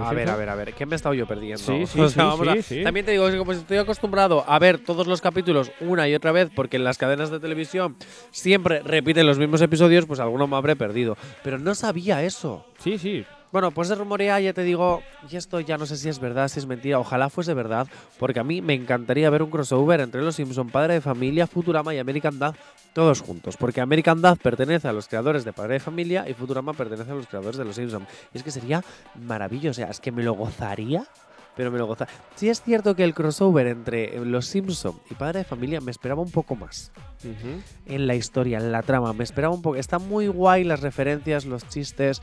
A 0.00 0.14
ver, 0.14 0.30
a 0.30 0.36
ver, 0.36 0.48
a 0.48 0.54
ver, 0.54 0.72
¿qué 0.72 0.86
me 0.86 0.94
he 0.94 0.96
estado 0.96 1.14
yo 1.14 1.26
perdiendo? 1.26 1.58
Sí, 1.62 1.84
sí, 1.86 2.00
O 2.00 2.08
sea, 2.08 2.32
sí, 2.36 2.48
a- 2.48 2.62
sí. 2.62 2.82
También 2.82 3.04
te 3.04 3.12
digo 3.12 3.28
como 3.36 3.52
estoy 3.52 3.76
acostumbrado 3.76 4.44
a 4.48 4.58
ver 4.58 4.78
todos 4.78 5.06
los 5.06 5.20
capítulos 5.20 5.70
una 5.80 6.08
y 6.08 6.14
otra 6.14 6.32
vez, 6.32 6.48
porque 6.54 6.78
en 6.78 6.84
las 6.84 6.96
cadenas 6.96 7.30
de 7.30 7.38
televisión 7.38 7.96
siempre 8.30 8.80
repiten 8.80 9.26
los 9.26 9.38
mismos 9.38 9.60
episodios, 9.60 10.06
pues 10.06 10.20
alguno 10.20 10.46
me 10.46 10.56
habré 10.56 10.76
perdido. 10.76 11.16
Pero 11.42 11.58
no 11.58 11.74
sabía 11.74 12.22
eso. 12.22 12.64
Sí, 12.78 12.96
sí. 12.98 13.24
Bueno, 13.54 13.70
pues 13.70 13.86
se 13.86 13.94
rumorea, 13.94 14.40
ya 14.40 14.52
te 14.52 14.64
digo, 14.64 15.00
y 15.30 15.36
esto 15.36 15.60
ya 15.60 15.78
no 15.78 15.86
sé 15.86 15.96
si 15.96 16.08
es 16.08 16.18
verdad, 16.18 16.48
si 16.48 16.58
es 16.58 16.66
mentira, 16.66 16.98
ojalá 16.98 17.30
fuese 17.30 17.54
verdad, 17.54 17.86
porque 18.18 18.40
a 18.40 18.42
mí 18.42 18.60
me 18.60 18.74
encantaría 18.74 19.30
ver 19.30 19.44
un 19.44 19.50
crossover 19.50 20.00
entre 20.00 20.22
Los 20.22 20.34
Simpson, 20.34 20.70
Padre 20.70 20.94
de 20.94 21.00
Familia, 21.00 21.46
Futurama 21.46 21.94
y 21.94 22.00
American 22.00 22.36
Dad, 22.40 22.56
todos 22.94 23.20
juntos, 23.20 23.56
porque 23.56 23.80
American 23.80 24.20
Dad 24.20 24.38
pertenece 24.42 24.88
a 24.88 24.92
los 24.92 25.06
creadores 25.06 25.44
de 25.44 25.52
Padre 25.52 25.74
de 25.74 25.78
Familia 25.78 26.28
y 26.28 26.34
Futurama 26.34 26.72
pertenece 26.72 27.12
a 27.12 27.14
los 27.14 27.28
creadores 27.28 27.56
de 27.56 27.64
Los 27.64 27.76
Simpson. 27.76 28.04
Y 28.32 28.38
es 28.38 28.42
que 28.42 28.50
sería 28.50 28.82
maravilloso, 29.24 29.70
o 29.70 29.74
sea, 29.74 29.86
es 29.86 30.00
que 30.00 30.10
me 30.10 30.24
lo 30.24 30.32
gozaría, 30.32 31.06
pero 31.54 31.70
me 31.70 31.78
lo 31.78 31.86
gozaría. 31.86 32.12
Sí 32.34 32.48
es 32.48 32.60
cierto 32.60 32.96
que 32.96 33.04
el 33.04 33.14
crossover 33.14 33.68
entre 33.68 34.18
Los 34.24 34.46
Simpson 34.46 34.98
y 35.08 35.14
Padre 35.14 35.38
de 35.38 35.44
Familia 35.44 35.80
me 35.80 35.92
esperaba 35.92 36.20
un 36.20 36.32
poco 36.32 36.56
más 36.56 36.90
en 37.86 38.06
la 38.08 38.16
historia, 38.16 38.58
en 38.58 38.72
la 38.72 38.82
trama. 38.82 39.12
Me 39.12 39.22
esperaba 39.22 39.54
un 39.54 39.62
poco. 39.62 39.76
Está 39.76 40.00
muy 40.00 40.26
guay 40.26 40.64
las 40.64 40.80
referencias, 40.80 41.44
los 41.44 41.68
chistes. 41.68 42.20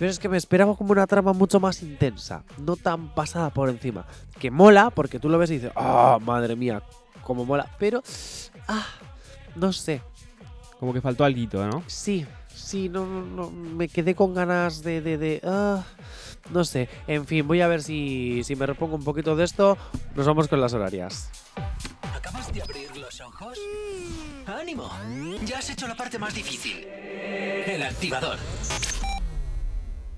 Pero 0.00 0.10
es 0.10 0.18
que 0.18 0.30
me 0.30 0.38
esperaba 0.38 0.74
como 0.74 0.92
una 0.92 1.06
trama 1.06 1.34
mucho 1.34 1.60
más 1.60 1.82
intensa, 1.82 2.42
no 2.56 2.76
tan 2.76 3.14
pasada 3.14 3.50
por 3.50 3.68
encima. 3.68 4.06
Que 4.38 4.50
mola, 4.50 4.88
porque 4.88 5.18
tú 5.18 5.28
lo 5.28 5.36
ves 5.36 5.50
y 5.50 5.58
dices, 5.58 5.72
¡ah, 5.76 6.18
madre 6.22 6.56
mía! 6.56 6.82
Como 7.22 7.44
mola. 7.44 7.70
Pero, 7.78 8.02
¡ah! 8.66 8.86
No 9.56 9.74
sé. 9.74 10.00
Como 10.78 10.94
que 10.94 11.02
faltó 11.02 11.22
algo, 11.22 11.66
¿no? 11.66 11.82
Sí, 11.86 12.24
sí, 12.48 12.88
no, 12.88 13.04
no, 13.04 13.20
no, 13.26 13.50
me 13.50 13.88
quedé 13.88 14.14
con 14.14 14.32
ganas 14.32 14.82
de. 14.82 15.02
de, 15.02 15.18
de, 15.18 15.42
ah, 15.44 15.84
no 16.48 16.64
sé. 16.64 16.88
En 17.06 17.26
fin, 17.26 17.46
voy 17.46 17.60
a 17.60 17.68
ver 17.68 17.82
si, 17.82 18.42
si 18.42 18.56
me 18.56 18.64
repongo 18.64 18.96
un 18.96 19.04
poquito 19.04 19.36
de 19.36 19.44
esto. 19.44 19.76
Nos 20.14 20.26
vamos 20.26 20.48
con 20.48 20.62
las 20.62 20.72
horarias. 20.72 21.28
¿Acabas 22.16 22.50
de 22.54 22.62
abrir 22.62 22.96
los 22.96 23.20
ojos? 23.20 23.58
¡Ánimo! 24.46 24.90
Ya 25.44 25.58
has 25.58 25.68
hecho 25.68 25.86
la 25.86 25.94
parte 25.94 26.18
más 26.18 26.32
difícil. 26.32 26.86
El 26.86 27.82
activador. 27.82 28.38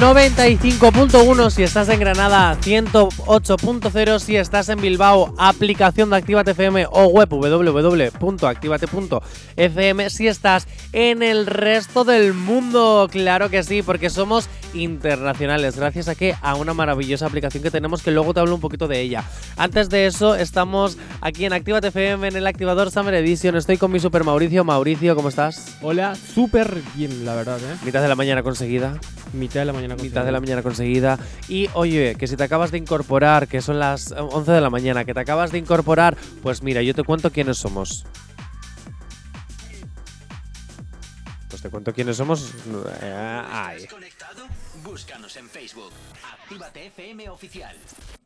95.1 0.00 1.50
si 1.50 1.62
estás 1.62 1.88
en 1.88 2.00
Granada, 2.00 2.58
108.0 2.60 4.18
si 4.18 4.34
estás 4.36 4.68
en 4.68 4.80
Bilbao, 4.80 5.32
aplicación 5.38 6.10
de 6.10 6.16
Actívate 6.16 6.50
FM 6.50 6.88
o 6.90 7.06
web 7.06 7.28
www.activate.fm 7.28 10.10
si 10.10 10.26
estás 10.26 10.66
en 10.92 11.22
el 11.22 11.46
resto 11.46 12.02
del 12.04 12.34
mundo. 12.34 13.08
Claro 13.10 13.50
que 13.50 13.62
sí, 13.62 13.82
porque 13.82 14.10
somos 14.10 14.48
internacionales, 14.74 15.76
gracias 15.76 16.08
a 16.08 16.16
que 16.16 16.34
a 16.42 16.56
una 16.56 16.74
maravillosa 16.74 17.26
aplicación 17.26 17.62
que 17.62 17.70
tenemos 17.70 18.02
que 18.02 18.10
luego 18.10 18.34
te 18.34 18.40
hablo 18.40 18.56
un 18.56 18.60
poquito 18.60 18.88
de 18.88 19.00
ella. 19.00 19.22
Antes 19.56 19.88
de 19.90 20.06
eso, 20.06 20.34
estamos 20.34 20.98
aquí 21.20 21.44
en 21.44 21.52
Actívate 21.52 21.86
FM 21.88 22.26
en 22.28 22.36
el 22.36 22.46
activador 22.48 22.90
Summer 22.90 23.14
Edition. 23.14 23.56
Estoy 23.56 23.78
con 23.78 23.92
mi 23.92 24.00
super 24.00 24.24
Mauricio. 24.24 24.64
Mauricio, 24.64 25.14
¿cómo 25.14 25.28
estás? 25.28 25.76
Hola, 25.82 26.16
súper 26.16 26.80
bien, 26.96 27.24
la 27.24 27.36
verdad, 27.36 27.60
¿eh? 27.60 27.76
Mitad 27.84 28.02
de 28.02 28.08
la 28.08 28.16
mañana 28.16 28.42
conseguida. 28.42 28.98
Mitad 29.32 29.60
de 29.60 29.66
la 29.66 29.72
mañana. 29.72 29.83
Mitad 29.88 30.24
de 30.24 30.32
la 30.32 30.40
mañana 30.40 30.62
conseguida. 30.62 31.18
Y 31.48 31.68
oye, 31.74 32.16
que 32.18 32.26
si 32.26 32.36
te 32.36 32.44
acabas 32.44 32.70
de 32.70 32.78
incorporar, 32.78 33.48
que 33.48 33.60
son 33.60 33.78
las 33.78 34.12
11 34.12 34.50
de 34.50 34.60
la 34.60 34.70
mañana, 34.70 35.04
que 35.04 35.14
te 35.14 35.20
acabas 35.20 35.52
de 35.52 35.58
incorporar, 35.58 36.16
pues 36.42 36.62
mira, 36.62 36.82
yo 36.82 36.94
te 36.94 37.04
cuento 37.04 37.30
quiénes 37.30 37.58
somos. 37.58 38.04
Pues 41.48 41.62
te 41.62 41.70
cuento 41.70 41.92
quiénes 41.92 42.16
somos. 42.16 42.52
Eh, 43.02 43.42
ay. 43.50 43.82
¿Desconectado? 43.82 44.46
Búscanos 44.82 45.36
en 45.36 45.48
Facebook. 45.48 45.92
Actívate 46.40 46.86
FM 46.86 47.28
Oficial. 47.30 47.76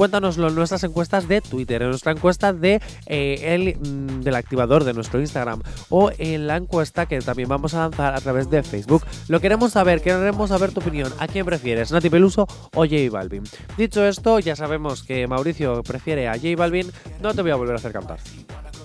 Cuéntanoslo 0.00 0.48
en 0.48 0.54
nuestras 0.54 0.82
encuestas 0.84 1.28
de 1.28 1.42
Twitter, 1.42 1.82
en 1.82 1.90
nuestra 1.90 2.12
encuesta 2.12 2.54
de 2.54 2.80
eh, 3.04 3.54
el, 3.54 3.76
mm, 3.76 4.22
del 4.22 4.34
activador 4.34 4.84
de 4.84 4.94
nuestro 4.94 5.20
Instagram 5.20 5.60
o 5.90 6.10
en 6.16 6.46
la 6.46 6.56
encuesta 6.56 7.04
que 7.04 7.18
también 7.18 7.50
vamos 7.50 7.74
a 7.74 7.80
lanzar 7.80 8.14
a 8.14 8.20
través 8.22 8.48
de 8.48 8.62
Facebook. 8.62 9.04
Lo 9.28 9.40
queremos 9.40 9.72
saber, 9.72 10.00
queremos 10.00 10.48
saber 10.48 10.72
tu 10.72 10.80
opinión. 10.80 11.12
¿A 11.18 11.28
quién 11.28 11.44
prefieres, 11.44 11.92
Nati 11.92 12.08
Peluso 12.08 12.48
o 12.74 12.86
J 12.86 13.10
Balvin? 13.10 13.42
Dicho 13.76 14.02
esto, 14.02 14.38
ya 14.38 14.56
sabemos 14.56 15.02
que 15.02 15.26
Mauricio 15.26 15.82
prefiere 15.82 16.28
a 16.28 16.32
J 16.32 16.56
Balvin. 16.56 16.90
No 17.20 17.34
te 17.34 17.42
voy 17.42 17.50
a 17.50 17.56
volver 17.56 17.74
a 17.74 17.78
hacer 17.78 17.92
cantar. 17.92 18.20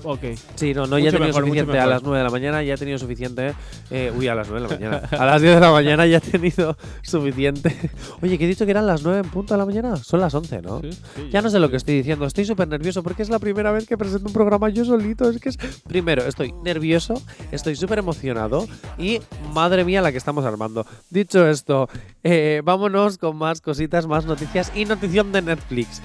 Ok. 0.05 0.21
Sí, 0.53 0.73
no, 0.75 0.85
no, 0.85 0.99
ya 0.99 1.09
he 1.09 1.11
tenido 1.11 1.27
mejor, 1.27 1.43
suficiente 1.45 1.79
a 1.79 1.87
las 1.87 2.03
9 2.03 2.19
de 2.19 2.23
la 2.23 2.29
mañana, 2.29 2.61
ya 2.61 2.75
he 2.75 2.77
tenido 2.77 2.99
suficiente. 2.99 3.53
eh, 3.89 4.13
uy, 4.15 4.27
a 4.27 4.35
las 4.35 4.47
9 4.47 4.61
de 4.61 4.67
la 4.69 4.75
mañana. 4.75 5.09
A 5.19 5.25
las 5.25 5.41
10 5.41 5.55
de 5.55 5.59
la 5.59 5.71
mañana 5.71 6.05
ya 6.05 6.17
he 6.17 6.21
tenido 6.21 6.77
suficiente. 7.01 7.75
Oye, 8.21 8.37
que 8.37 8.45
he 8.45 8.47
dicho 8.47 8.65
que 8.65 8.71
eran 8.71 8.85
las 8.85 9.01
9 9.03 9.21
en 9.23 9.29
punto 9.29 9.55
de 9.55 9.57
la 9.57 9.65
mañana. 9.65 9.95
Son 9.97 10.19
las 10.19 10.33
11, 10.33 10.61
¿no? 10.61 10.81
Sí, 10.81 10.91
sí, 10.91 11.29
Ya 11.31 11.41
no 11.41 11.49
sé 11.49 11.59
lo 11.59 11.69
que 11.71 11.77
estoy 11.77 11.95
diciendo, 11.95 12.25
estoy 12.25 12.45
súper 12.45 12.67
nervioso 12.67 13.01
porque 13.01 13.23
es 13.23 13.29
la 13.29 13.39
primera 13.39 13.71
vez 13.71 13.87
que 13.87 13.97
presento 13.97 14.27
un 14.27 14.33
programa 14.33 14.69
yo 14.69 14.85
solito. 14.85 15.29
Es 15.29 15.39
que 15.39 15.49
es. 15.49 15.57
Primero, 15.87 16.23
estoy 16.23 16.53
nervioso, 16.63 17.21
estoy 17.51 17.75
súper 17.75 17.99
emocionado 17.99 18.67
y 18.99 19.19
madre 19.53 19.83
mía 19.85 20.01
la 20.01 20.11
que 20.11 20.17
estamos 20.19 20.45
armando. 20.45 20.85
Dicho 21.09 21.47
esto, 21.47 21.89
eh, 22.23 22.61
vámonos 22.63 23.17
con 23.17 23.37
más 23.37 23.59
cositas, 23.61 24.05
más 24.05 24.25
noticias 24.25 24.71
y 24.75 24.85
notición 24.85 25.31
de 25.31 25.41
Netflix. 25.41 26.01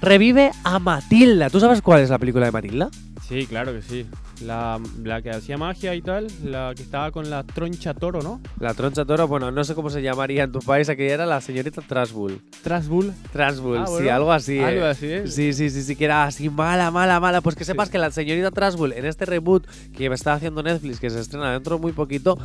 Revive 0.00 0.50
a 0.64 0.80
Matilda. 0.80 1.48
¿Tú 1.48 1.60
sabes 1.60 1.80
cuál 1.80 2.00
es 2.00 2.10
la 2.10 2.18
película 2.18 2.46
de 2.46 2.50
Matilda? 2.52 2.90
Sí, 3.32 3.46
claro 3.46 3.72
que 3.72 3.80
sí. 3.80 4.06
La, 4.44 4.78
la 5.02 5.22
que 5.22 5.30
hacía 5.30 5.56
magia 5.56 5.94
y 5.94 6.02
tal, 6.02 6.26
la 6.44 6.72
que 6.76 6.82
estaba 6.82 7.10
con 7.12 7.30
la 7.30 7.44
troncha 7.44 7.94
toro, 7.94 8.20
¿no? 8.20 8.40
La 8.60 8.74
troncha 8.74 9.04
toro, 9.06 9.26
bueno, 9.28 9.50
no 9.50 9.64
sé 9.64 9.74
cómo 9.74 9.88
se 9.88 10.02
llamaría 10.02 10.42
en 10.44 10.52
tu 10.52 10.58
país, 10.58 10.88
aquella 10.90 11.14
era 11.14 11.26
la 11.26 11.40
señorita 11.40 11.80
Trasbull. 11.80 12.42
Trasbull. 12.62 13.12
Trasbull, 13.32 13.78
Ah, 13.78 13.86
sí, 13.86 13.92
bueno. 13.94 14.12
algo 14.14 14.32
así. 14.32 14.58
eh. 14.58 14.64
Algo 14.64 14.84
así, 14.84 15.06
¿eh? 15.06 15.26
Sí, 15.28 15.52
sí, 15.54 15.70
sí, 15.70 15.82
sí, 15.82 15.96
que 15.96 16.04
era 16.04 16.24
así 16.24 16.50
mala, 16.50 16.90
mala, 16.90 17.20
mala. 17.20 17.40
Pues 17.40 17.54
que 17.56 17.64
sepas 17.64 17.88
Sí. 17.88 17.92
que 17.92 17.98
la 17.98 18.10
señorita 18.10 18.50
Trasbull 18.50 18.92
en 18.92 19.06
este 19.06 19.24
reboot 19.24 19.66
que 19.96 20.06
está 20.06 20.34
haciendo 20.34 20.62
Netflix, 20.62 21.00
que 21.00 21.08
se 21.08 21.20
estrena 21.20 21.52
dentro 21.52 21.76
de 21.76 21.82
muy 21.82 21.92
poquito, 21.92 22.36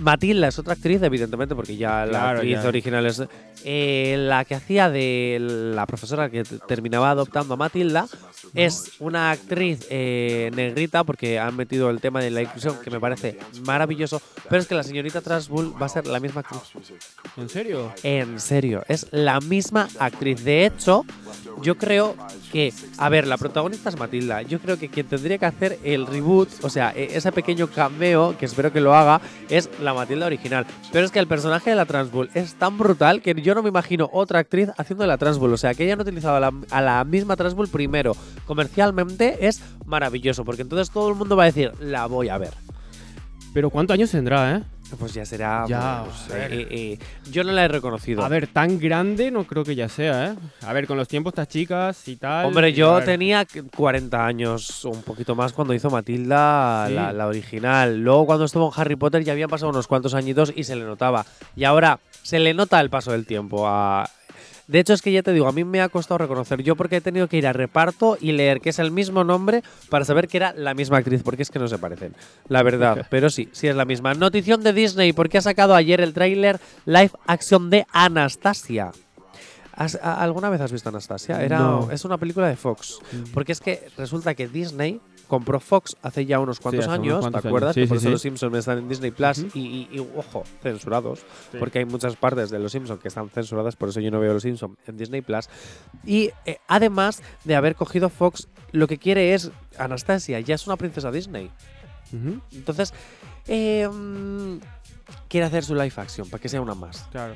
Matilda 0.00 0.48
es 0.48 0.58
otra 0.58 0.74
actriz, 0.74 1.02
evidentemente, 1.02 1.54
porque 1.54 1.76
ya 1.76 2.04
la 2.06 2.10
Claro, 2.10 2.38
actriz 2.38 2.62
ya. 2.62 2.68
original 2.68 3.06
es 3.06 3.22
eh, 3.64 4.16
la 4.18 4.44
que 4.44 4.54
hacía 4.54 4.88
de 4.90 5.38
la 5.74 5.86
profesora 5.86 6.30
que 6.30 6.44
terminaba 6.44 7.10
adoptando 7.10 7.54
a 7.54 7.56
Matilda. 7.56 8.06
Es 8.54 8.92
una 9.00 9.30
actriz 9.30 9.86
eh, 9.90 10.50
negrita, 10.54 11.04
porque 11.04 11.38
han 11.38 11.56
metido 11.56 11.90
el 11.90 12.00
tema 12.00 12.20
de 12.20 12.30
la 12.30 12.42
inclusión, 12.42 12.76
que 12.82 12.90
me 12.90 13.00
parece 13.00 13.38
maravilloso. 13.64 14.22
Pero 14.48 14.62
es 14.62 14.66
que 14.68 14.74
la 14.74 14.82
señorita 14.82 15.20
Trasbull 15.20 15.74
va 15.80 15.86
a 15.86 15.90
ser 15.90 16.06
la 16.06 16.20
misma 16.20 16.40
actriz. 16.40 16.62
¿En 17.36 17.48
serio? 17.48 17.92
En 18.02 18.40
serio, 18.40 18.84
es 18.88 19.06
la 19.10 19.40
misma 19.40 19.88
actriz. 19.98 20.44
De 20.44 20.64
hecho, 20.66 21.04
yo 21.62 21.76
creo 21.76 22.16
que, 22.52 22.72
a 22.96 23.08
ver, 23.08 23.26
la 23.26 23.36
protagonista 23.36 23.88
es 23.90 23.98
Matilda. 23.98 24.42
Yo 24.42 24.58
creo 24.58 24.78
que 24.78 24.88
quien 24.88 25.06
tendría 25.06 25.38
que 25.38 25.46
hacer 25.46 25.78
el 25.84 26.06
reboot, 26.06 26.48
o 26.62 26.70
sea, 26.70 26.92
e- 26.96 27.16
ese 27.16 27.30
pequeño 27.32 27.66
cameo, 27.68 28.36
que 28.38 28.46
espero 28.46 28.72
que 28.72 28.80
lo 28.80 28.94
haga, 28.94 29.20
es 29.50 29.68
la 29.82 29.94
Matilda 29.94 30.26
original. 30.26 30.66
Pero 30.92 31.04
es 31.04 31.10
que 31.10 31.18
el 31.18 31.26
personaje 31.26 31.70
de 31.70 31.76
la 31.76 31.84
Transbull 31.86 32.30
es 32.34 32.54
tan 32.54 32.78
brutal 32.78 33.20
que 33.22 33.34
yo 33.40 33.54
no 33.54 33.62
me 33.62 33.68
imagino 33.68 34.08
otra 34.12 34.38
actriz 34.40 34.70
haciendo 34.78 35.06
la 35.06 35.18
Transbull. 35.18 35.52
O 35.52 35.56
sea, 35.56 35.74
que 35.74 35.84
ella 35.84 35.96
no 35.96 36.02
utilizaba 36.02 36.40
la- 36.40 36.52
a 36.70 36.80
la 36.80 37.04
misma 37.04 37.36
Transbull 37.36 37.68
primero. 37.68 38.16
Comercialmente 38.46 39.46
es 39.46 39.60
maravilloso, 39.86 40.44
porque 40.44 40.62
entonces 40.62 40.90
todo 40.90 41.08
el 41.08 41.14
mundo 41.14 41.36
va 41.36 41.44
a 41.44 41.46
decir, 41.46 41.72
la 41.80 42.06
voy 42.06 42.28
a 42.28 42.38
ver. 42.38 42.54
Pero 43.54 43.70
¿cuántos 43.70 43.94
años 43.94 44.10
tendrá, 44.10 44.56
eh? 44.56 44.62
Pues 44.98 45.12
ya 45.14 45.24
será. 45.26 45.64
Ya, 45.68 46.04
pues, 46.04 46.28
ver. 46.28 46.52
eh, 46.52 46.66
eh, 46.70 46.98
yo 47.30 47.44
no 47.44 47.52
la 47.52 47.64
he 47.64 47.68
reconocido. 47.68 48.24
A 48.24 48.28
ver, 48.28 48.46
tan 48.46 48.78
grande 48.78 49.30
no 49.30 49.44
creo 49.44 49.64
que 49.64 49.74
ya 49.74 49.88
sea, 49.88 50.28
¿eh? 50.28 50.34
A 50.66 50.72
ver, 50.72 50.86
con 50.86 50.96
los 50.96 51.08
tiempos 51.08 51.32
estas 51.32 51.48
chicas 51.48 52.08
y 52.08 52.16
tal. 52.16 52.46
Hombre, 52.46 52.72
yo 52.72 53.00
tenía 53.02 53.46
40 53.76 54.24
años 54.26 54.84
o 54.84 54.90
un 54.90 55.02
poquito 55.02 55.34
más 55.34 55.52
cuando 55.52 55.74
hizo 55.74 55.90
Matilda 55.90 56.86
Sí. 56.88 56.94
la, 56.94 57.12
la 57.12 57.26
original. 57.26 57.98
Luego 58.00 58.26
cuando 58.26 58.44
estuvo 58.46 58.66
en 58.74 58.80
Harry 58.80 58.96
Potter 58.96 59.22
ya 59.24 59.32
habían 59.32 59.50
pasado 59.50 59.70
unos 59.70 59.86
cuantos 59.86 60.14
añitos 60.14 60.52
y 60.56 60.64
se 60.64 60.74
le 60.76 60.84
notaba. 60.84 61.24
Y 61.54 61.64
ahora 61.64 61.98
se 62.22 62.38
le 62.38 62.54
nota 62.54 62.80
el 62.80 62.90
paso 62.90 63.12
del 63.12 63.26
tiempo 63.26 63.66
a... 63.68 64.08
De 64.68 64.78
hecho, 64.78 64.92
es 64.92 65.02
que 65.02 65.10
ya 65.10 65.22
te 65.22 65.32
digo, 65.32 65.48
a 65.48 65.52
mí 65.52 65.64
me 65.64 65.80
ha 65.80 65.88
costado 65.88 66.18
reconocer. 66.18 66.62
Yo 66.62 66.76
porque 66.76 66.96
he 66.96 67.00
tenido 67.00 67.26
que 67.26 67.38
ir 67.38 67.46
a 67.46 67.52
reparto 67.52 68.16
y 68.20 68.32
leer 68.32 68.60
que 68.60 68.68
es 68.70 68.78
el 68.78 68.90
mismo 68.90 69.24
nombre 69.24 69.62
para 69.88 70.04
saber 70.04 70.28
que 70.28 70.36
era 70.36 70.52
la 70.52 70.74
misma 70.74 70.98
actriz, 70.98 71.22
porque 71.22 71.42
es 71.42 71.50
que 71.50 71.58
no 71.58 71.66
se 71.68 71.78
parecen. 71.78 72.14
La 72.48 72.62
verdad, 72.62 73.06
pero 73.10 73.30
sí, 73.30 73.48
sí 73.52 73.66
es 73.66 73.74
la 73.74 73.84
misma. 73.86 74.14
Notición 74.14 74.62
de 74.62 74.72
Disney, 74.74 75.12
porque 75.14 75.38
ha 75.38 75.40
sacado 75.40 75.74
ayer 75.74 76.00
el 76.02 76.12
tráiler 76.12 76.60
live 76.84 77.10
action 77.26 77.70
de 77.70 77.86
Anastasia. 77.92 78.92
¿Has- 79.72 79.98
a- 80.02 80.20
¿Alguna 80.22 80.50
vez 80.50 80.60
has 80.60 80.72
visto 80.72 80.88
Anastasia? 80.90 81.42
Era, 81.42 81.58
No. 81.60 81.90
Es 81.90 82.04
una 82.04 82.18
película 82.18 82.48
de 82.48 82.56
Fox. 82.56 82.98
Porque 83.32 83.52
es 83.52 83.60
que 83.60 83.88
resulta 83.96 84.34
que 84.34 84.48
Disney 84.48 85.00
compró 85.28 85.60
Fox 85.60 85.96
hace 86.02 86.26
ya 86.26 86.40
unos 86.40 86.58
cuantos 86.58 86.86
años, 86.94 87.20
¿te 87.30 87.48
acuerdas? 87.48 87.74
Sí, 87.74 87.82
que 87.82 87.86
por 87.88 87.96
eso 87.98 88.10
los 88.10 88.22
Simpsons 88.22 88.56
están 88.56 88.78
en 88.78 88.88
Disney 88.88 89.10
Plus 89.12 89.44
y, 89.54 89.60
y- 89.60 89.88
y, 89.92 89.98
ojo, 90.16 90.42
censurados, 90.62 91.20
porque 91.60 91.78
hay 91.78 91.84
muchas 91.84 92.16
partes 92.16 92.50
de 92.50 92.58
los 92.58 92.72
Simpsons 92.72 93.00
que 93.00 93.08
están 93.08 93.28
censuradas, 93.30 93.76
por 93.76 93.90
eso 93.90 94.00
yo 94.00 94.10
no 94.10 94.18
veo 94.18 94.32
los 94.32 94.42
Simpsons 94.42 94.76
en 94.86 94.96
Disney 94.96 95.20
Plus. 95.20 95.48
Y 96.04 96.30
eh, 96.46 96.58
además 96.66 97.22
de 97.44 97.54
haber 97.54 97.76
cogido 97.76 98.08
Fox, 98.08 98.48
lo 98.72 98.86
que 98.88 98.98
quiere 98.98 99.34
es 99.34 99.50
Anastasia, 99.78 100.40
ya 100.40 100.54
es 100.56 100.66
una 100.66 100.76
princesa 100.76 101.10
Disney. 101.12 101.50
Entonces, 102.52 102.92
eh, 103.46 103.88
quiere 105.28 105.46
hacer 105.46 105.64
su 105.64 105.74
live 105.74 105.92
action 105.96 106.28
para 106.28 106.40
que 106.40 106.48
sea 106.48 106.60
una 106.60 106.74
más. 106.74 107.06
Claro. 107.10 107.34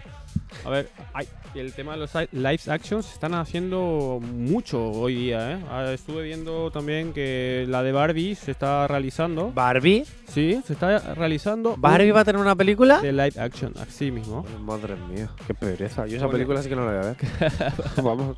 A 0.64 0.70
ver, 0.70 0.88
hay- 1.14 1.28
el 1.54 1.72
tema 1.74 1.92
de 1.92 1.98
los 1.98 2.14
li- 2.14 2.28
live 2.32 2.60
actions 2.68 3.04
se 3.06 3.14
están 3.14 3.34
haciendo 3.34 4.20
mucho 4.22 4.82
hoy 4.90 5.14
día, 5.16 5.52
¿eh? 5.52 5.64
Ah, 5.70 5.90
Estuve 5.92 6.22
viendo 6.22 6.70
también 6.70 7.12
que 7.12 7.66
la 7.68 7.82
de 7.82 7.92
Barbie 7.92 8.34
se 8.34 8.50
está 8.52 8.86
realizando. 8.88 9.52
Barbie, 9.52 10.04
Sí, 10.28 10.62
se 10.66 10.72
está 10.72 10.98
realizando. 11.14 11.74
Barbie 11.76 12.10
un 12.10 12.16
va 12.16 12.20
a 12.20 12.24
tener 12.24 12.40
una 12.40 12.54
película. 12.56 13.00
de 13.02 13.12
live 13.12 13.34
action, 13.38 13.74
así 13.78 14.10
mismo. 14.10 14.46
Madre 14.62 14.96
mía, 15.10 15.28
qué 15.46 15.52
pereza. 15.52 16.06
Yo 16.06 16.16
esa 16.16 16.28
película 16.30 16.62
sí 16.62 16.70
que 16.70 16.76
no 16.76 16.86
la 16.90 16.92
voy 16.92 17.00
a 17.00 17.14
ver. 17.14 17.16
Vamos. 18.02 18.36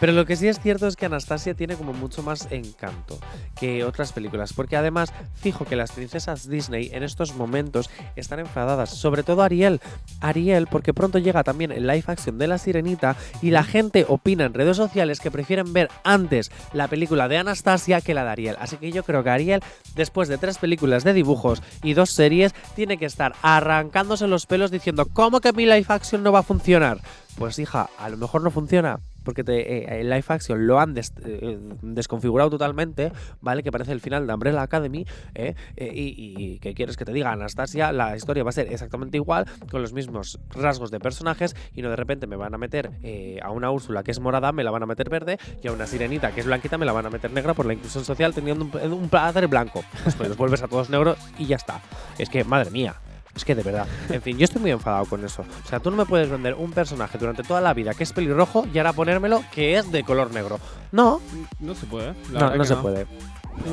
Pero 0.00 0.12
lo 0.12 0.24
que 0.24 0.36
sí 0.36 0.48
es 0.48 0.58
cierto 0.60 0.86
es 0.86 0.96
que 0.96 1.04
Anastasia 1.06 1.52
tiene 1.54 1.74
como 1.76 1.92
mucho 1.92 2.22
más 2.22 2.48
encanto 2.50 3.18
que 3.60 3.84
otras 3.84 4.12
películas. 4.12 4.54
Porque 4.54 4.76
además, 4.76 5.12
fijo 5.34 5.66
que 5.66 5.76
las 5.76 5.92
princesas 5.92 6.48
Disney 6.48 6.88
en 6.94 7.02
estos 7.02 7.34
momentos 7.36 7.90
están 8.16 8.38
enfadadas. 8.40 8.88
Sobre 8.90 9.22
todo 9.22 9.42
Ariel. 9.42 9.80
Ariel, 10.20 10.66
porque 10.66 10.94
pronto 10.94 11.17
llega 11.18 11.44
también 11.44 11.72
el 11.72 11.86
live 11.86 12.04
action 12.06 12.38
de 12.38 12.46
la 12.46 12.58
sirenita. 12.58 13.16
Y 13.42 13.50
la 13.50 13.64
gente 13.64 14.06
opina 14.08 14.44
en 14.44 14.54
redes 14.54 14.76
sociales 14.76 15.20
que 15.20 15.30
prefieren 15.30 15.72
ver 15.72 15.90
antes 16.04 16.50
la 16.72 16.88
película 16.88 17.28
de 17.28 17.38
Anastasia 17.38 18.00
que 18.00 18.14
la 18.14 18.24
de 18.24 18.30
Ariel. 18.30 18.56
Así 18.60 18.76
que 18.76 18.92
yo 18.92 19.02
creo 19.02 19.22
que 19.22 19.30
Ariel, 19.30 19.62
después 19.94 20.28
de 20.28 20.38
tres 20.38 20.58
películas 20.58 21.04
de 21.04 21.12
dibujos 21.12 21.62
y 21.82 21.94
dos 21.94 22.10
series, 22.10 22.54
tiene 22.74 22.98
que 22.98 23.06
estar 23.06 23.34
arrancándose 23.42 24.26
los 24.26 24.46
pelos 24.46 24.70
diciendo, 24.70 25.06
¿cómo 25.12 25.40
que 25.40 25.52
mi 25.52 25.64
live 25.64 25.86
action 25.88 26.22
no 26.22 26.32
va 26.32 26.40
a 26.40 26.44
funcionar? 26.44 27.00
Pues 27.36 27.58
hija, 27.58 27.88
a 27.98 28.08
lo 28.08 28.16
mejor 28.16 28.42
no 28.42 28.50
funciona. 28.50 28.98
Porque 29.28 29.44
te, 29.44 29.60
eh, 29.60 30.00
el 30.00 30.08
live 30.08 30.24
action 30.28 30.66
lo 30.66 30.80
han 30.80 30.94
des- 30.94 31.12
eh, 31.22 31.58
desconfigurado 31.82 32.48
totalmente, 32.48 33.12
¿vale? 33.42 33.62
Que 33.62 33.70
parece 33.70 33.92
el 33.92 34.00
final 34.00 34.26
de 34.26 34.32
Umbrella 34.32 34.62
Academy. 34.62 35.04
¿eh? 35.34 35.54
Eh, 35.76 35.92
y, 35.94 36.34
y 36.54 36.58
¿qué 36.60 36.72
quieres 36.72 36.96
que 36.96 37.04
te 37.04 37.12
diga? 37.12 37.30
Anastasia, 37.30 37.92
la 37.92 38.16
historia 38.16 38.42
va 38.42 38.48
a 38.48 38.52
ser 38.54 38.72
exactamente 38.72 39.18
igual, 39.18 39.44
con 39.70 39.82
los 39.82 39.92
mismos 39.92 40.38
rasgos 40.48 40.90
de 40.90 40.98
personajes. 40.98 41.54
Y 41.74 41.82
no 41.82 41.90
de 41.90 41.96
repente 41.96 42.26
me 42.26 42.36
van 42.36 42.54
a 42.54 42.56
meter 42.58 42.90
eh, 43.02 43.38
a 43.42 43.50
una 43.50 43.70
Úrsula 43.70 44.02
que 44.02 44.12
es 44.12 44.18
morada, 44.18 44.50
me 44.52 44.64
la 44.64 44.70
van 44.70 44.84
a 44.84 44.86
meter 44.86 45.10
verde. 45.10 45.36
Y 45.62 45.68
a 45.68 45.72
una 45.72 45.86
Sirenita 45.86 46.32
que 46.32 46.40
es 46.40 46.46
blanquita, 46.46 46.78
me 46.78 46.86
la 46.86 46.92
van 46.92 47.04
a 47.04 47.10
meter 47.10 47.30
negra 47.30 47.52
por 47.52 47.66
la 47.66 47.74
inclusión 47.74 48.06
social, 48.06 48.32
teniendo 48.32 48.64
un, 48.64 48.92
un 48.94 49.10
placer 49.10 49.46
blanco. 49.46 49.84
Pues, 50.04 50.14
pues 50.14 50.30
los 50.30 50.38
vuelves 50.38 50.62
a 50.62 50.68
todos 50.68 50.88
negros 50.88 51.18
y 51.38 51.44
ya 51.44 51.56
está. 51.56 51.82
Es 52.16 52.30
que, 52.30 52.44
madre 52.44 52.70
mía. 52.70 52.94
Es 53.38 53.44
que 53.44 53.54
de 53.54 53.62
verdad. 53.62 53.86
En 54.10 54.20
fin, 54.20 54.36
yo 54.36 54.44
estoy 54.44 54.60
muy 54.60 54.72
enfadado 54.72 55.04
con 55.06 55.24
eso. 55.24 55.44
O 55.64 55.68
sea, 55.68 55.78
tú 55.78 55.90
no 55.92 55.96
me 55.96 56.04
puedes 56.06 56.28
vender 56.28 56.54
un 56.54 56.72
personaje 56.72 57.16
durante 57.18 57.44
toda 57.44 57.60
la 57.60 57.72
vida 57.72 57.94
que 57.94 58.02
es 58.02 58.12
pelirrojo 58.12 58.66
y 58.74 58.78
ahora 58.78 58.92
ponérmelo 58.92 59.44
que 59.54 59.76
es 59.78 59.90
de 59.92 60.02
color 60.02 60.32
negro. 60.32 60.58
No, 60.90 61.20
No 61.60 61.74
se 61.76 61.86
puede. 61.86 62.14
La 62.32 62.40
no, 62.50 62.56
no 62.56 62.64
se 62.64 62.74
puede. 62.76 63.06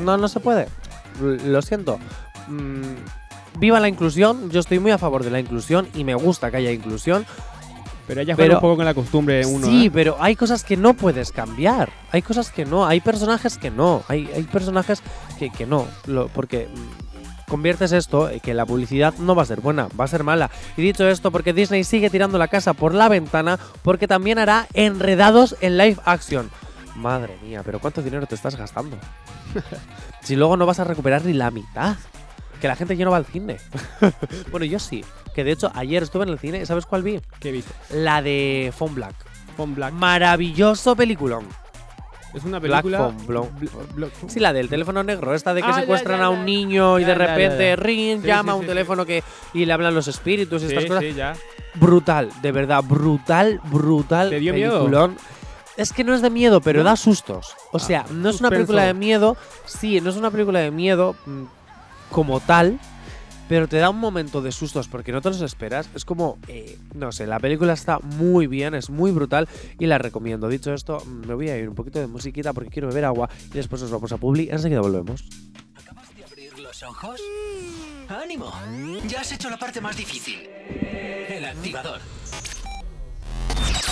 No, 0.03 0.17
no 0.17 0.27
se 0.27 0.39
puede. 0.39 0.67
Lo 1.19 1.61
siento. 1.63 1.97
Mm, 2.47 2.93
viva 3.57 3.79
la 3.79 3.87
inclusión, 3.87 4.51
yo 4.51 4.59
estoy 4.59 4.77
muy 4.79 4.91
a 4.91 4.97
favor 4.99 5.23
de 5.23 5.31
la 5.31 5.39
inclusión 5.39 5.87
y 5.95 6.03
me 6.03 6.13
gusta 6.13 6.51
que 6.51 6.57
haya 6.57 6.71
inclusión. 6.71 7.25
Pero 8.07 8.21
ella 8.21 8.35
juega 8.35 8.55
un 8.55 8.61
poco 8.61 8.75
con 8.75 8.85
la 8.85 8.93
costumbre 8.93 9.37
de 9.37 9.45
uno. 9.47 9.65
sí, 9.65 9.87
¿eh? 9.87 9.91
pero 9.91 10.17
hay 10.19 10.35
cosas 10.35 10.63
que 10.63 10.77
no 10.77 10.93
puedes 10.93 11.31
cambiar. 11.31 11.89
Hay 12.11 12.21
cosas 12.21 12.51
que 12.51 12.63
no, 12.63 12.85
hay 12.85 13.01
personajes 13.01 13.57
que 13.57 13.71
no, 13.71 14.03
hay, 14.07 14.29
hay 14.35 14.43
personajes 14.43 15.01
que, 15.39 15.49
que 15.49 15.65
no. 15.65 15.87
Lo- 16.05 16.27
porque 16.27 16.67
mm, 16.71 17.04
conviertes 17.47 17.91
esto, 17.91 18.29
eh, 18.29 18.39
que 18.39 18.53
la 18.53 18.65
publicidad 18.65 19.13
no 19.19 19.35
va 19.35 19.43
a 19.43 19.45
ser 19.45 19.61
buena, 19.61 19.87
va 19.99 20.05
a 20.05 20.09
ser 20.09 20.23
mala. 20.23 20.49
Y 20.77 20.81
dicho 20.81 21.07
esto, 21.07 21.31
porque 21.31 21.53
Disney 21.53 21.83
sigue 21.83 22.09
tirando 22.09 22.37
la 22.37 22.47
casa 22.47 22.73
por 22.73 22.93
la 22.93 23.09
ventana, 23.09 23.59
porque 23.81 24.07
también 24.07 24.39
hará 24.39 24.67
enredados 24.73 25.55
en 25.61 25.77
live 25.77 25.97
action. 26.05 26.49
Madre 26.95 27.37
mía, 27.43 27.61
pero 27.63 27.79
¿cuánto 27.79 28.01
dinero 28.01 28.25
te 28.25 28.35
estás 28.35 28.55
gastando? 28.55 28.97
si 30.21 30.35
luego 30.35 30.57
no 30.57 30.65
vas 30.65 30.79
a 30.79 30.83
recuperar 30.83 31.23
ni 31.25 31.33
la 31.33 31.51
mitad. 31.51 31.95
Que 32.61 32.67
la 32.69 32.75
gente 32.75 32.95
ya 32.95 33.03
no 33.03 33.11
va 33.11 33.17
al 33.17 33.25
cine. 33.25 33.57
bueno, 34.51 34.65
yo 34.65 34.79
sí. 34.79 35.03
Que 35.35 35.43
de 35.43 35.51
hecho 35.51 35.71
ayer 35.75 36.01
estuve 36.03 36.23
en 36.23 36.29
el 36.29 36.39
cine 36.39 36.61
y 36.61 36.65
¿sabes 36.65 36.85
cuál 36.85 37.03
vi? 37.03 37.19
¿Qué 37.39 37.51
viste? 37.51 37.71
La 37.89 38.21
de 38.21 38.73
Phone 38.75 38.95
Black. 38.95 39.15
Con 39.57 39.75
Black. 39.75 39.93
Maravilloso 39.93 40.95
peliculón. 40.95 41.45
Es 42.35 42.43
una 42.43 42.59
Black 42.59 42.83
película. 42.83 42.97
Phone, 42.97 43.27
Blo- 43.27 43.49
Bl- 43.59 43.95
Blo- 43.95 44.09
Sí, 44.27 44.39
la 44.39 44.51
del 44.53 44.67
teléfono 44.69 45.03
negro, 45.03 45.33
esta 45.33 45.53
de 45.53 45.61
que 45.61 45.67
Ah, 45.67 45.71
ya, 45.75 45.81
secuestran 45.81 46.19
ya, 46.19 46.25
a 46.25 46.29
un 46.29 46.45
niño 46.45 46.99
y 46.99 47.03
de 47.05 47.15
repente 47.15 47.75
ring 47.77 48.21
Sí, 48.21 48.27
llama 48.27 48.51
a 48.51 48.55
un 48.55 48.65
teléfono 48.65 49.05
que 49.05 49.23
y 49.53 49.65
le 49.65 49.73
hablan 49.73 49.95
los 49.95 50.07
espíritus 50.07 50.61
y 50.63 50.65
estas 50.65 50.85
cosas. 50.85 51.03
ya. 51.15 51.33
Brutal, 51.75 52.29
de 52.41 52.51
verdad, 52.51 52.83
brutal, 52.83 53.59
brutal. 53.65 54.29
¿Te 54.29 54.39
dio 54.39 54.53
miedo? 54.53 55.11
Es 55.77 55.91
que 55.91 56.03
no 56.05 56.13
es 56.13 56.21
de 56.21 56.29
miedo, 56.29 56.61
pero 56.61 56.79
¿No? 56.79 56.85
da 56.85 56.95
sustos. 56.95 57.55
O 57.71 57.77
Ah, 57.77 57.79
sea, 57.79 58.05
no 58.11 58.29
es 58.29 58.39
una 58.39 58.49
película 58.49 58.83
de 58.83 58.93
miedo. 58.93 59.35
Sí, 59.65 59.99
no 59.99 60.09
es 60.09 60.15
una 60.15 60.31
película 60.31 60.59
de 60.59 60.71
miedo 60.71 61.15
mm, 61.25 61.43
como 62.11 62.39
tal, 62.39 62.79
pero 63.47 63.67
te 63.67 63.77
da 63.77 63.89
un 63.89 63.99
momento 63.99 64.41
de 64.41 64.51
sustos 64.51 64.87
porque 64.87 65.11
no 65.11 65.21
te 65.21 65.29
los 65.29 65.41
esperas. 65.41 65.89
Es 65.95 66.05
como, 66.05 66.37
eh, 66.47 66.77
no 66.93 67.11
sé, 67.11 67.27
la 67.27 67.39
película 67.39 67.73
está 67.73 67.99
muy 67.99 68.47
bien, 68.47 68.73
es 68.73 68.89
muy 68.89 69.11
brutal 69.11 69.47
y 69.79 69.85
la 69.85 69.97
recomiendo. 69.97 70.47
Dicho 70.47 70.73
esto, 70.73 71.01
mm, 71.05 71.27
me 71.27 71.33
voy 71.33 71.49
a 71.49 71.57
ir 71.57 71.69
un 71.69 71.75
poquito 71.75 71.99
de 71.99 72.07
musiquita 72.07 72.53
porque 72.53 72.69
quiero 72.69 72.87
beber 72.87 73.05
agua 73.05 73.29
y 73.49 73.53
después 73.53 73.81
nos 73.81 73.91
vamos 73.91 74.11
a 74.11 74.17
Publi. 74.17 74.49
Enseguida 74.49 74.81
volvemos. 74.81 75.23
¿Acabas 75.75 76.15
de 76.15 76.23
abrir 76.23 76.59
los 76.59 76.83
ojos? 76.83 77.21
¡Ánimo! 78.09 78.51
Ya 79.07 79.21
has 79.21 79.31
hecho 79.31 79.49
la 79.49 79.57
parte 79.57 79.81
más 79.81 79.95
difícil. 79.97 80.47
El 80.69 81.45
activador. 81.45 81.99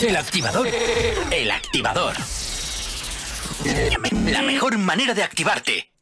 El 0.02 0.16
activador. 0.16 0.68
El 1.32 1.52
activador. 1.52 2.13
La 4.32 4.42
mejor 4.42 4.78
manera 4.78 5.13
de 5.13 5.24
activarte. 5.24 5.93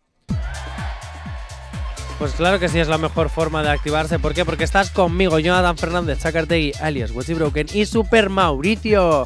Pues 2.21 2.33
claro 2.33 2.59
que 2.59 2.69
sí 2.69 2.77
es 2.77 2.87
la 2.87 2.99
mejor 2.99 3.29
forma 3.31 3.63
de 3.63 3.71
activarse. 3.71 4.19
¿Por 4.19 4.35
qué? 4.35 4.45
Porque 4.45 4.63
estás 4.63 4.91
conmigo, 4.91 5.39
Jonathan 5.39 5.75
Fernández, 5.75 6.19
Chacartegui, 6.19 6.71
alias 6.79 7.09
Wetzy 7.09 7.33
Broken 7.33 7.65
y 7.73 7.87
Super 7.87 8.29
Mauricio. 8.29 9.25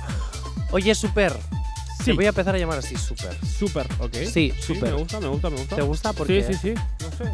Oye, 0.72 0.96
Super. 0.96 1.34
Sí. 1.98 2.06
Te 2.06 2.14
voy 2.14 2.24
a 2.24 2.30
empezar 2.30 2.56
a 2.56 2.58
llamar 2.58 2.80
así, 2.80 2.96
Super. 2.96 3.38
Súper, 3.46 3.86
ok. 4.00 4.14
Sí, 4.32 4.54
súper. 4.62 4.94
Me 4.94 5.00
gusta, 5.00 5.20
me 5.20 5.28
gusta, 5.28 5.50
me 5.50 5.58
gusta. 5.58 5.76
¿Te 5.76 5.82
gusta? 5.82 6.10
Sí, 6.12 6.16
Porque 6.18 6.44
sí, 6.44 6.54
sí. 6.54 6.74
No 6.74 7.12
sé. 7.18 7.34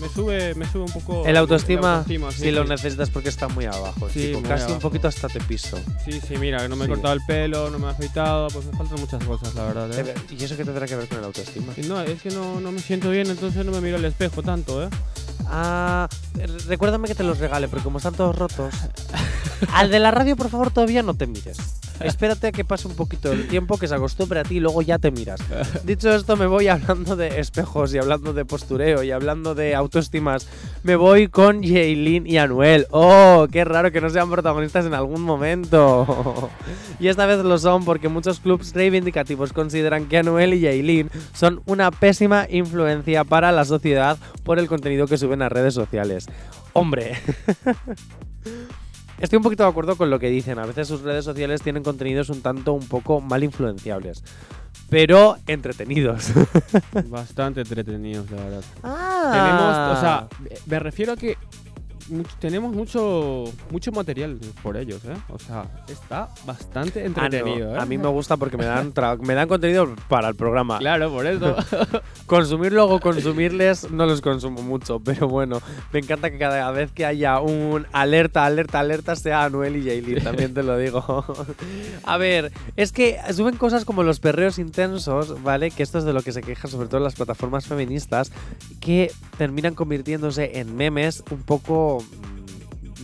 Me 0.00 0.08
sube, 0.08 0.54
me 0.56 0.68
sube 0.70 0.82
un 0.84 0.92
poco. 0.92 1.24
el 1.26 1.36
autoestima, 1.36 1.98
autoestima, 1.98 2.32
si 2.32 2.38
sí, 2.40 2.50
lo 2.50 2.64
sí. 2.64 2.68
necesitas 2.70 3.10
porque 3.10 3.28
está 3.28 3.46
muy 3.48 3.66
abajo, 3.66 4.08
Sí, 4.12 4.26
chico. 4.28 4.40
muy 4.40 4.48
Casi 4.48 4.72
un 4.72 4.78
poquito 4.80 5.06
hasta 5.08 5.28
te 5.28 5.40
piso. 5.40 5.78
Sí, 6.04 6.20
sí, 6.26 6.36
mira, 6.38 6.66
no 6.66 6.74
me 6.76 6.86
he 6.86 6.88
cortado 6.88 7.14
el 7.14 7.20
pelo, 7.26 7.70
no 7.70 7.78
me 7.78 7.86
he 7.86 7.90
afeitado, 7.90 8.48
pues 8.48 8.66
me 8.66 8.72
faltan 8.76 8.98
muchas 9.00 9.22
cosas, 9.24 9.54
la 9.54 9.64
verdad. 9.64 9.98
¿eh? 10.00 10.14
¿Y 10.36 10.42
eso 10.42 10.56
qué 10.56 10.64
tendrá 10.64 10.86
que 10.86 10.96
ver 10.96 11.06
con 11.08 11.18
el 11.18 11.24
autoestima? 11.24 11.72
No, 11.86 12.00
es 12.02 12.20
que 12.20 12.30
no, 12.30 12.60
no 12.60 12.72
me 12.72 12.80
siento 12.80 13.10
bien, 13.10 13.28
entonces 13.28 13.64
no 13.64 13.70
me 13.72 13.80
miro 13.80 13.96
al 13.96 14.04
espejo 14.04 14.42
tanto, 14.42 14.82
¿eh? 14.82 14.88
Ah, 15.46 16.08
recuérdame 16.66 17.06
que 17.08 17.14
te 17.14 17.22
los 17.24 17.38
regale, 17.38 17.68
porque 17.68 17.84
como 17.84 17.98
están 17.98 18.14
todos 18.14 18.34
rotos. 18.36 18.74
Al 19.72 19.90
de 19.90 20.00
la 20.00 20.10
radio, 20.10 20.34
por 20.36 20.48
favor, 20.48 20.70
todavía 20.72 21.02
no 21.02 21.14
te 21.14 21.26
mires. 21.26 21.58
Espérate 22.04 22.48
a 22.48 22.52
que 22.52 22.64
pase 22.64 22.88
un 22.88 22.94
poquito 22.94 23.32
el 23.32 23.48
tiempo, 23.48 23.78
que 23.78 23.88
se 23.88 23.94
acostumbre 23.94 24.40
a 24.40 24.44
ti 24.44 24.56
y 24.56 24.60
luego 24.60 24.82
ya 24.82 24.98
te 24.98 25.10
miras. 25.10 25.40
Dicho 25.84 26.12
esto, 26.14 26.36
me 26.36 26.46
voy 26.46 26.68
hablando 26.68 27.16
de 27.16 27.40
espejos 27.40 27.94
y 27.94 27.98
hablando 27.98 28.32
de 28.32 28.44
postureo 28.44 29.02
y 29.02 29.10
hablando 29.10 29.54
de 29.54 29.74
autoestimas. 29.74 30.48
Me 30.82 30.96
voy 30.96 31.28
con 31.28 31.62
Jaylin 31.62 32.26
y 32.26 32.38
Anuel. 32.38 32.86
¡Oh! 32.90 33.46
¡Qué 33.50 33.64
raro 33.64 33.92
que 33.92 34.00
no 34.00 34.10
sean 34.10 34.30
protagonistas 34.30 34.86
en 34.86 34.94
algún 34.94 35.22
momento! 35.22 36.50
y 37.00 37.08
esta 37.08 37.26
vez 37.26 37.38
lo 37.44 37.58
son 37.58 37.84
porque 37.84 38.08
muchos 38.08 38.40
clubs 38.40 38.72
reivindicativos 38.74 39.52
consideran 39.52 40.06
que 40.06 40.18
Anuel 40.18 40.54
y 40.54 40.62
Jaylin 40.62 41.10
son 41.32 41.62
una 41.66 41.90
pésima 41.90 42.46
influencia 42.50 43.24
para 43.24 43.52
la 43.52 43.64
sociedad 43.64 44.18
por 44.44 44.58
el 44.58 44.68
contenido 44.68 45.06
que 45.06 45.18
suben 45.18 45.42
a 45.42 45.48
redes 45.48 45.74
sociales. 45.74 46.26
Hombre. 46.72 47.20
Estoy 49.22 49.36
un 49.36 49.44
poquito 49.44 49.62
de 49.62 49.68
acuerdo 49.68 49.94
con 49.94 50.10
lo 50.10 50.18
que 50.18 50.28
dicen. 50.28 50.58
A 50.58 50.66
veces 50.66 50.88
sus 50.88 51.02
redes 51.02 51.24
sociales 51.24 51.62
tienen 51.62 51.84
contenidos 51.84 52.28
un 52.28 52.42
tanto 52.42 52.72
un 52.72 52.88
poco 52.88 53.20
mal 53.20 53.44
influenciables. 53.44 54.24
Pero 54.90 55.36
entretenidos. 55.46 56.32
Bastante 57.06 57.60
entretenidos, 57.60 58.28
la 58.32 58.36
verdad. 58.42 58.64
ah. 58.82 59.30
Tenemos, 59.32 59.96
o 59.96 60.00
sea, 60.00 60.28
me 60.66 60.78
refiero 60.80 61.12
a 61.12 61.16
que 61.16 61.38
mucho- 62.12 62.36
tenemos 62.38 62.74
mucho 62.74 63.44
mucho 63.70 63.92
material 63.92 64.38
por 64.62 64.76
ellos, 64.76 65.04
¿eh? 65.04 65.14
O 65.28 65.38
sea, 65.38 65.64
está 65.88 66.28
bastante 66.46 67.00
Ah, 67.00 67.02
no, 67.02 67.06
entretenido, 67.24 67.74
¿eh? 67.74 67.78
A 67.80 67.86
mí 67.86 67.98
me 67.98 68.08
gusta 68.08 68.36
porque 68.36 68.56
me 68.56 68.64
dan, 68.64 68.92
me 69.22 69.34
dan 69.34 69.48
contenido 69.48 69.94
para 70.08 70.28
el 70.28 70.34
programa. 70.34 70.78
Claro, 70.78 71.10
por 71.10 71.26
eso. 71.26 71.56
Consumir 72.26 72.72
luego 72.72 73.00
consumirles 73.00 73.90
no 73.90 74.06
los 74.06 74.20
consumo 74.20 74.62
mucho, 74.62 75.00
pero 75.00 75.28
bueno, 75.28 75.60
me 75.92 75.98
encanta 76.00 76.30
que 76.30 76.38
cada 76.38 76.70
vez 76.70 76.90
que 76.92 77.04
haya 77.04 77.40
un 77.40 77.86
alerta, 77.92 78.44
alerta, 78.44 78.80
alerta 78.80 79.16
sea 79.16 79.44
Anuel 79.44 79.76
y 79.76 79.84
Jaylin, 79.84 80.22
también 80.22 80.54
te 80.54 80.62
lo 80.62 80.76
digo. 80.78 81.02
A 82.04 82.16
ver, 82.16 82.52
es 82.76 82.92
que 82.92 83.18
suben 83.32 83.56
cosas 83.56 83.84
como 83.84 84.02
los 84.02 84.20
perreos 84.20 84.58
intensos, 84.58 85.42
¿vale? 85.42 85.70
Que 85.70 85.82
esto 85.82 85.98
es 85.98 86.04
de 86.04 86.12
lo 86.12 86.22
que 86.22 86.32
se 86.32 86.42
quejan 86.42 86.70
sobre 86.70 86.88
todo 86.88 87.00
las 87.00 87.14
plataformas 87.14 87.66
feministas, 87.66 88.32
que 88.80 89.12
terminan 89.38 89.74
convirtiéndose 89.74 90.58
en 90.58 90.74
memes 90.76 91.22
un 91.30 91.42
poco 91.42 92.01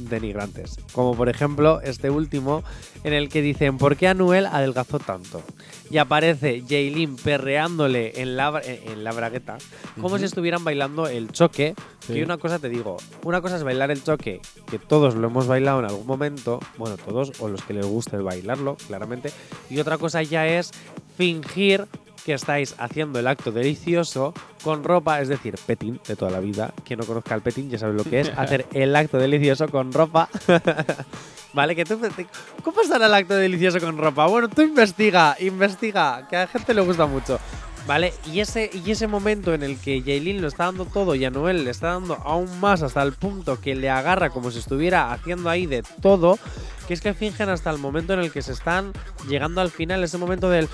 denigrantes. 0.08 0.76
Como 0.92 1.16
por 1.16 1.28
ejemplo 1.28 1.80
este 1.80 2.08
último 2.08 2.62
en 3.04 3.12
el 3.12 3.28
que 3.28 3.42
dicen 3.42 3.78
¿por 3.78 3.96
qué 3.96 4.06
Anuel 4.08 4.46
adelgazó 4.46 4.98
tanto? 5.00 5.42
Y 5.90 5.98
aparece 5.98 6.62
Jaylin 6.68 7.16
perreándole 7.16 8.20
en 8.20 8.36
la, 8.36 8.52
bra- 8.52 8.62
en 8.64 9.02
la 9.04 9.12
bragueta 9.12 9.58
como 10.00 10.18
si 10.18 10.24
estuvieran 10.24 10.62
bailando 10.62 11.08
el 11.08 11.32
choque. 11.32 11.74
Sí. 12.06 12.14
Que 12.14 12.22
una 12.22 12.38
cosa 12.38 12.58
te 12.58 12.68
digo, 12.68 12.96
una 13.24 13.40
cosa 13.40 13.56
es 13.56 13.64
bailar 13.64 13.90
el 13.90 14.02
choque, 14.02 14.40
que 14.70 14.78
todos 14.78 15.14
lo 15.14 15.26
hemos 15.26 15.46
bailado 15.46 15.80
en 15.80 15.86
algún 15.86 16.06
momento, 16.06 16.60
bueno, 16.78 16.96
todos 16.96 17.32
o 17.40 17.48
los 17.48 17.62
que 17.62 17.74
les 17.74 17.84
guste 17.84 18.16
bailarlo, 18.18 18.76
claramente, 18.86 19.30
y 19.68 19.78
otra 19.80 19.98
cosa 19.98 20.22
ya 20.22 20.46
es 20.46 20.70
fingir 21.18 21.86
que 22.24 22.34
estáis 22.34 22.74
haciendo 22.78 23.18
el 23.18 23.26
acto 23.26 23.52
delicioso 23.52 24.34
con 24.62 24.84
ropa, 24.84 25.20
es 25.20 25.28
decir, 25.28 25.54
petting 25.66 26.00
de 26.06 26.16
toda 26.16 26.30
la 26.30 26.40
vida. 26.40 26.72
Quien 26.84 26.98
no 27.00 27.06
conozca 27.06 27.34
el 27.34 27.42
petting 27.42 27.70
ya 27.70 27.78
sabe 27.78 27.94
lo 27.94 28.04
que 28.04 28.20
es 28.20 28.28
hacer 28.36 28.66
el 28.72 28.94
acto 28.94 29.18
delicioso 29.18 29.68
con 29.68 29.92
ropa. 29.92 30.28
vale, 31.52 31.74
que 31.76 31.84
tú... 31.84 32.00
¿Cómo 32.62 32.80
estará 32.80 33.06
el 33.06 33.14
acto 33.14 33.34
delicioso 33.34 33.80
con 33.80 33.98
ropa? 33.98 34.26
Bueno, 34.26 34.48
tú 34.48 34.62
investiga, 34.62 35.36
investiga, 35.40 36.26
que 36.28 36.36
a 36.36 36.40
la 36.40 36.46
gente 36.46 36.74
le 36.74 36.82
gusta 36.82 37.06
mucho. 37.06 37.38
¿Vale? 37.86 38.12
Y 38.30 38.40
ese, 38.40 38.70
y 38.70 38.90
ese 38.90 39.06
momento 39.06 39.54
en 39.54 39.62
el 39.62 39.78
que 39.78 40.02
Jaylin 40.02 40.42
lo 40.42 40.48
está 40.48 40.66
dando 40.66 40.84
todo 40.84 41.14
y 41.14 41.24
a 41.24 41.30
Noel 41.30 41.64
le 41.64 41.70
está 41.70 41.92
dando 41.92 42.16
aún 42.16 42.60
más 42.60 42.82
hasta 42.82 43.02
el 43.02 43.14
punto 43.14 43.62
que 43.62 43.74
le 43.74 43.88
agarra 43.88 44.28
como 44.28 44.50
si 44.50 44.58
estuviera 44.58 45.10
haciendo 45.10 45.48
ahí 45.48 45.64
de 45.64 45.82
todo, 46.02 46.38
que 46.86 46.92
es 46.92 47.00
que 47.00 47.14
fingen 47.14 47.48
hasta 47.48 47.70
el 47.70 47.78
momento 47.78 48.12
en 48.12 48.20
el 48.20 48.30
que 48.30 48.42
se 48.42 48.52
están 48.52 48.92
llegando 49.26 49.62
al 49.62 49.70
final, 49.70 50.04
ese 50.04 50.18
momento 50.18 50.50
del... 50.50 50.68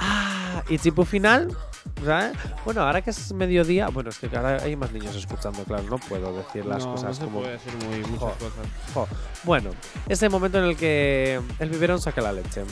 Ah, 0.00 0.43
y 0.68 0.78
tipo 0.78 1.04
final, 1.04 1.56
¿sabes? 2.04 2.36
Bueno, 2.64 2.82
ahora 2.82 3.02
que 3.02 3.10
es 3.10 3.32
mediodía, 3.32 3.88
bueno, 3.88 4.10
es 4.10 4.18
que 4.18 4.34
ahora 4.34 4.62
hay 4.62 4.76
más 4.76 4.92
niños 4.92 5.14
escuchando, 5.16 5.62
claro, 5.64 5.84
no 5.84 5.98
puedo 5.98 6.36
decir 6.36 6.64
las 6.64 6.84
no, 6.84 6.92
cosas 6.92 7.08
no 7.08 7.14
se 7.14 7.24
como... 7.24 7.40
puede 7.40 7.52
decir 7.52 7.72
muy, 7.86 7.98
muchas 8.10 8.18
Jo. 8.18 8.32
cosas. 8.38 8.66
Jo. 8.94 9.08
Bueno, 9.44 9.70
ese 10.08 10.28
momento 10.28 10.58
en 10.58 10.64
el 10.64 10.76
que 10.76 11.40
el 11.58 11.70
biberón 11.70 12.00
saca 12.00 12.20
la 12.20 12.32
leche. 12.32 12.62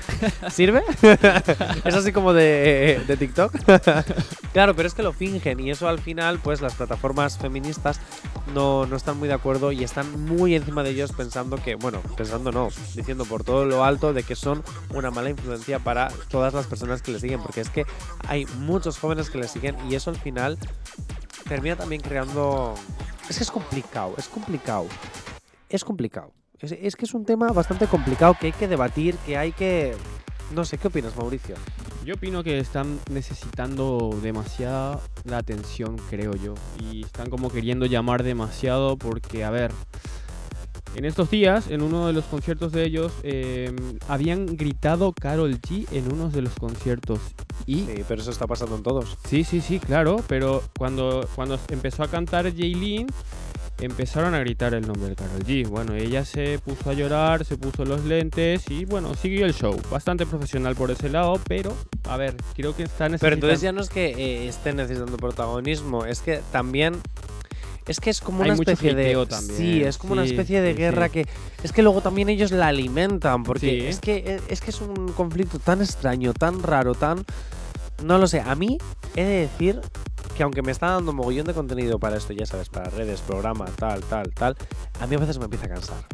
¿Sirve? 0.50 0.82
es 1.84 1.94
así 1.94 2.12
como 2.12 2.32
de, 2.32 3.02
de 3.06 3.16
TikTok. 3.16 3.52
claro, 4.52 4.74
pero 4.74 4.86
es 4.88 4.94
que 4.94 5.02
lo 5.02 5.12
fingen 5.12 5.60
y 5.60 5.70
eso 5.70 5.88
al 5.88 5.98
final, 5.98 6.38
pues 6.38 6.60
las 6.60 6.74
plataformas 6.74 7.38
feministas 7.38 8.00
no, 8.54 8.86
no 8.86 8.96
están 8.96 9.18
muy 9.18 9.28
de 9.28 9.34
acuerdo 9.34 9.72
y 9.72 9.84
están 9.84 10.24
muy 10.24 10.54
encima 10.54 10.82
de 10.82 10.90
ellos 10.90 11.12
pensando 11.12 11.56
que, 11.56 11.74
bueno, 11.74 12.00
pensando 12.16 12.50
no, 12.52 12.68
diciendo 12.94 13.24
por 13.24 13.44
todo 13.44 13.64
lo 13.64 13.84
alto 13.84 14.12
de 14.12 14.22
que 14.22 14.34
son 14.34 14.62
una 14.94 15.10
mala 15.10 15.30
influencia 15.30 15.78
para 15.78 16.08
todas 16.28 16.52
las 16.54 16.66
personas 16.66 17.02
que 17.02 17.12
les 17.12 17.20
siguen, 17.20 17.29
porque 17.38 17.60
es 17.60 17.70
que 17.70 17.84
hay 18.26 18.46
muchos 18.58 18.98
jóvenes 18.98 19.30
que 19.30 19.38
les 19.38 19.50
siguen 19.50 19.76
y 19.88 19.94
eso 19.94 20.10
al 20.10 20.16
final 20.16 20.58
termina 21.48 21.76
también 21.76 22.02
creando... 22.02 22.74
Es 23.28 23.36
que 23.36 23.44
es 23.44 23.50
complicado, 23.50 24.14
es 24.18 24.28
complicado 24.28 24.86
es 25.70 25.84
complicado. 25.84 26.32
Es, 26.58 26.72
es 26.72 26.96
que 26.96 27.06
es 27.06 27.14
un 27.14 27.24
tema 27.24 27.48
bastante 27.52 27.86
complicado 27.86 28.36
que 28.38 28.46
hay 28.48 28.52
que 28.52 28.68
debatir, 28.68 29.14
que 29.24 29.38
hay 29.38 29.52
que... 29.52 29.96
No 30.52 30.64
sé, 30.64 30.76
¿qué 30.76 30.88
opinas, 30.88 31.16
Mauricio? 31.16 31.54
Yo 32.04 32.14
opino 32.14 32.42
que 32.42 32.58
están 32.58 32.98
necesitando 33.10 34.18
demasiada 34.20 35.00
la 35.24 35.38
atención, 35.38 35.96
creo 36.10 36.34
yo. 36.34 36.54
Y 36.80 37.04
están 37.04 37.30
como 37.30 37.50
queriendo 37.50 37.86
llamar 37.86 38.24
demasiado 38.24 38.96
porque, 38.96 39.44
a 39.44 39.50
ver, 39.50 39.70
en 40.94 41.04
estos 41.04 41.30
días, 41.30 41.68
en 41.68 41.82
uno 41.82 42.06
de 42.06 42.12
los 42.12 42.24
conciertos 42.24 42.72
de 42.72 42.84
ellos, 42.84 43.12
eh, 43.22 43.74
habían 44.08 44.56
gritado 44.56 45.12
Carol 45.12 45.60
G 45.60 45.86
en 45.92 46.12
uno 46.12 46.28
de 46.28 46.42
los 46.42 46.54
conciertos. 46.54 47.20
Y 47.66 47.80
Sí, 47.80 48.04
pero 48.08 48.20
eso 48.20 48.30
está 48.30 48.46
pasando 48.46 48.76
en 48.76 48.82
todos. 48.82 49.16
Sí, 49.28 49.44
sí, 49.44 49.60
sí, 49.60 49.78
claro, 49.78 50.22
pero 50.26 50.62
cuando, 50.78 51.28
cuando 51.34 51.58
empezó 51.70 52.02
a 52.02 52.08
cantar 52.08 52.44
Jaylin, 52.44 53.06
empezaron 53.80 54.34
a 54.34 54.40
gritar 54.40 54.74
el 54.74 54.86
nombre 54.86 55.10
de 55.10 55.16
Karol 55.16 55.44
G. 55.44 55.68
Bueno, 55.68 55.94
ella 55.94 56.24
se 56.24 56.58
puso 56.58 56.90
a 56.90 56.92
llorar, 56.92 57.44
se 57.44 57.56
puso 57.56 57.84
los 57.84 58.04
lentes 58.04 58.68
y 58.70 58.84
bueno, 58.84 59.14
siguió 59.14 59.46
el 59.46 59.54
show. 59.54 59.80
Bastante 59.90 60.26
profesional 60.26 60.74
por 60.76 60.90
ese 60.90 61.08
lado, 61.08 61.40
pero 61.48 61.74
a 62.08 62.16
ver, 62.16 62.36
creo 62.54 62.74
que 62.74 62.84
está 62.84 63.08
necesitando... 63.08 63.20
Pero 63.20 63.34
entonces 63.34 63.60
ya 63.60 63.72
no 63.72 63.80
es 63.80 63.88
que 63.88 64.08
eh, 64.08 64.48
esté 64.48 64.72
necesitando 64.72 65.16
protagonismo, 65.16 66.04
es 66.04 66.20
que 66.20 66.40
también. 66.52 66.96
Es 67.86 68.00
que 68.00 68.10
es 68.10 68.20
como 68.20 68.42
Hay 68.42 68.50
una 68.50 68.54
especie 68.54 68.94
de. 68.94 69.26
también, 69.26 69.56
Sí, 69.58 69.82
es 69.82 69.98
como 69.98 70.12
una 70.12 70.24
especie 70.24 70.60
de 70.60 70.74
guerra 70.74 71.06
sí. 71.06 71.12
que. 71.12 71.26
Es 71.62 71.72
que 71.72 71.82
luego 71.82 72.00
también 72.00 72.28
ellos 72.28 72.50
la 72.52 72.68
alimentan. 72.68 73.42
Porque 73.42 73.80
Sí. 73.80 73.86
es, 73.86 74.00
que, 74.00 74.16
eh, 74.26 74.40
es 74.48 74.60
que 74.60 74.70
es 74.70 74.80
un 74.80 75.12
conflicto 75.12 75.58
tan 75.58 75.80
extraño, 75.80 76.32
tan 76.32 76.62
raro, 76.62 76.94
tan. 76.94 77.24
No 78.04 78.18
lo 78.18 78.26
sé. 78.26 78.40
A 78.40 78.54
mí 78.54 78.78
he 79.16 79.24
de 79.24 79.40
decir 79.40 79.80
que 80.36 80.42
aunque 80.42 80.62
me 80.62 80.72
está 80.72 80.90
dando 80.90 81.12
mogollón 81.12 81.46
de 81.46 81.54
contenido 81.54 81.98
para 81.98 82.16
esto, 82.16 82.32
ya 82.32 82.46
sabes, 82.46 82.68
para 82.68 82.88
redes, 82.90 83.20
programa, 83.20 83.66
tal, 83.76 84.00
tal, 84.04 84.32
tal, 84.32 84.56
a 85.00 85.06
mí 85.06 85.16
a 85.16 85.18
veces 85.18 85.38
me 85.38 85.44
empieza 85.44 85.66
a 85.66 85.70
cansar. 85.70 86.04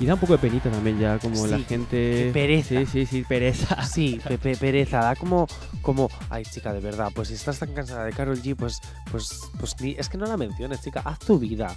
Y 0.00 0.06
da 0.06 0.14
un 0.14 0.20
poco 0.20 0.32
de 0.32 0.38
penita 0.40 0.70
también 0.70 0.98
ya, 0.98 1.18
como 1.18 1.46
la 1.46 1.58
gente... 1.60 2.30
pereza. 2.32 2.68
Sí, 2.80 2.86
sí, 2.86 3.06
sí, 3.06 3.22
pereza. 3.22 3.82
Sí, 3.86 4.20
pe- 4.28 4.38
pe- 4.38 4.56
pereza, 4.56 4.98
da 4.98 5.14
como, 5.14 5.46
como, 5.82 6.08
ay 6.30 6.42
chica, 6.44 6.72
de 6.72 6.80
verdad, 6.80 7.10
pues 7.14 7.28
si 7.28 7.34
estás 7.34 7.58
tan 7.60 7.72
cansada 7.72 8.04
de 8.04 8.12
Carol 8.12 8.40
G, 8.42 8.56
pues, 8.56 8.80
pues, 9.10 9.40
pues 9.58 9.80
ni, 9.80 9.92
es 9.92 10.08
que 10.08 10.18
no 10.18 10.26
la 10.26 10.36
menciones, 10.36 10.80
chica, 10.82 11.00
haz 11.04 11.20
tu 11.20 11.38
vida. 11.38 11.74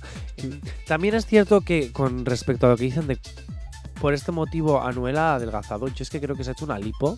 También 0.88 1.14
es 1.16 1.26
cierto 1.28 1.62
que 1.62 1.92
con 1.92 2.26
respecto 2.26 2.66
a 2.66 2.70
lo 2.72 2.78
que 2.78 2.86
dicen 2.86 3.06
de, 3.08 3.20
por 4.02 4.14
este 4.16 4.32
motivo 4.32 4.82
Anuela 4.82 5.34
ha 5.34 5.36
adelgazado, 5.36 5.88
yo 5.88 6.02
es 6.04 6.10
que 6.10 6.20
creo 6.20 6.36
que 6.36 6.44
se 6.44 6.50
ha 6.50 6.54
hecho 6.54 6.66
una 6.66 6.80
lipo, 6.80 7.18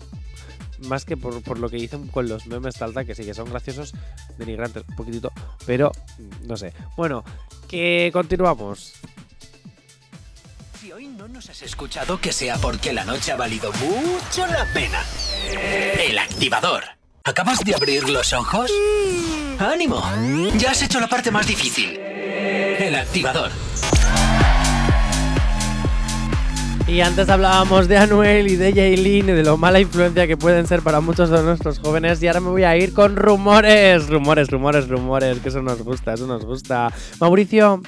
más 0.86 1.04
que 1.06 1.16
por, 1.16 1.42
por 1.42 1.58
lo 1.58 1.68
que 1.70 1.76
dicen 1.76 2.08
con 2.08 2.28
los 2.28 2.46
memes 2.46 2.74
tal, 2.74 2.92
tal, 2.92 3.06
que 3.06 3.14
sí 3.14 3.24
que 3.24 3.34
son 3.34 3.48
graciosos, 3.50 3.94
denigrantes, 4.38 4.84
un 4.88 4.96
poquitito, 4.96 5.32
pero 5.66 5.92
no 6.46 6.56
sé. 6.58 6.72
Bueno, 6.96 7.24
que 7.68 8.10
continuamos. 8.12 8.92
Si 10.90 10.94
hoy 10.94 11.06
no 11.06 11.28
nos 11.28 11.48
has 11.48 11.62
escuchado, 11.62 12.20
que 12.20 12.32
sea 12.32 12.56
porque 12.56 12.92
la 12.92 13.04
noche 13.04 13.30
ha 13.30 13.36
valido 13.36 13.70
mucho 13.74 14.44
la 14.48 14.66
pena. 14.74 15.00
El 16.00 16.18
activador. 16.18 16.82
¿Acabas 17.22 17.60
de 17.60 17.76
abrir 17.76 18.08
los 18.08 18.32
ojos? 18.32 18.72
¡Ánimo! 19.60 20.02
Ya 20.56 20.72
has 20.72 20.82
hecho 20.82 20.98
la 20.98 21.06
parte 21.06 21.30
más 21.30 21.46
difícil. 21.46 21.96
El 21.96 22.96
activador. 22.96 23.52
Y 26.88 27.02
antes 27.02 27.28
hablábamos 27.28 27.86
de 27.86 27.96
Anuel 27.96 28.48
y 28.48 28.56
de 28.56 28.72
Jaylin 28.72 29.28
y 29.28 29.32
de 29.32 29.44
lo 29.44 29.56
mala 29.56 29.78
influencia 29.78 30.26
que 30.26 30.36
pueden 30.36 30.66
ser 30.66 30.82
para 30.82 31.00
muchos 31.00 31.30
de 31.30 31.40
nuestros 31.40 31.78
jóvenes. 31.78 32.20
Y 32.20 32.26
ahora 32.26 32.40
me 32.40 32.50
voy 32.50 32.64
a 32.64 32.76
ir 32.76 32.94
con 32.94 33.14
rumores, 33.14 34.08
rumores, 34.08 34.48
rumores, 34.48 34.88
rumores, 34.88 35.38
que 35.38 35.50
eso 35.50 35.62
nos 35.62 35.82
gusta, 35.82 36.14
eso 36.14 36.26
nos 36.26 36.44
gusta. 36.44 36.92
Mauricio, 37.20 37.80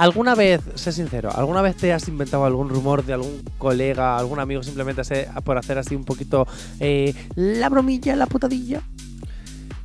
¿alguna 0.00 0.34
vez, 0.34 0.62
sé 0.76 0.92
sincero, 0.92 1.30
alguna 1.34 1.60
vez 1.60 1.76
te 1.76 1.92
has 1.92 2.08
inventado 2.08 2.46
algún 2.46 2.70
rumor 2.70 3.04
de 3.04 3.12
algún 3.12 3.42
colega, 3.58 4.16
algún 4.16 4.40
amigo, 4.40 4.62
simplemente 4.62 5.02
por 5.44 5.58
hacer 5.58 5.76
así 5.76 5.94
un 5.94 6.04
poquito 6.04 6.48
eh, 6.80 7.14
la 7.34 7.68
bromilla, 7.68 8.16
la 8.16 8.26
putadilla? 8.26 8.82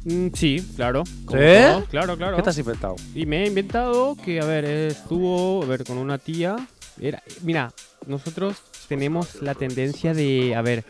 Mm, 0.06 0.28
sí, 0.34 0.66
claro. 0.76 1.04
¿Sí? 1.06 1.16
todo, 1.26 1.86
Claro, 1.90 2.18
claro. 2.18 2.38
¿Qué 2.38 2.44
te 2.44 2.50
has 2.50 2.58
inventado? 2.58 2.96
Y 3.14 3.26
me 3.26 3.44
he 3.44 3.48
inventado 3.48 4.16
que, 4.16 4.40
a 4.40 4.46
ver, 4.46 4.64
estuvo, 4.64 5.62
a 5.64 5.66
ver, 5.66 5.84
con 5.84 5.98
una 5.98 6.18
tía. 6.18 6.56
Era, 6.98 7.22
mira, 7.44 7.74
nosotros 8.08 8.56
tenemos 8.88 9.42
la 9.42 9.54
tendencia 9.54 10.14
de, 10.14 10.56
a 10.56 10.62
ver, 10.62 10.86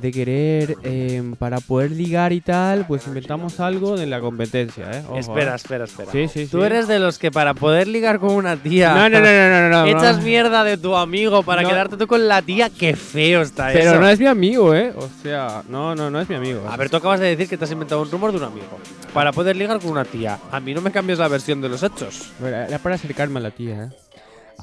de 0.00 0.12
querer, 0.12 0.76
eh, 0.82 1.22
para 1.38 1.60
poder 1.60 1.90
ligar 1.90 2.32
y 2.32 2.40
tal, 2.40 2.86
pues 2.86 3.06
inventamos 3.06 3.60
algo 3.60 3.96
de 3.96 4.06
la 4.06 4.20
competencia, 4.20 4.90
¿eh? 4.92 5.02
Ojo, 5.08 5.18
espera, 5.18 5.52
¿eh? 5.52 5.56
espera, 5.56 5.84
espera. 5.84 6.12
Sí, 6.12 6.28
sí, 6.28 6.46
Tú 6.46 6.58
sí. 6.60 6.64
eres 6.66 6.86
de 6.88 6.98
los 6.98 7.18
que 7.18 7.30
para 7.30 7.54
poder 7.54 7.88
ligar 7.88 8.18
con 8.18 8.32
una 8.32 8.56
tía... 8.56 8.94
No, 8.94 9.08
no, 9.08 9.20
no, 9.20 9.26
no, 9.26 9.68
no, 9.68 9.68
no. 9.70 9.86
Echas 9.86 10.18
no. 10.18 10.22
mierda 10.24 10.64
de 10.64 10.76
tu 10.76 10.96
amigo 10.96 11.42
para 11.42 11.62
No. 11.62 11.68
quedarte 11.68 11.96
tú 11.96 12.06
con 12.06 12.28
la 12.28 12.42
tía. 12.42 12.70
Qué 12.70 12.94
feo 12.96 13.42
está 13.42 13.68
Pero 13.72 13.92
eso. 13.92 14.00
no 14.00 14.08
es 14.08 14.18
mi 14.20 14.26
amigo, 14.26 14.74
¿eh? 14.74 14.92
O 14.96 15.08
sea, 15.22 15.62
no, 15.68 15.94
no, 15.94 16.10
no 16.10 16.20
es 16.20 16.28
mi 16.28 16.34
amigo. 16.36 16.62
A 16.68 16.76
ver, 16.76 16.90
tú 16.90 16.96
acabas 16.96 17.20
de 17.20 17.28
decir 17.28 17.48
que 17.48 17.56
te 17.56 17.64
has 17.64 17.70
inventado 17.72 18.02
un 18.02 18.10
rumor 18.10 18.32
de 18.32 18.38
un 18.38 18.44
amigo 18.44 18.78
para 19.14 19.32
poder 19.32 19.56
ligar 19.56 19.78
con 19.80 19.90
una 19.90 20.04
tía. 20.04 20.38
A 20.50 20.60
mí 20.60 20.74
no 20.74 20.80
me 20.80 20.90
cambies 20.90 21.18
la 21.18 21.28
versión 21.28 21.60
de 21.60 21.68
los 21.68 21.82
hechos. 21.82 22.30
Era 22.44 22.78
para 22.78 22.96
acercarme 22.96 23.38
a 23.38 23.42
la 23.42 23.50
tía, 23.50 23.84
¿eh? 23.84 23.88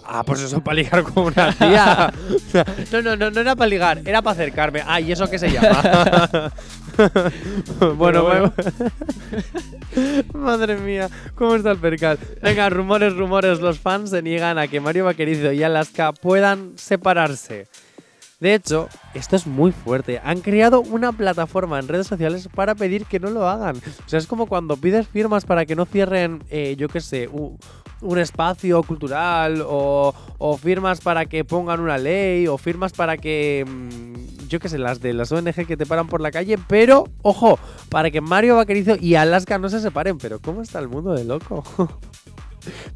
Ah, 0.06 0.24
pues 0.24 0.42
eso 0.42 0.62
para 0.62 0.76
ligar 0.76 1.04
con 1.04 1.26
una 1.26 1.52
tía. 1.54 2.14
No, 2.92 3.02
no, 3.02 3.16
no, 3.16 3.32
no 3.32 3.42
era 3.42 3.56
para 3.56 3.68
ligar, 3.70 4.02
era 4.06 4.22
para 4.22 4.34
acercarme. 4.34 4.84
Ah, 4.86 5.00
¿y 5.00 5.12
eso 5.12 5.30
qué 5.30 5.40
se 5.40 5.50
llama? 5.52 6.52
bueno, 7.98 8.24
bueno. 8.24 8.54
Madre 10.34 10.78
mía, 10.78 11.10
¿cómo 11.36 11.56
está 11.56 11.72
el 11.72 11.78
percal? 11.78 12.20
Venga, 12.42 12.70
rumores, 12.70 13.16
rumores. 13.16 13.60
Los 13.60 13.80
fans 13.80 14.12
se 14.12 14.22
niegan 14.22 14.58
a 14.58 14.68
que 14.68 14.80
Mario 14.80 15.06
Vaquerizo 15.06 15.52
y 15.52 15.64
Alaska 15.64 16.12
puedan 16.14 16.74
separarse. 16.78 17.68
De 18.44 18.56
hecho, 18.56 18.90
esto 19.14 19.38
es 19.38 19.48
muy 19.48 19.72
fuerte. 19.72 20.20
Han 20.22 20.42
creado 20.42 20.82
una 20.82 21.14
plataforma 21.14 21.80
en 21.80 21.88
redes 21.88 22.08
sociales 22.08 22.50
para 22.54 22.76
pedir 22.76 23.06
que 23.06 23.18
no 23.18 23.30
lo 23.30 23.48
hagan. 23.48 23.78
O 23.78 24.10
sea, 24.10 24.20
es 24.20 24.28
como 24.28 24.48
cuando 24.48 24.76
pides 24.76 25.08
firmas 25.08 25.46
para 25.46 25.66
que 25.66 25.78
no 25.78 25.86
cierren, 25.86 26.44
eh, 26.50 26.76
yo 26.78 26.90
qué 26.90 27.00
sé, 27.00 27.30
un 27.30 28.20
espacio 28.20 28.84
cultural 28.84 29.64
o, 29.66 30.14
o 30.40 30.58
firmas 30.58 31.00
para 31.00 31.26
que 31.26 31.46
pongan 31.46 31.80
una 31.80 31.98
ley 31.98 32.46
o 32.48 32.58
firmas 32.58 32.92
para 32.92 33.16
que, 33.16 33.64
mm, 33.66 34.50
yo 34.50 34.60
qué 34.60 34.68
sé, 34.68 34.78
las 34.78 35.00
de 35.00 35.14
las 35.14 35.32
ONG 35.32 35.66
que 35.66 35.78
te 35.78 35.86
paran 35.86 36.08
por 36.08 36.20
la 36.20 36.32
calle. 36.32 36.58
Pero, 36.68 37.06
ojo, 37.22 37.58
para 37.88 38.12
que 38.12 38.20
Mario 38.20 38.58
Vaquerizo 38.58 38.98
y 39.00 39.16
Alaska 39.16 39.58
no 39.58 39.70
se 39.70 39.80
separen. 39.80 40.18
Pero 40.18 40.42
¿cómo 40.42 40.62
está 40.62 40.80
el 40.80 40.90
mundo 40.90 41.14
de 41.14 41.24
loco? 41.24 41.64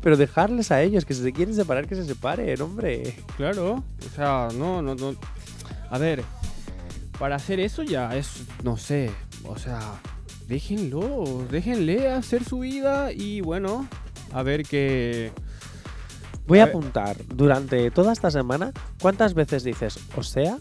Pero 0.01 0.17
dejarles 0.17 0.71
a 0.71 0.81
ellos, 0.81 1.05
que 1.05 1.13
si 1.13 1.23
se 1.23 1.31
quieren 1.33 1.55
separar, 1.55 1.87
que 1.87 1.95
se 1.95 2.05
separen, 2.05 2.61
hombre. 2.61 3.15
Claro. 3.37 3.83
O 4.05 4.15
sea, 4.15 4.49
no, 4.53 4.81
no, 4.81 4.95
no. 4.95 5.15
A 5.89 5.97
ver, 5.97 6.23
para 7.19 7.35
hacer 7.35 7.59
eso 7.59 7.83
ya 7.83 8.15
es, 8.15 8.43
no 8.63 8.77
sé, 8.77 9.11
o 9.43 9.57
sea, 9.57 9.79
déjenlo, 10.47 11.45
déjenle 11.49 12.09
hacer 12.11 12.43
su 12.43 12.59
vida 12.59 13.11
y 13.11 13.41
bueno, 13.41 13.87
a 14.33 14.43
ver 14.43 14.63
qué... 14.63 15.31
Voy 16.45 16.59
a 16.59 16.65
apuntar 16.65 17.17
durante 17.27 17.91
toda 17.91 18.13
esta 18.13 18.31
semana 18.31 18.71
cuántas 19.01 19.33
veces 19.33 19.63
dices, 19.65 19.99
o 20.15 20.23
sea, 20.23 20.57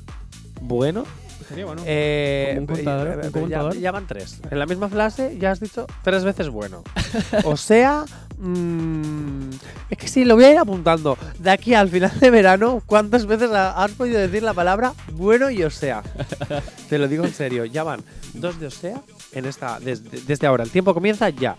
bueno. 0.60 1.04
Sería 1.48 1.64
bueno. 1.64 1.82
eh, 1.86 2.56
un 2.58 2.66
contador, 2.66 3.06
eh, 3.06 3.12
un 3.12 3.20
eh, 3.20 3.22
ya- 3.24 3.30
contador. 3.40 3.76
Ya, 3.78 3.92
van 3.92 4.06
tres. 4.08 4.40
En 4.50 4.58
la 4.58 4.66
misma 4.66 4.88
frase 4.88 5.38
ya 5.38 5.52
has 5.52 5.60
dicho 5.60 5.86
tres 6.02 6.24
veces 6.24 6.48
bueno. 6.48 6.82
o 7.44 7.56
sea, 7.56 8.04
mm, 8.39 9.51
es 9.91 9.99
que 9.99 10.09
sí, 10.09 10.24
lo 10.24 10.34
voy 10.34 10.45
a 10.45 10.53
ir 10.53 10.59
apuntando. 10.59 11.16
De 11.39 11.51
aquí 11.51 11.74
al 11.74 11.89
final 11.89 12.12
de 12.20 12.30
verano, 12.30 12.82
¿cuántas 12.87 13.26
veces 13.26 13.51
ha- 13.51 13.82
has 13.82 13.93
podido 13.93 14.18
decir 14.20 14.43
la 14.43 14.55
palabra 14.55 14.93
bueno 15.12 15.51
y 15.51 15.62
o 15.62 15.70
sea? 15.70 16.03
Te 16.89 16.99
lo 16.99 17.09
digo 17.09 17.24
en 17.24 17.34
serio, 17.34 17.64
ya 17.64 17.82
van 17.84 18.01
dos 18.34 18.59
de 18.61 18.66
o 18.66 18.70
sea 18.70 19.01
en 19.32 19.45
esta, 19.45 19.78
desde, 19.80 20.20
desde 20.22 20.47
ahora. 20.47 20.64
El 20.64 20.70
tiempo 20.70 20.95
comienza 20.95 21.28
ya. 21.30 21.57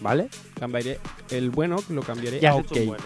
¿Vale? 0.00 0.28
Cambiaré 0.58 0.98
el 1.30 1.50
bueno, 1.50 1.76
lo 1.90 2.02
cambiaré 2.02 2.40
Ya 2.40 2.50
a 2.52 2.54
ok. 2.54 2.70
bueno. 2.86 3.04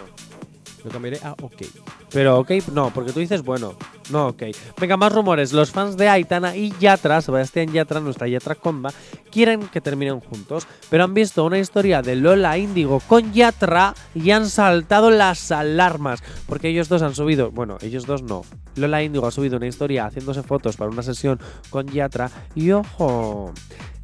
Lo 0.83 0.91
cambiaré 0.91 1.19
a 1.23 1.33
ok. 1.33 1.63
Pero 2.11 2.39
ok, 2.39 2.51
no, 2.71 2.91
porque 2.93 3.11
tú 3.11 3.19
dices 3.19 3.41
bueno. 3.41 3.75
No, 4.11 4.27
ok. 4.27 4.43
Venga, 4.79 4.97
más 4.97 5.11
rumores. 5.11 5.51
Los 5.53 5.71
fans 5.71 5.97
de 5.97 6.09
Aitana 6.09 6.55
y 6.55 6.73
Yatra, 6.79 7.21
Sebastián 7.21 7.71
Yatra, 7.71 7.99
nuestra 7.99 8.27
Yatra 8.27 8.55
Comba, 8.55 8.91
quieren 9.31 9.67
que 9.67 9.81
terminen 9.81 10.19
juntos, 10.19 10.67
pero 10.89 11.03
han 11.03 11.13
visto 11.13 11.43
una 11.43 11.57
historia 11.57 12.01
de 12.01 12.15
Lola 12.15 12.57
Índigo 12.57 12.99
con 13.07 13.33
Yatra 13.33 13.95
y 14.13 14.31
han 14.31 14.49
saltado 14.49 15.09
las 15.09 15.51
alarmas. 15.51 16.23
Porque 16.47 16.69
ellos 16.69 16.89
dos 16.89 17.01
han 17.01 17.15
subido, 17.15 17.51
bueno, 17.51 17.77
ellos 17.81 18.05
dos 18.05 18.21
no. 18.21 18.43
Lola 18.75 19.01
Índigo 19.03 19.27
ha 19.27 19.31
subido 19.31 19.57
una 19.57 19.67
historia 19.67 20.05
haciéndose 20.05 20.43
fotos 20.43 20.77
para 20.77 20.91
una 20.91 21.03
sesión 21.03 21.39
con 21.69 21.87
Yatra 21.87 22.29
y 22.53 22.71
ojo. 22.71 23.53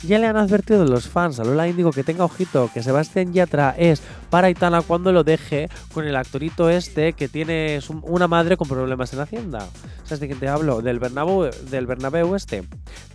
Ya 0.03 0.17
le 0.17 0.25
han 0.25 0.35
advertido 0.35 0.83
los 0.85 1.07
fans 1.07 1.39
a 1.39 1.43
Lola 1.43 1.67
Índigo 1.67 1.91
que 1.91 2.03
tenga 2.03 2.25
ojito, 2.25 2.71
que 2.73 2.81
Sebastián 2.81 3.33
Yatra 3.33 3.75
es 3.77 4.01
para 4.31 4.47
Aitana 4.47 4.81
cuando 4.81 5.11
lo 5.11 5.23
deje 5.23 5.69
con 5.93 6.07
el 6.07 6.15
actorito 6.15 6.71
este 6.71 7.13
que 7.13 7.27
tiene 7.27 7.79
una 8.01 8.27
madre 8.27 8.57
con 8.57 8.67
problemas 8.67 9.13
en 9.13 9.19
Hacienda. 9.19 9.67
¿Sabes 10.03 10.19
de 10.21 10.27
quién 10.27 10.39
te 10.39 10.47
hablo? 10.47 10.81
Del 10.81 10.97
Bernabéu, 10.99 11.51
del 11.69 11.85
Bernabéu 11.85 12.35
este, 12.35 12.63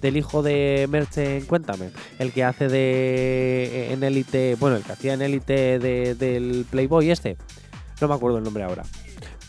del 0.01 0.17
hijo 0.17 0.43
de 0.45 0.87
Merche 0.89 1.39
en 1.39 1.47
Cuéntame, 1.47 1.91
el 2.21 2.33
que 2.33 2.45
hace 2.45 2.69
de 2.69 3.93
en 3.93 4.05
élite, 4.05 4.55
bueno, 4.61 4.77
el 4.77 4.85
que 4.85 4.93
hacía 4.93 5.15
en 5.15 5.23
élite 5.23 5.81
de- 5.81 6.15
del 6.15 6.67
Playboy 6.71 7.11
este. 7.11 7.37
No 8.01 8.07
me 8.07 8.15
acuerdo 8.15 8.39
el 8.39 8.45
nombre 8.45 8.63
ahora. 8.63 8.85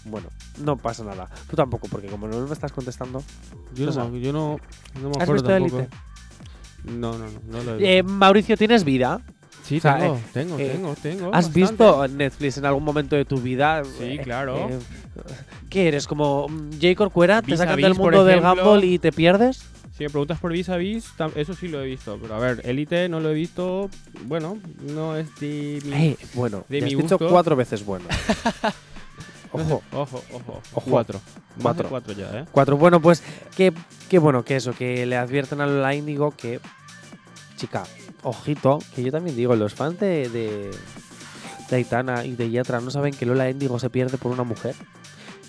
Bueno, 0.06 0.28
no 0.64 0.76
pasa 0.78 1.04
nada. 1.04 1.30
Tú 1.50 1.56
tampoco, 1.56 1.88
porque 1.88 2.08
como 2.08 2.28
no 2.28 2.40
me 2.48 2.54
estás 2.54 2.72
contestando. 2.72 3.22
Yo 3.76 3.86
no, 3.92 4.16
yo 4.16 4.34
no, 4.34 4.58
no 5.02 5.10
me 5.10 5.16
¿Has 5.18 5.24
acuerdo 5.24 5.34
visto 5.44 5.50
tampoco. 5.50 5.78
Élite? 5.80 5.96
No, 6.84 7.14
no, 7.18 7.26
no, 7.26 7.40
no 7.48 7.64
lo 7.64 7.72
he 7.74 7.78
visto. 7.78 7.90
Eh, 7.90 8.04
Mauricio, 8.04 8.58
¿tienes 8.58 8.84
vida? 8.84 9.22
sí, 9.64 9.78
o 9.78 9.82
sea, 9.82 9.98
tengo, 9.98 10.16
eh, 10.16 10.22
tengo, 10.34 10.60
eh, 10.60 10.70
tengo, 10.72 10.96
tengo. 10.96 11.26
¿Has 11.28 11.48
bastante. 11.48 11.60
visto 11.60 12.08
Netflix 12.08 12.58
en 12.58 12.66
algún 12.66 12.84
momento 12.86 13.16
de 13.18 13.26
tu 13.26 13.38
vida? 13.38 13.84
Sí, 13.84 13.90
Eh, 14.04 14.20
claro. 14.24 14.70
¿Qué 15.70 15.90
eres? 15.90 16.08
¿Como 16.08 16.48
mm, 16.48 16.80
Jay 16.80 16.96
Corcuera? 16.96 17.42
¿Te 17.42 17.58
sacan 17.58 17.82
del 17.82 17.96
mundo 17.96 18.24
del 18.24 18.40
gamble 18.42 18.86
y 18.86 18.98
te 19.00 19.12
pierdes? 19.12 19.62
Si 19.98 20.04
me 20.04 20.10
preguntas 20.12 20.40
por 20.40 20.52
vis 20.54 20.70
a 20.70 20.78
vis, 20.78 21.06
eso 21.36 21.54
sí 21.56 21.68
lo 21.68 21.82
he 21.82 21.86
visto. 21.88 22.18
Pero 22.22 22.36
a 22.36 22.40
ver, 22.40 22.62
Elite 22.64 23.10
no 23.10 23.20
lo 23.20 23.32
he 23.32 23.34
visto. 23.34 23.90
Bueno, 24.26 24.60
no 24.94 25.18
es 25.18 25.28
de 25.40 25.82
mi. 25.84 26.16
Bueno, 26.36 26.64
de 26.70 26.82
mi 26.82 26.94
has 26.94 27.02
dicho 27.02 27.18
gusto. 27.18 27.30
cuatro 27.30 27.56
veces 27.56 27.84
bueno. 27.84 28.06
Ojo, 29.52 29.82
Ojo, 29.92 30.24
ojo. 30.34 30.62
Ojo. 30.74 30.90
Cuatro. 30.92 31.20
Más 31.20 31.58
de 31.58 31.62
Cuatro. 31.64 31.90
cuatro 31.90 32.14
ya, 32.14 32.40
¿eh? 32.42 32.46
cuatro. 32.52 32.78
Bueno, 32.78 33.02
pues 33.02 33.24
qué, 33.56 33.74
qué 34.08 34.20
bueno 34.20 34.44
que 34.44 34.56
eso, 34.56 34.74
que 34.74 35.06
le 35.06 35.18
advierten 35.18 35.62
a 35.62 35.68
Lola 35.68 35.94
Índigo 35.94 36.32
que, 36.32 36.60
chica, 37.56 37.84
ojito, 38.24 38.80
que 38.96 39.04
yo 39.04 39.12
también 39.12 39.36
digo, 39.36 39.56
los 39.56 39.74
fans 39.74 40.00
de, 40.00 40.30
de, 40.30 40.72
de 41.70 41.76
Aitana 41.76 42.26
y 42.26 42.36
de 42.36 42.50
Yatra 42.50 42.80
no 42.80 42.92
saben 42.92 43.14
que 43.14 43.26
Lola 43.26 43.50
Índigo 43.50 43.80
se 43.80 43.90
pierde 43.90 44.18
por 44.18 44.32
una 44.32 44.44
mujer, 44.44 44.76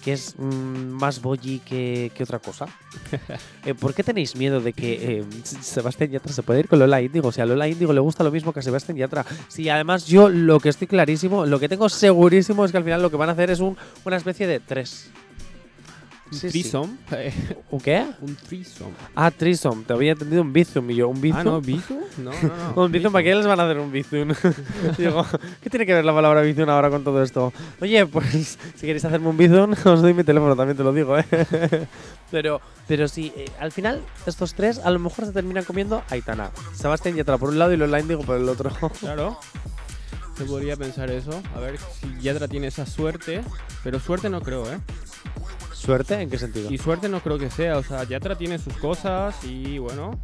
que 0.05 0.13
es 0.13 0.35
mm, 0.39 0.91
más 0.91 1.21
boyi 1.21 1.61
que, 1.61 2.11
que 2.15 2.23
otra 2.23 2.39
cosa. 2.39 2.67
Eh, 3.65 3.75
¿Por 3.75 3.93
qué 3.93 4.03
tenéis 4.03 4.35
miedo 4.35 4.61
de 4.61 4.73
que 4.73 5.19
eh, 5.19 5.25
Sebastián 5.43 6.11
Yatra 6.11 6.33
se 6.33 6.43
puede 6.43 6.61
ir 6.61 6.69
con 6.69 6.79
Lola 6.79 7.03
Índigo? 7.03 7.33
Si 7.33 7.41
a 7.43 7.45
Lola 7.45 7.69
Índigo 7.69 7.93
le 7.93 8.01
gusta 8.01 8.25
lo 8.25 8.31
mismo 8.31 8.53
que 8.53 8.61
a 8.61 8.63
Sebastián 8.63 8.97
Yatra. 8.97 9.27
Si 9.49 9.69
además 9.69 10.07
yo 10.07 10.31
lo 10.31 10.59
que 10.59 10.71
estoy 10.71 10.87
clarísimo, 10.87 11.45
lo 11.45 11.61
que 11.61 11.69
tengo 11.69 11.89
segurísimo 11.91 12.65
es 12.65 12.71
que 12.71 12.79
al 12.79 12.85
final 12.85 13.03
lo 13.03 13.11
que 13.11 13.17
van 13.17 13.29
a 13.29 13.33
hacer 13.33 13.51
es 13.51 13.61
un, 13.61 13.77
una 14.07 14.17
especie 14.17 14.47
de 14.47 14.61
tres. 14.61 15.11
Un 16.31 16.39
Sí. 16.39 16.73
¿Un 17.71 17.81
qué? 17.81 18.07
Un 18.21 18.37
threesome. 18.37 18.93
Ah, 19.15 19.31
Trisom. 19.31 19.85
Te 19.85 19.93
había 19.93 20.13
entendido 20.13 20.43
un 20.43 20.53
Bizum 20.53 20.91
y 20.91 20.97
yo. 20.97 21.09
¿Un 21.09 21.21
Bizum? 21.21 21.39
Ah, 21.41 21.45
no, 21.45 21.61
Bizu. 21.61 21.99
No, 22.19 22.33
no, 22.33 22.73
no. 22.75 22.83
Un 22.85 22.93
Bizum, 22.93 23.13
¿para 23.13 23.23
qué 23.23 23.35
les 23.35 23.47
van 23.47 23.61
a 23.61 23.65
hacer 23.65 23.79
un 23.79 23.93
Bizum? 23.93 24.33
Digo, 24.99 25.25
¿qué 25.63 25.71
tiene 25.71 25.87
que 25.87 25.95
ver 25.95 26.05
la 26.05 26.13
palabra 26.13 26.43
Bizum 26.43 26.69
ahora 26.69 26.91
con 26.91 27.05
todo 27.05 27.23
esto? 27.23 27.53
Oye, 27.81 28.05
pues 28.07 28.59
si 28.75 28.81
queréis 28.87 29.05
hacerme 29.05 29.29
un 29.29 29.37
Bizum, 29.37 29.73
os 29.85 30.03
doy 30.03 30.15
mi 30.15 30.25
teléfono, 30.25 30.57
también 30.57 30.77
te 30.77 30.83
lo 30.83 30.93
digo, 30.93 31.17
¿eh? 31.17 31.25
Pero, 32.31 32.61
pero 32.87 33.09
sí, 33.09 33.33
eh, 33.37 33.47
al 33.61 33.73
final, 33.73 34.03
estos 34.27 34.55
tres 34.55 34.79
a 34.79 34.91
lo 34.91 34.99
mejor 34.99 35.27
se 35.27 35.33
terminan 35.33 35.65
comiendo 35.65 36.03
Aitana. 36.11 36.51
Sebastián 36.75 37.15
Yatra 37.15 37.39
por 37.39 37.51
un 37.51 37.59
lado 37.59 37.73
y 37.73 37.77
Lola 37.77 38.01
Índigo 38.01 38.23
por 38.23 38.37
el 38.37 38.49
otro. 38.49 38.71
Claro. 39.01 39.39
Se 40.37 40.45
podría 40.45 40.77
pensar 40.77 41.11
eso. 41.11 41.43
A 41.57 41.61
ver 41.61 41.79
si 41.79 42.21
Yatra 42.21 42.47
tiene 42.47 42.67
esa 42.67 42.85
suerte. 42.87 43.43
Pero 43.83 43.99
suerte 43.99 44.29
no 44.29 44.41
creo, 44.41 44.71
¿eh? 44.71 44.79
¿Suerte? 45.79 46.21
¿En 46.21 46.29
qué 46.29 46.39
sentido? 46.39 46.71
Y 46.71 46.79
suerte 46.79 47.09
no 47.09 47.21
creo 47.21 47.39
que 47.39 47.51
sea. 47.51 47.79
O 47.79 47.83
sea, 47.83 48.05
Yatra 48.05 48.37
tiene 48.37 48.59
sus 48.59 48.75
cosas 48.75 49.35
y 49.45 49.79
bueno. 49.79 50.19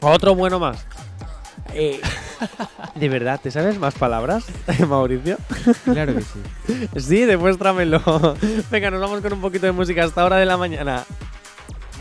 Otro 0.00 0.34
bueno 0.34 0.58
más. 0.58 0.86
Eh, 1.74 2.00
¿De 2.94 3.08
verdad? 3.08 3.40
¿Te 3.42 3.50
sabes 3.50 3.78
más 3.78 3.94
palabras, 3.94 4.44
Mauricio? 4.88 5.36
Claro 5.84 6.14
que 6.14 6.22
sí. 6.22 6.88
Sí, 7.00 7.24
demuéstramelo. 7.24 8.00
Venga, 8.70 8.90
nos 8.90 9.00
vamos 9.00 9.20
con 9.20 9.32
un 9.34 9.40
poquito 9.40 9.66
de 9.66 9.72
música 9.72 10.04
hasta 10.04 10.24
hora 10.24 10.36
de 10.36 10.46
la 10.46 10.56
mañana. 10.56 11.04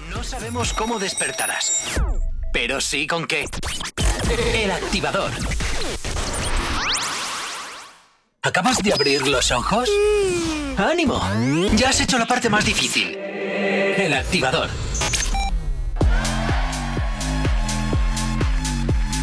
No 0.10 0.24
sabemos 0.24 0.74
cómo 0.74 0.98
despertarás, 0.98 2.00
pero 2.54 2.80
sí 2.80 3.08
con 3.08 3.26
qué. 3.28 3.46
El 4.54 4.72
activador. 4.72 5.32
¿Acabas 8.42 8.78
de 8.78 8.94
abrir 8.94 9.28
los 9.28 9.52
ojos? 9.52 9.90
¡Ánimo! 10.78 11.22
Ya 11.76 11.90
has 11.90 12.02
hecho 12.02 12.18
la 12.18 12.26
parte 12.26 12.50
más 12.50 12.66
difícil. 12.66 13.16
El 13.18 14.14
activador. 14.14 14.70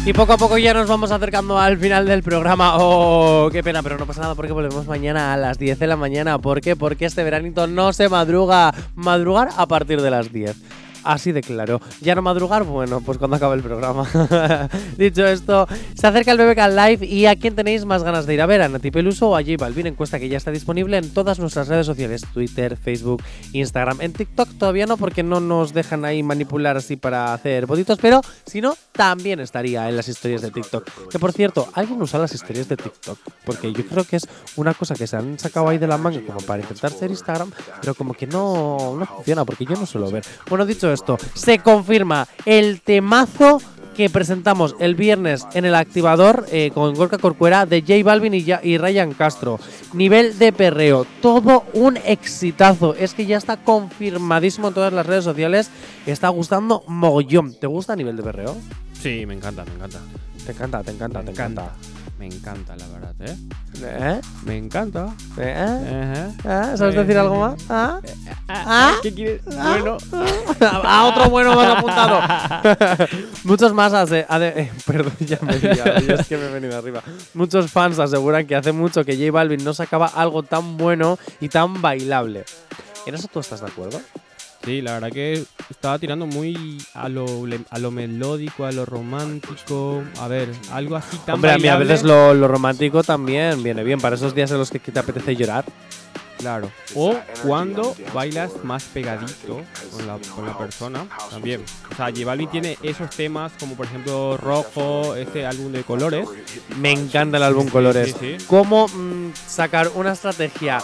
Y 0.05 0.11
poco 0.11 0.33
a 0.33 0.37
poco 0.37 0.57
ya 0.57 0.73
nos 0.73 0.89
vamos 0.89 1.11
acercando 1.11 1.57
al 1.57 1.77
final 1.77 2.05
del 2.07 2.23
programa. 2.23 2.77
Oh, 2.77 3.49
qué 3.51 3.63
pena, 3.63 3.81
pero 3.83 3.97
no 3.97 4.05
pasa 4.05 4.21
nada 4.21 4.35
porque 4.35 4.51
volvemos 4.51 4.85
mañana 4.87 5.33
a 5.33 5.37
las 5.37 5.57
10 5.59 5.79
de 5.79 5.87
la 5.87 5.95
mañana. 5.95 6.39
¿Por 6.39 6.59
qué? 6.59 6.75
Porque 6.75 7.05
este 7.05 7.23
veranito 7.23 7.67
no 7.67 7.93
se 7.93 8.09
madruga. 8.09 8.73
Madrugar 8.95 9.49
a 9.55 9.65
partir 9.67 10.01
de 10.01 10.09
las 10.09 10.33
10. 10.33 10.57
Así 11.03 11.31
de 11.31 11.41
claro. 11.41 11.81
¿Ya 12.01 12.15
no 12.15 12.21
madrugar? 12.21 12.63
Bueno, 12.63 13.01
pues 13.01 13.17
cuando 13.17 13.37
acabe 13.37 13.55
el 13.55 13.61
programa. 13.61 14.07
Dicho 14.97 15.25
esto, 15.25 15.67
se 15.95 16.07
acerca 16.07 16.31
el 16.31 16.37
BBK 16.37 16.67
Live 16.69 17.05
y 17.05 17.25
¿a 17.25 17.35
quién 17.35 17.55
tenéis 17.55 17.85
más 17.85 18.03
ganas 18.03 18.25
de 18.25 18.33
ir 18.33 18.41
a 18.41 18.45
ver? 18.45 18.61
¿A 18.61 18.69
Nati 18.69 18.91
Peluso 18.91 19.29
o 19.29 19.35
a 19.35 19.41
J 19.41 19.55
Balvin? 19.57 19.87
Encuesta 19.87 20.19
que 20.19 20.29
ya 20.29 20.37
está 20.37 20.51
disponible 20.51 20.97
en 20.97 21.13
todas 21.13 21.39
nuestras 21.39 21.67
redes 21.67 21.85
sociales. 21.85 22.25
Twitter, 22.33 22.77
Facebook, 22.77 23.21
Instagram. 23.51 24.01
En 24.01 24.13
TikTok 24.13 24.49
todavía 24.57 24.85
no 24.85 24.97
porque 24.97 25.23
no 25.23 25.39
nos 25.39 25.73
dejan 25.73 26.05
ahí 26.05 26.23
manipular 26.23 26.77
así 26.77 26.95
para 26.95 27.33
hacer 27.33 27.65
botitos, 27.65 27.99
pero 27.99 28.21
si 28.45 28.61
no, 28.61 28.75
también 28.91 29.39
estaría 29.39 29.89
en 29.89 29.97
las 29.97 30.07
historias 30.07 30.41
de 30.41 30.51
TikTok. 30.51 30.87
Que 31.09 31.19
por 31.19 31.33
cierto, 31.33 31.67
¿alguien 31.73 32.01
usa 32.01 32.19
las 32.19 32.33
historias 32.33 32.69
de 32.69 32.77
TikTok? 32.77 33.17
Porque 33.45 33.73
yo 33.73 33.85
creo 33.85 34.03
que 34.03 34.17
es 34.17 34.27
una 34.55 34.73
cosa 34.73 34.95
que 34.95 35.07
se 35.07 35.17
han 35.17 35.37
sacado 35.37 35.67
ahí 35.67 35.77
de 35.77 35.87
la 35.87 35.97
manga 35.97 36.21
como 36.25 36.39
para 36.41 36.61
intentar 36.61 36.91
ser 36.91 37.09
Instagram, 37.11 37.51
pero 37.81 37.93
como 37.95 38.13
que 38.13 38.27
no, 38.27 38.95
no 38.97 39.05
funciona 39.05 39.43
porque 39.43 39.65
yo 39.65 39.75
no 39.75 39.85
suelo 39.85 40.09
ver. 40.09 40.23
Bueno, 40.49 40.65
dicho 40.65 40.92
esto, 40.93 41.17
se 41.33 41.59
confirma 41.59 42.27
el 42.45 42.81
temazo 42.81 43.61
que 43.95 44.09
presentamos 44.09 44.75
el 44.79 44.95
viernes 44.95 45.45
en 45.53 45.65
el 45.65 45.75
activador 45.75 46.47
eh, 46.51 46.71
con 46.73 46.95
Gorka 46.95 47.19
Corcuera 47.19 47.67
de 47.67 47.81
J 47.81 48.03
Balvin 48.03 48.33
y, 48.33 48.43
ya- 48.43 48.59
y 48.63 48.79
Ryan 48.79 49.13
Castro. 49.13 49.59
Nivel 49.93 50.39
de 50.39 50.51
perreo, 50.51 51.05
todo 51.21 51.63
un 51.73 51.97
exitazo. 51.97 52.95
Es 52.95 53.13
que 53.13 53.27
ya 53.27 53.37
está 53.37 53.57
confirmadísimo 53.57 54.69
en 54.69 54.73
todas 54.73 54.93
las 54.93 55.05
redes 55.05 55.23
sociales. 55.23 55.69
Está 56.07 56.29
gustando 56.29 56.83
mogollón. 56.87 57.53
¿Te 57.59 57.67
gusta 57.67 57.93
a 57.93 57.95
nivel 57.95 58.17
de 58.17 58.23
perreo? 58.23 58.55
Sí, 58.99 59.25
me 59.27 59.35
encanta, 59.35 59.63
me 59.65 59.75
encanta. 59.75 59.99
Te 60.43 60.51
encanta, 60.53 60.83
te 60.83 60.91
encanta, 60.91 61.19
Me 61.19 61.25
te 61.25 61.31
encanta. 61.31 61.61
encanta. 61.61 62.02
Me 62.23 62.29
encanta, 62.29 62.73
la 62.77 62.87
verdad, 62.87 63.15
¿eh? 63.19 63.35
¿Eh? 63.81 64.21
Me 64.45 64.55
encanta. 64.55 65.13
¿Eh? 65.37 65.53
Ajá. 65.53 66.31
¿Ah? 66.45 66.77
¿Sabes 66.77 66.95
decir 66.95 67.17
algo 67.17 67.37
más? 67.37 67.61
¿Ah? 67.69 67.99
¿Ah? 68.47 68.95
¿Qué 69.03 69.13
quieres? 69.13 69.41
Ah. 69.57 69.75
Bueno. 69.77 69.97
A 70.85 71.03
otro 71.07 71.29
bueno 71.29 71.53
más 71.53 71.77
apuntado. 71.77 72.21
Muchos 73.43 73.73
más 73.73 74.09
eh, 74.13 74.71
perdón, 74.85 75.11
ya 75.19 75.37
me 75.41 75.55
he 75.55 75.59
liado, 75.59 75.99
yo 76.07 76.15
es 76.15 76.25
que 76.25 76.37
me 76.37 76.45
he 76.45 76.51
venido 76.53 76.77
arriba. 76.77 77.03
Muchos 77.33 77.69
fans 77.69 77.99
aseguran 77.99 78.47
que 78.47 78.55
hace 78.55 78.71
mucho 78.71 79.03
que 79.03 79.17
J 79.17 79.29
Balvin 79.29 79.61
no 79.61 79.73
sacaba 79.73 80.07
algo 80.07 80.43
tan 80.43 80.77
bueno 80.77 81.19
y 81.41 81.49
tan 81.49 81.81
bailable. 81.81 82.45
¿En 83.05 83.15
eso 83.15 83.27
tú 83.27 83.41
estás 83.41 83.59
de 83.59 83.67
acuerdo? 83.67 83.99
Sí, 84.63 84.81
la 84.81 84.93
verdad 84.93 85.11
que 85.11 85.43
estaba 85.69 85.99
tirando 85.99 86.25
muy 86.25 86.77
a 86.93 87.09
lo, 87.09 87.25
a 87.69 87.79
lo 87.79 87.91
melódico, 87.91 88.65
a 88.65 88.71
lo 88.71 88.85
romántico. 88.85 90.03
A 90.19 90.29
ver, 90.29 90.49
algo 90.71 90.95
así 90.95 91.17
tan 91.25 91.35
Hombre, 91.35 91.51
a 91.51 91.57
mí 91.57 91.67
a 91.67 91.75
veces 91.75 92.03
lo, 92.03 92.33
lo 92.33 92.47
romántico 92.47 93.03
también 93.03 93.61
viene 93.61 93.83
bien 93.83 93.99
para 93.99 94.15
esos 94.15 94.33
días 94.33 94.51
en 94.51 94.59
los 94.59 94.71
que 94.71 94.79
te 94.79 94.97
apetece 94.97 95.35
llorar. 95.35 95.65
Claro. 96.43 96.69
O 96.93 97.15
cuando 97.41 97.95
bailas 98.13 98.51
más 98.63 98.83
pegadito 98.83 99.61
con 99.91 100.05
la, 100.05 100.17
con 100.35 100.45
la 100.45 100.57
persona 100.57 101.07
también. 101.31 101.63
O 101.91 101.95
sea, 101.95 102.07
J 102.07 102.25
Balvin 102.25 102.49
tiene 102.49 102.77
esos 102.83 103.09
temas 103.11 103.53
como 103.57 103.75
por 103.75 103.85
ejemplo 103.85 104.35
Rojo, 104.35 105.15
este 105.15 105.45
álbum 105.45 105.71
de 105.71 105.83
colores. 105.83 106.27
Me 106.79 106.91
encanta 106.91 107.37
el 107.37 107.43
álbum 107.43 107.69
Colores. 107.69 108.15
sí, 108.19 108.35
sí. 108.37 108.45
Cómo 108.47 108.89
mm, 108.89 109.31
sacar 109.47 109.89
una 109.95 110.11
estrategia 110.11 110.79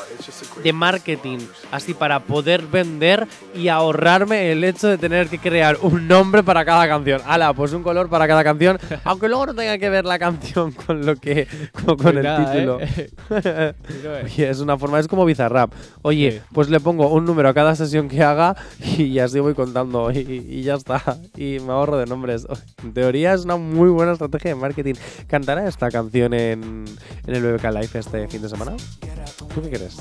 de 0.63 0.71
marketing 0.73 1.39
así 1.71 1.93
para 1.93 2.21
poder 2.21 2.65
vender 2.65 3.27
y 3.53 3.67
ahorrarme 3.67 4.51
el 4.53 4.63
hecho 4.63 4.87
de 4.87 4.97
tener 4.97 5.27
que 5.27 5.39
crear 5.39 5.77
un 5.81 6.07
nombre 6.07 6.41
para 6.41 6.63
cada 6.63 6.87
canción. 6.87 7.21
Ala, 7.25 7.53
pues 7.53 7.73
un 7.73 7.83
color 7.83 8.07
para 8.09 8.27
cada 8.27 8.43
canción, 8.45 8.79
aunque 9.03 9.27
luego 9.27 9.47
no 9.47 9.55
tenga 9.55 9.77
que 9.77 9.89
ver 9.89 10.05
la 10.05 10.17
canción 10.17 10.71
con 10.71 11.05
lo 11.05 11.17
que 11.17 11.47
con, 11.85 11.97
con 12.01 12.17
el 12.17 12.23
Nada, 12.23 12.51
título. 12.53 12.79
¿eh? 12.79 13.09
Eh, 14.09 14.49
es 14.49 14.59
una 14.59 14.77
forma, 14.77 14.99
es 14.99 15.07
como 15.07 15.25
Bizarrap. 15.49 15.73
Oye, 16.03 16.31
Sí. 16.31 16.39
pues 16.53 16.69
le 16.69 16.79
pongo 16.79 17.07
un 17.09 17.25
número 17.25 17.49
a 17.49 17.53
cada 17.53 17.75
sesión 17.75 18.07
que 18.07 18.23
haga 18.23 18.55
y 18.97 19.19
así 19.19 19.39
voy 19.39 19.53
contando 19.55 20.11
y, 20.11 20.17
y 20.19 20.61
ya 20.63 20.75
está. 20.75 21.01
Y 21.35 21.57
me 21.59 21.71
ahorro 21.73 21.97
de 21.97 22.05
nombres. 22.05 22.45
En 22.83 22.93
teoría 22.93 23.33
es 23.33 23.45
una 23.45 23.57
muy 23.57 23.89
buena 23.89 24.13
estrategia 24.13 24.51
de 24.51 24.55
marketing. 24.55 24.93
¿Cantará 25.27 25.67
esta 25.67 25.89
canción 25.89 26.33
en, 26.33 26.85
en 27.25 27.35
el 27.35 27.41
BBK 27.43 27.63
Live 27.71 27.89
este 27.93 28.27
fin 28.27 28.41
de 28.41 28.49
semana? 28.49 28.73
¿Tú 29.53 29.61
qué 29.61 29.69
crees? 29.69 29.97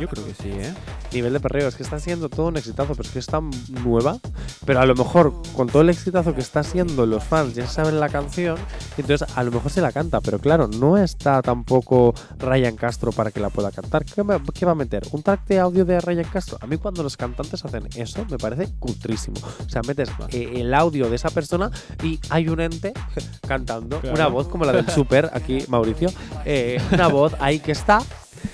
Yo 0.00 0.08
creo 0.08 0.24
que 0.26 0.34
sí, 0.34 0.48
¿eh? 0.50 0.74
Nivel 1.12 1.32
de 1.32 1.40
perreo, 1.40 1.68
es 1.68 1.76
que 1.76 1.84
está 1.84 2.00
siendo 2.00 2.28
todo 2.28 2.48
un 2.48 2.56
exitazo, 2.56 2.94
pero 2.94 3.06
es 3.06 3.12
que 3.12 3.18
es 3.20 3.26
tan 3.26 3.50
nueva. 3.84 4.18
Pero 4.66 4.80
a 4.80 4.86
lo 4.86 4.94
mejor 4.96 5.32
con 5.56 5.68
todo 5.68 5.82
el 5.82 5.90
exitazo 5.90 6.34
que 6.34 6.40
está 6.40 6.62
siendo, 6.64 7.06
los 7.06 7.22
fans 7.22 7.54
ya 7.54 7.66
saben 7.68 8.00
la 8.00 8.08
canción, 8.08 8.56
y 8.96 9.02
entonces 9.02 9.28
a 9.36 9.42
lo 9.44 9.52
mejor 9.52 9.70
se 9.70 9.80
la 9.80 9.92
canta, 9.92 10.20
pero 10.20 10.38
claro, 10.40 10.66
no 10.68 10.96
está 10.98 11.42
tampoco 11.42 12.12
Ryan 12.38 12.74
Castro 12.76 13.12
para 13.12 13.30
que 13.30 13.38
la 13.40 13.50
pueda 13.50 13.70
cantar. 13.70 14.04
¿Qué, 14.04 14.24
me- 14.24 14.40
qué 14.52 14.66
va 14.66 14.72
a 14.72 14.74
meter? 14.84 15.02
¿Un 15.12 15.22
track 15.22 15.46
de 15.46 15.58
audio 15.60 15.84
de 15.84 16.00
Ryan 16.00 16.24
Castro? 16.32 16.58
A 16.60 16.66
mí 16.66 16.76
cuando 16.76 17.02
los 17.02 17.16
cantantes 17.16 17.64
hacen 17.64 17.88
eso 17.96 18.24
me 18.30 18.38
parece 18.38 18.68
cutrísimo. 18.78 19.36
O 19.66 19.68
sea, 19.68 19.82
metes 19.86 20.08
eh, 20.30 20.52
el 20.56 20.72
audio 20.74 21.08
de 21.10 21.16
esa 21.16 21.30
persona 21.30 21.70
y 22.02 22.20
hay 22.30 22.48
un 22.48 22.60
ente 22.60 22.92
cantando, 23.48 24.00
Claro. 24.00 24.14
una 24.16 24.26
voz 24.28 24.48
como 24.48 24.64
la 24.64 24.72
del 24.72 24.88
super, 24.90 25.30
aquí 25.34 25.64
Mauricio, 25.68 26.10
eh, 26.44 26.80
una 26.92 27.08
voz 27.08 27.34
ahí 27.40 27.58
que 27.60 27.72
está 27.72 28.00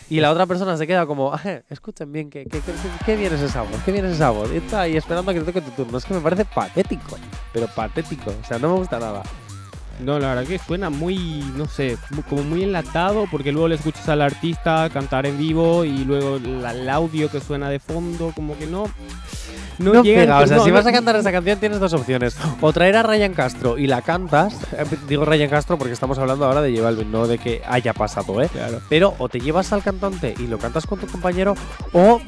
Y 0.09 0.21
la 0.21 0.31
otra 0.31 0.47
persona 0.47 0.77
se 0.77 0.87
queda 0.87 1.05
como, 1.07 1.33
"Ah, 1.33 1.41
escuchen 1.69 2.11
bien, 2.13 2.31
¿qué, 2.31 2.45
qué, 2.45 2.61
qué, 2.61 2.73
qué 3.07 3.17
bien 3.17 3.33
es 3.33 3.41
esa 3.41 3.63
voz? 3.63 3.81
¿Qué 3.85 3.91
bien 3.93 4.05
es 4.07 4.15
esa 4.15 4.31
voz? 4.31 4.51
Y 4.53 4.57
está 4.57 4.83
ahí 4.83 4.97
esperando 4.97 5.31
a 5.31 5.35
que 5.35 5.41
te 5.41 5.47
toque 5.47 5.61
tu 5.61 5.71
turno. 5.73 5.99
Es 5.99 6.05
que 6.05 6.15
me 6.15 6.21
parece 6.21 6.45
patético, 6.45 7.17
pero 7.53 7.67
patético. 7.69 8.31
O 8.31 8.47
sea, 8.47 8.59
no 8.59 8.69
me 8.73 8.75
gusta 8.79 8.99
nada. 8.99 9.23
No, 10.05 10.19
la 10.19 10.29
verdad 10.35 10.45
que 10.49 10.59
suena 10.59 10.91
muy, 10.91 11.45
no 11.57 11.67
sé, 11.67 11.97
como 12.29 12.43
muy 12.43 12.63
enlatado, 12.65 13.27
porque 13.31 13.53
luego 13.53 13.69
le 13.69 13.75
escuchas 13.77 14.09
al 14.09 14.23
artista 14.23 14.89
cantar 14.91 15.27
en 15.27 15.37
vivo 15.39 15.85
y 15.85 16.05
luego 16.05 16.39
la- 16.39 16.73
el 16.73 16.89
audio 16.89 17.31
que 17.31 17.41
suena 17.41 17.69
de 17.69 17.79
fondo, 17.81 18.33
como 18.35 18.57
que 18.59 18.67
no. 18.67 18.85
No, 19.79 20.03
llega- 20.03 20.21
pega. 20.23 20.39
O 20.41 20.47
sea, 20.47 20.57
no, 20.59 20.65
si 20.65 20.69
no- 20.71 20.75
vas 20.77 20.87
a 20.87 20.93
cantar 20.93 21.17
esa 21.17 21.33
canción 21.33 21.59
tienes 21.59 21.81
dos 21.81 21.93
opciones. 21.95 22.37
O 22.61 22.71
traer 22.73 22.97
a 22.97 23.03
Ryan 23.03 23.33
Castro 23.33 23.79
y 23.79 23.87
la 23.87 24.03
cantas. 24.03 24.55
eh, 24.77 24.85
Digo 25.09 25.25
Ryan 25.25 25.49
Castro 25.49 25.79
porque 25.79 25.93
estamos 25.95 26.19
hablando 26.19 26.45
ahora 26.45 26.61
de 26.61 26.77
J 26.77 27.05
no 27.05 27.27
de 27.27 27.39
que 27.39 27.63
haya 27.67 27.95
pasado, 27.95 28.43
¿eh? 28.43 28.49
Claro. 28.53 28.81
Pero 28.91 29.15
o 29.19 29.29
te 29.31 29.41
llevas 29.41 29.73
al 29.73 29.83
cantante 29.83 30.35
y 30.39 30.47
lo 30.49 30.59
cantas 30.59 30.87
con 30.87 30.99
tu 30.99 31.07
compañero 31.07 31.55
o 31.95 32.21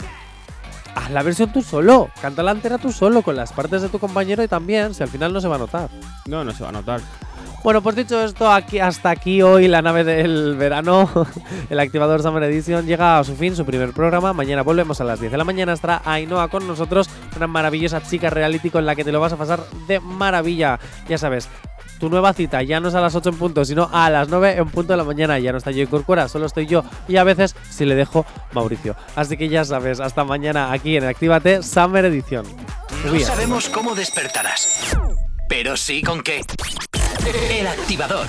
haz 0.95 1.11
la 1.11 1.23
versión 1.23 1.53
tú 1.53 1.61
solo. 1.63 2.09
Canta 2.23 2.43
la 2.43 2.53
entera 2.53 2.79
tú 2.79 2.91
solo 2.91 3.21
con 3.21 3.37
las 3.37 3.53
partes 3.53 3.83
de 3.83 3.91
tu 3.91 3.99
compañero 3.99 4.43
y 4.43 4.49
también, 4.49 4.95
si 4.95 5.03
al 5.03 5.11
final 5.11 5.31
no 5.35 5.41
se 5.43 5.49
va 5.49 5.57
a 5.57 5.59
notar. 5.59 5.91
No, 6.27 6.45
no 6.45 6.53
se 6.53 6.63
va 6.63 6.71
a 6.71 6.73
notar. 6.73 7.01
Bueno, 7.63 7.81
pues 7.81 7.95
dicho 7.95 8.21
esto, 8.25 8.51
aquí, 8.51 8.81
hasta 8.81 9.11
aquí 9.11 9.41
hoy 9.41 9.69
la 9.69 9.83
nave 9.83 10.03
del 10.03 10.57
verano, 10.57 11.09
el 11.71 11.79
activador 11.79 12.21
Summer 12.21 12.43
Edition 12.43 12.87
llega 12.87 13.21
a 13.21 13.25
su 13.25 13.37
fin, 13.37 13.55
su 13.55 13.65
primer 13.65 13.93
programa. 13.93 14.33
Mañana 14.33 14.63
volvemos 14.63 15.01
a 15.01 15.05
las 15.05 15.21
10 15.21 15.31
de 15.31 15.39
la 15.39 15.45
mañana. 15.45 15.73
Estará 15.73 16.03
Ainhoa 16.05 16.49
con 16.49 16.67
nosotros, 16.67 17.09
una 17.37 17.47
maravillosa 17.47 18.03
chica 18.03 18.31
reality 18.31 18.71
con 18.71 18.85
la 18.85 18.97
que 18.97 19.05
te 19.05 19.13
lo 19.13 19.21
vas 19.21 19.33
a 19.33 19.37
pasar 19.37 19.61
de 19.87 20.01
maravilla. 20.01 20.81
Ya 21.09 21.19
sabes, 21.19 21.49
tu 22.01 22.11
nueva 22.11 22.33
cita 22.33 22.65
ya 22.65 22.81
no 22.81 22.89
es 22.89 22.97
a 22.97 23.01
las 23.01 23.15
8 23.15 23.29
en 23.29 23.37
punto, 23.37 23.65
sino 23.65 23.89
a 23.93 24.11
las 24.11 24.29
9 24.29 24.57
en 24.59 24.69
punto 24.69 24.93
de 24.93 24.97
la 24.97 25.05
mañana. 25.05 25.39
Ya 25.39 25.53
no 25.53 25.59
está 25.59 25.71
yo 25.71 25.85
y 25.85 25.87
Corcuera, 25.87 26.27
solo 26.27 26.47
estoy 26.47 26.67
yo 26.67 26.83
y 27.07 27.17
a 27.17 27.23
veces 27.23 27.55
si 27.71 27.85
le 27.85 27.95
dejo 27.95 28.27
Mauricio. 28.55 28.97
Así 29.15 29.37
que 29.37 29.49
ya 29.49 29.65
sabes, 29.65 30.01
hasta 30.01 30.25
mañana 30.25 30.73
aquí 30.73 30.97
en 30.97 31.05
Actívate 31.05 31.63
Summer 31.63 32.05
Edition. 32.07 32.45
No 33.05 33.21
sabemos 33.21 33.69
cómo 33.69 33.95
despertarás, 33.95 34.97
pero 35.49 35.77
sí 35.77 36.03
con 36.03 36.23
qué. 36.23 36.41
El 37.25 37.69
activador. 37.69 38.27